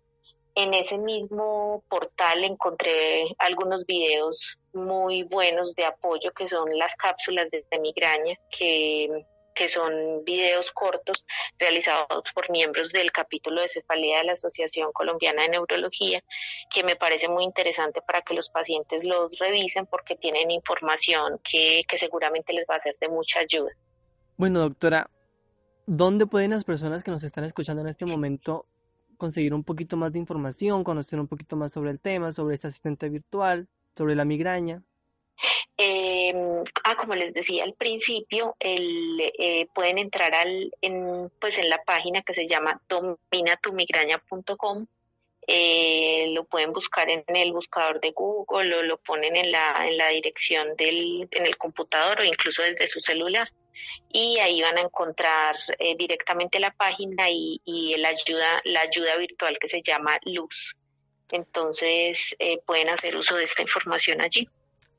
En 0.56 0.72
ese 0.74 0.98
mismo 0.98 1.82
portal 1.88 2.44
encontré 2.44 3.34
algunos 3.38 3.86
videos 3.86 4.58
muy 4.72 5.22
buenos 5.24 5.74
de 5.74 5.84
apoyo 5.84 6.32
que 6.32 6.48
son 6.48 6.78
las 6.78 6.94
cápsulas 6.94 7.50
de 7.50 7.64
migraña 7.80 8.38
que 8.50 9.26
que 9.54 9.68
son 9.68 10.24
videos 10.24 10.70
cortos 10.70 11.24
realizados 11.58 12.24
por 12.34 12.50
miembros 12.50 12.90
del 12.92 13.12
capítulo 13.12 13.62
de 13.62 13.68
cefalea 13.68 14.18
de 14.18 14.24
la 14.24 14.32
Asociación 14.32 14.92
Colombiana 14.92 15.42
de 15.42 15.50
Neurología, 15.50 16.22
que 16.70 16.82
me 16.82 16.96
parece 16.96 17.28
muy 17.28 17.44
interesante 17.44 18.02
para 18.02 18.22
que 18.22 18.34
los 18.34 18.50
pacientes 18.50 19.04
los 19.04 19.38
revisen 19.38 19.86
porque 19.86 20.16
tienen 20.16 20.50
información 20.50 21.40
que, 21.42 21.84
que 21.88 21.98
seguramente 21.98 22.52
les 22.52 22.66
va 22.68 22.76
a 22.76 22.80
ser 22.80 22.96
de 23.00 23.08
mucha 23.08 23.40
ayuda. 23.40 23.70
Bueno, 24.36 24.60
doctora, 24.60 25.08
¿dónde 25.86 26.26
pueden 26.26 26.50
las 26.50 26.64
personas 26.64 27.02
que 27.02 27.12
nos 27.12 27.22
están 27.22 27.44
escuchando 27.44 27.82
en 27.82 27.88
este 27.88 28.04
momento 28.04 28.66
conseguir 29.24 29.54
un 29.54 29.64
poquito 29.64 29.96
más 29.96 30.12
de 30.12 30.18
información, 30.18 30.84
conocer 30.84 31.18
un 31.18 31.28
poquito 31.28 31.56
más 31.56 31.72
sobre 31.72 31.90
el 31.90 31.98
tema, 31.98 32.30
sobre 32.30 32.56
este 32.56 32.66
asistente 32.66 33.08
virtual, 33.08 33.68
sobre 33.96 34.14
la 34.14 34.26
migraña? 34.26 34.82
Eh, 35.78 36.34
ah, 36.84 36.96
como 36.96 37.14
les 37.14 37.32
decía 37.32 37.64
al 37.64 37.72
principio, 37.72 38.54
el, 38.60 39.22
eh, 39.38 39.66
pueden 39.74 39.96
entrar 39.96 40.34
al, 40.34 40.70
en, 40.82 41.32
pues 41.40 41.56
en 41.56 41.70
la 41.70 41.82
página 41.84 42.20
que 42.20 42.34
se 42.34 42.46
llama 42.46 42.82
dominatumigraña.com. 42.86 44.86
Eh, 45.46 46.28
lo 46.32 46.44
pueden 46.44 46.72
buscar 46.72 47.10
en 47.10 47.24
el 47.28 47.52
buscador 47.52 48.00
de 48.00 48.12
Google 48.12 48.74
o 48.76 48.82
lo 48.82 48.96
ponen 48.98 49.36
en 49.36 49.52
la, 49.52 49.86
en 49.86 49.98
la 49.98 50.08
dirección 50.08 50.74
del 50.76 51.28
en 51.30 51.46
el 51.46 51.56
computador 51.56 52.20
o 52.20 52.24
incluso 52.24 52.62
desde 52.62 52.88
su 52.88 53.00
celular. 53.00 53.50
Y 54.10 54.38
ahí 54.38 54.62
van 54.62 54.78
a 54.78 54.82
encontrar 54.82 55.56
eh, 55.78 55.96
directamente 55.96 56.60
la 56.60 56.70
página 56.70 57.28
y, 57.28 57.60
y 57.64 57.96
la, 57.98 58.08
ayuda, 58.08 58.60
la 58.64 58.80
ayuda 58.80 59.16
virtual 59.16 59.58
que 59.58 59.68
se 59.68 59.82
llama 59.82 60.18
Luz. 60.24 60.76
Entonces 61.32 62.34
eh, 62.38 62.58
pueden 62.66 62.88
hacer 62.88 63.16
uso 63.16 63.36
de 63.36 63.44
esta 63.44 63.62
información 63.62 64.20
allí. 64.20 64.48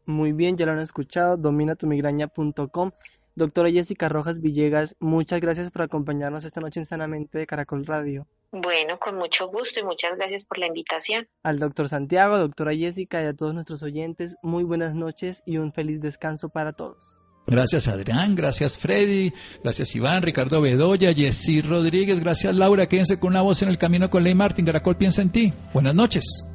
Muy 0.05 0.33
bien, 0.33 0.57
ya 0.57 0.65
lo 0.65 0.73
han 0.73 0.79
escuchado, 0.79 1.37
dominatumigraña.com. 1.37 2.91
Doctora 3.35 3.69
Jessica 3.69 4.07
Rojas 4.07 4.39
Villegas, 4.39 4.95
muchas 4.99 5.41
gracias 5.41 5.71
por 5.71 5.81
acompañarnos 5.81 6.45
esta 6.45 6.61
noche 6.61 6.79
en 6.79 6.85
Sanamente 6.85 7.37
de 7.37 7.47
Caracol 7.47 7.85
Radio. 7.85 8.27
Bueno, 8.57 8.97
con 8.99 9.17
mucho 9.17 9.49
gusto 9.49 9.81
y 9.81 9.83
muchas 9.83 10.15
gracias 10.15 10.45
por 10.45 10.59
la 10.59 10.67
invitación. 10.67 11.27
Al 11.43 11.59
doctor 11.59 11.89
Santiago, 11.89 12.37
doctora 12.37 12.73
Jessica 12.73 13.21
y 13.21 13.25
a 13.25 13.33
todos 13.33 13.53
nuestros 13.53 13.83
oyentes, 13.83 14.37
muy 14.43 14.63
buenas 14.63 14.95
noches 14.95 15.43
y 15.45 15.57
un 15.57 15.73
feliz 15.73 15.99
descanso 15.99 16.47
para 16.47 16.71
todos. 16.71 17.17
Gracias 17.47 17.89
Adrián, 17.89 18.33
gracias 18.33 18.77
Freddy, 18.77 19.33
gracias 19.61 19.93
Iván, 19.93 20.23
Ricardo 20.23 20.61
Bedoya, 20.61 21.13
Jessy 21.13 21.61
Rodríguez, 21.61 22.21
gracias 22.21 22.55
Laura, 22.55 22.87
quédense 22.87 23.19
con 23.19 23.31
una 23.31 23.41
voz 23.41 23.61
en 23.61 23.67
el 23.67 23.77
camino 23.77 24.09
con 24.09 24.23
Ley 24.23 24.33
Martín, 24.33 24.65
Caracol 24.65 24.95
piensa 24.95 25.21
en 25.21 25.31
ti. 25.31 25.53
Buenas 25.73 25.93
noches. 25.93 26.45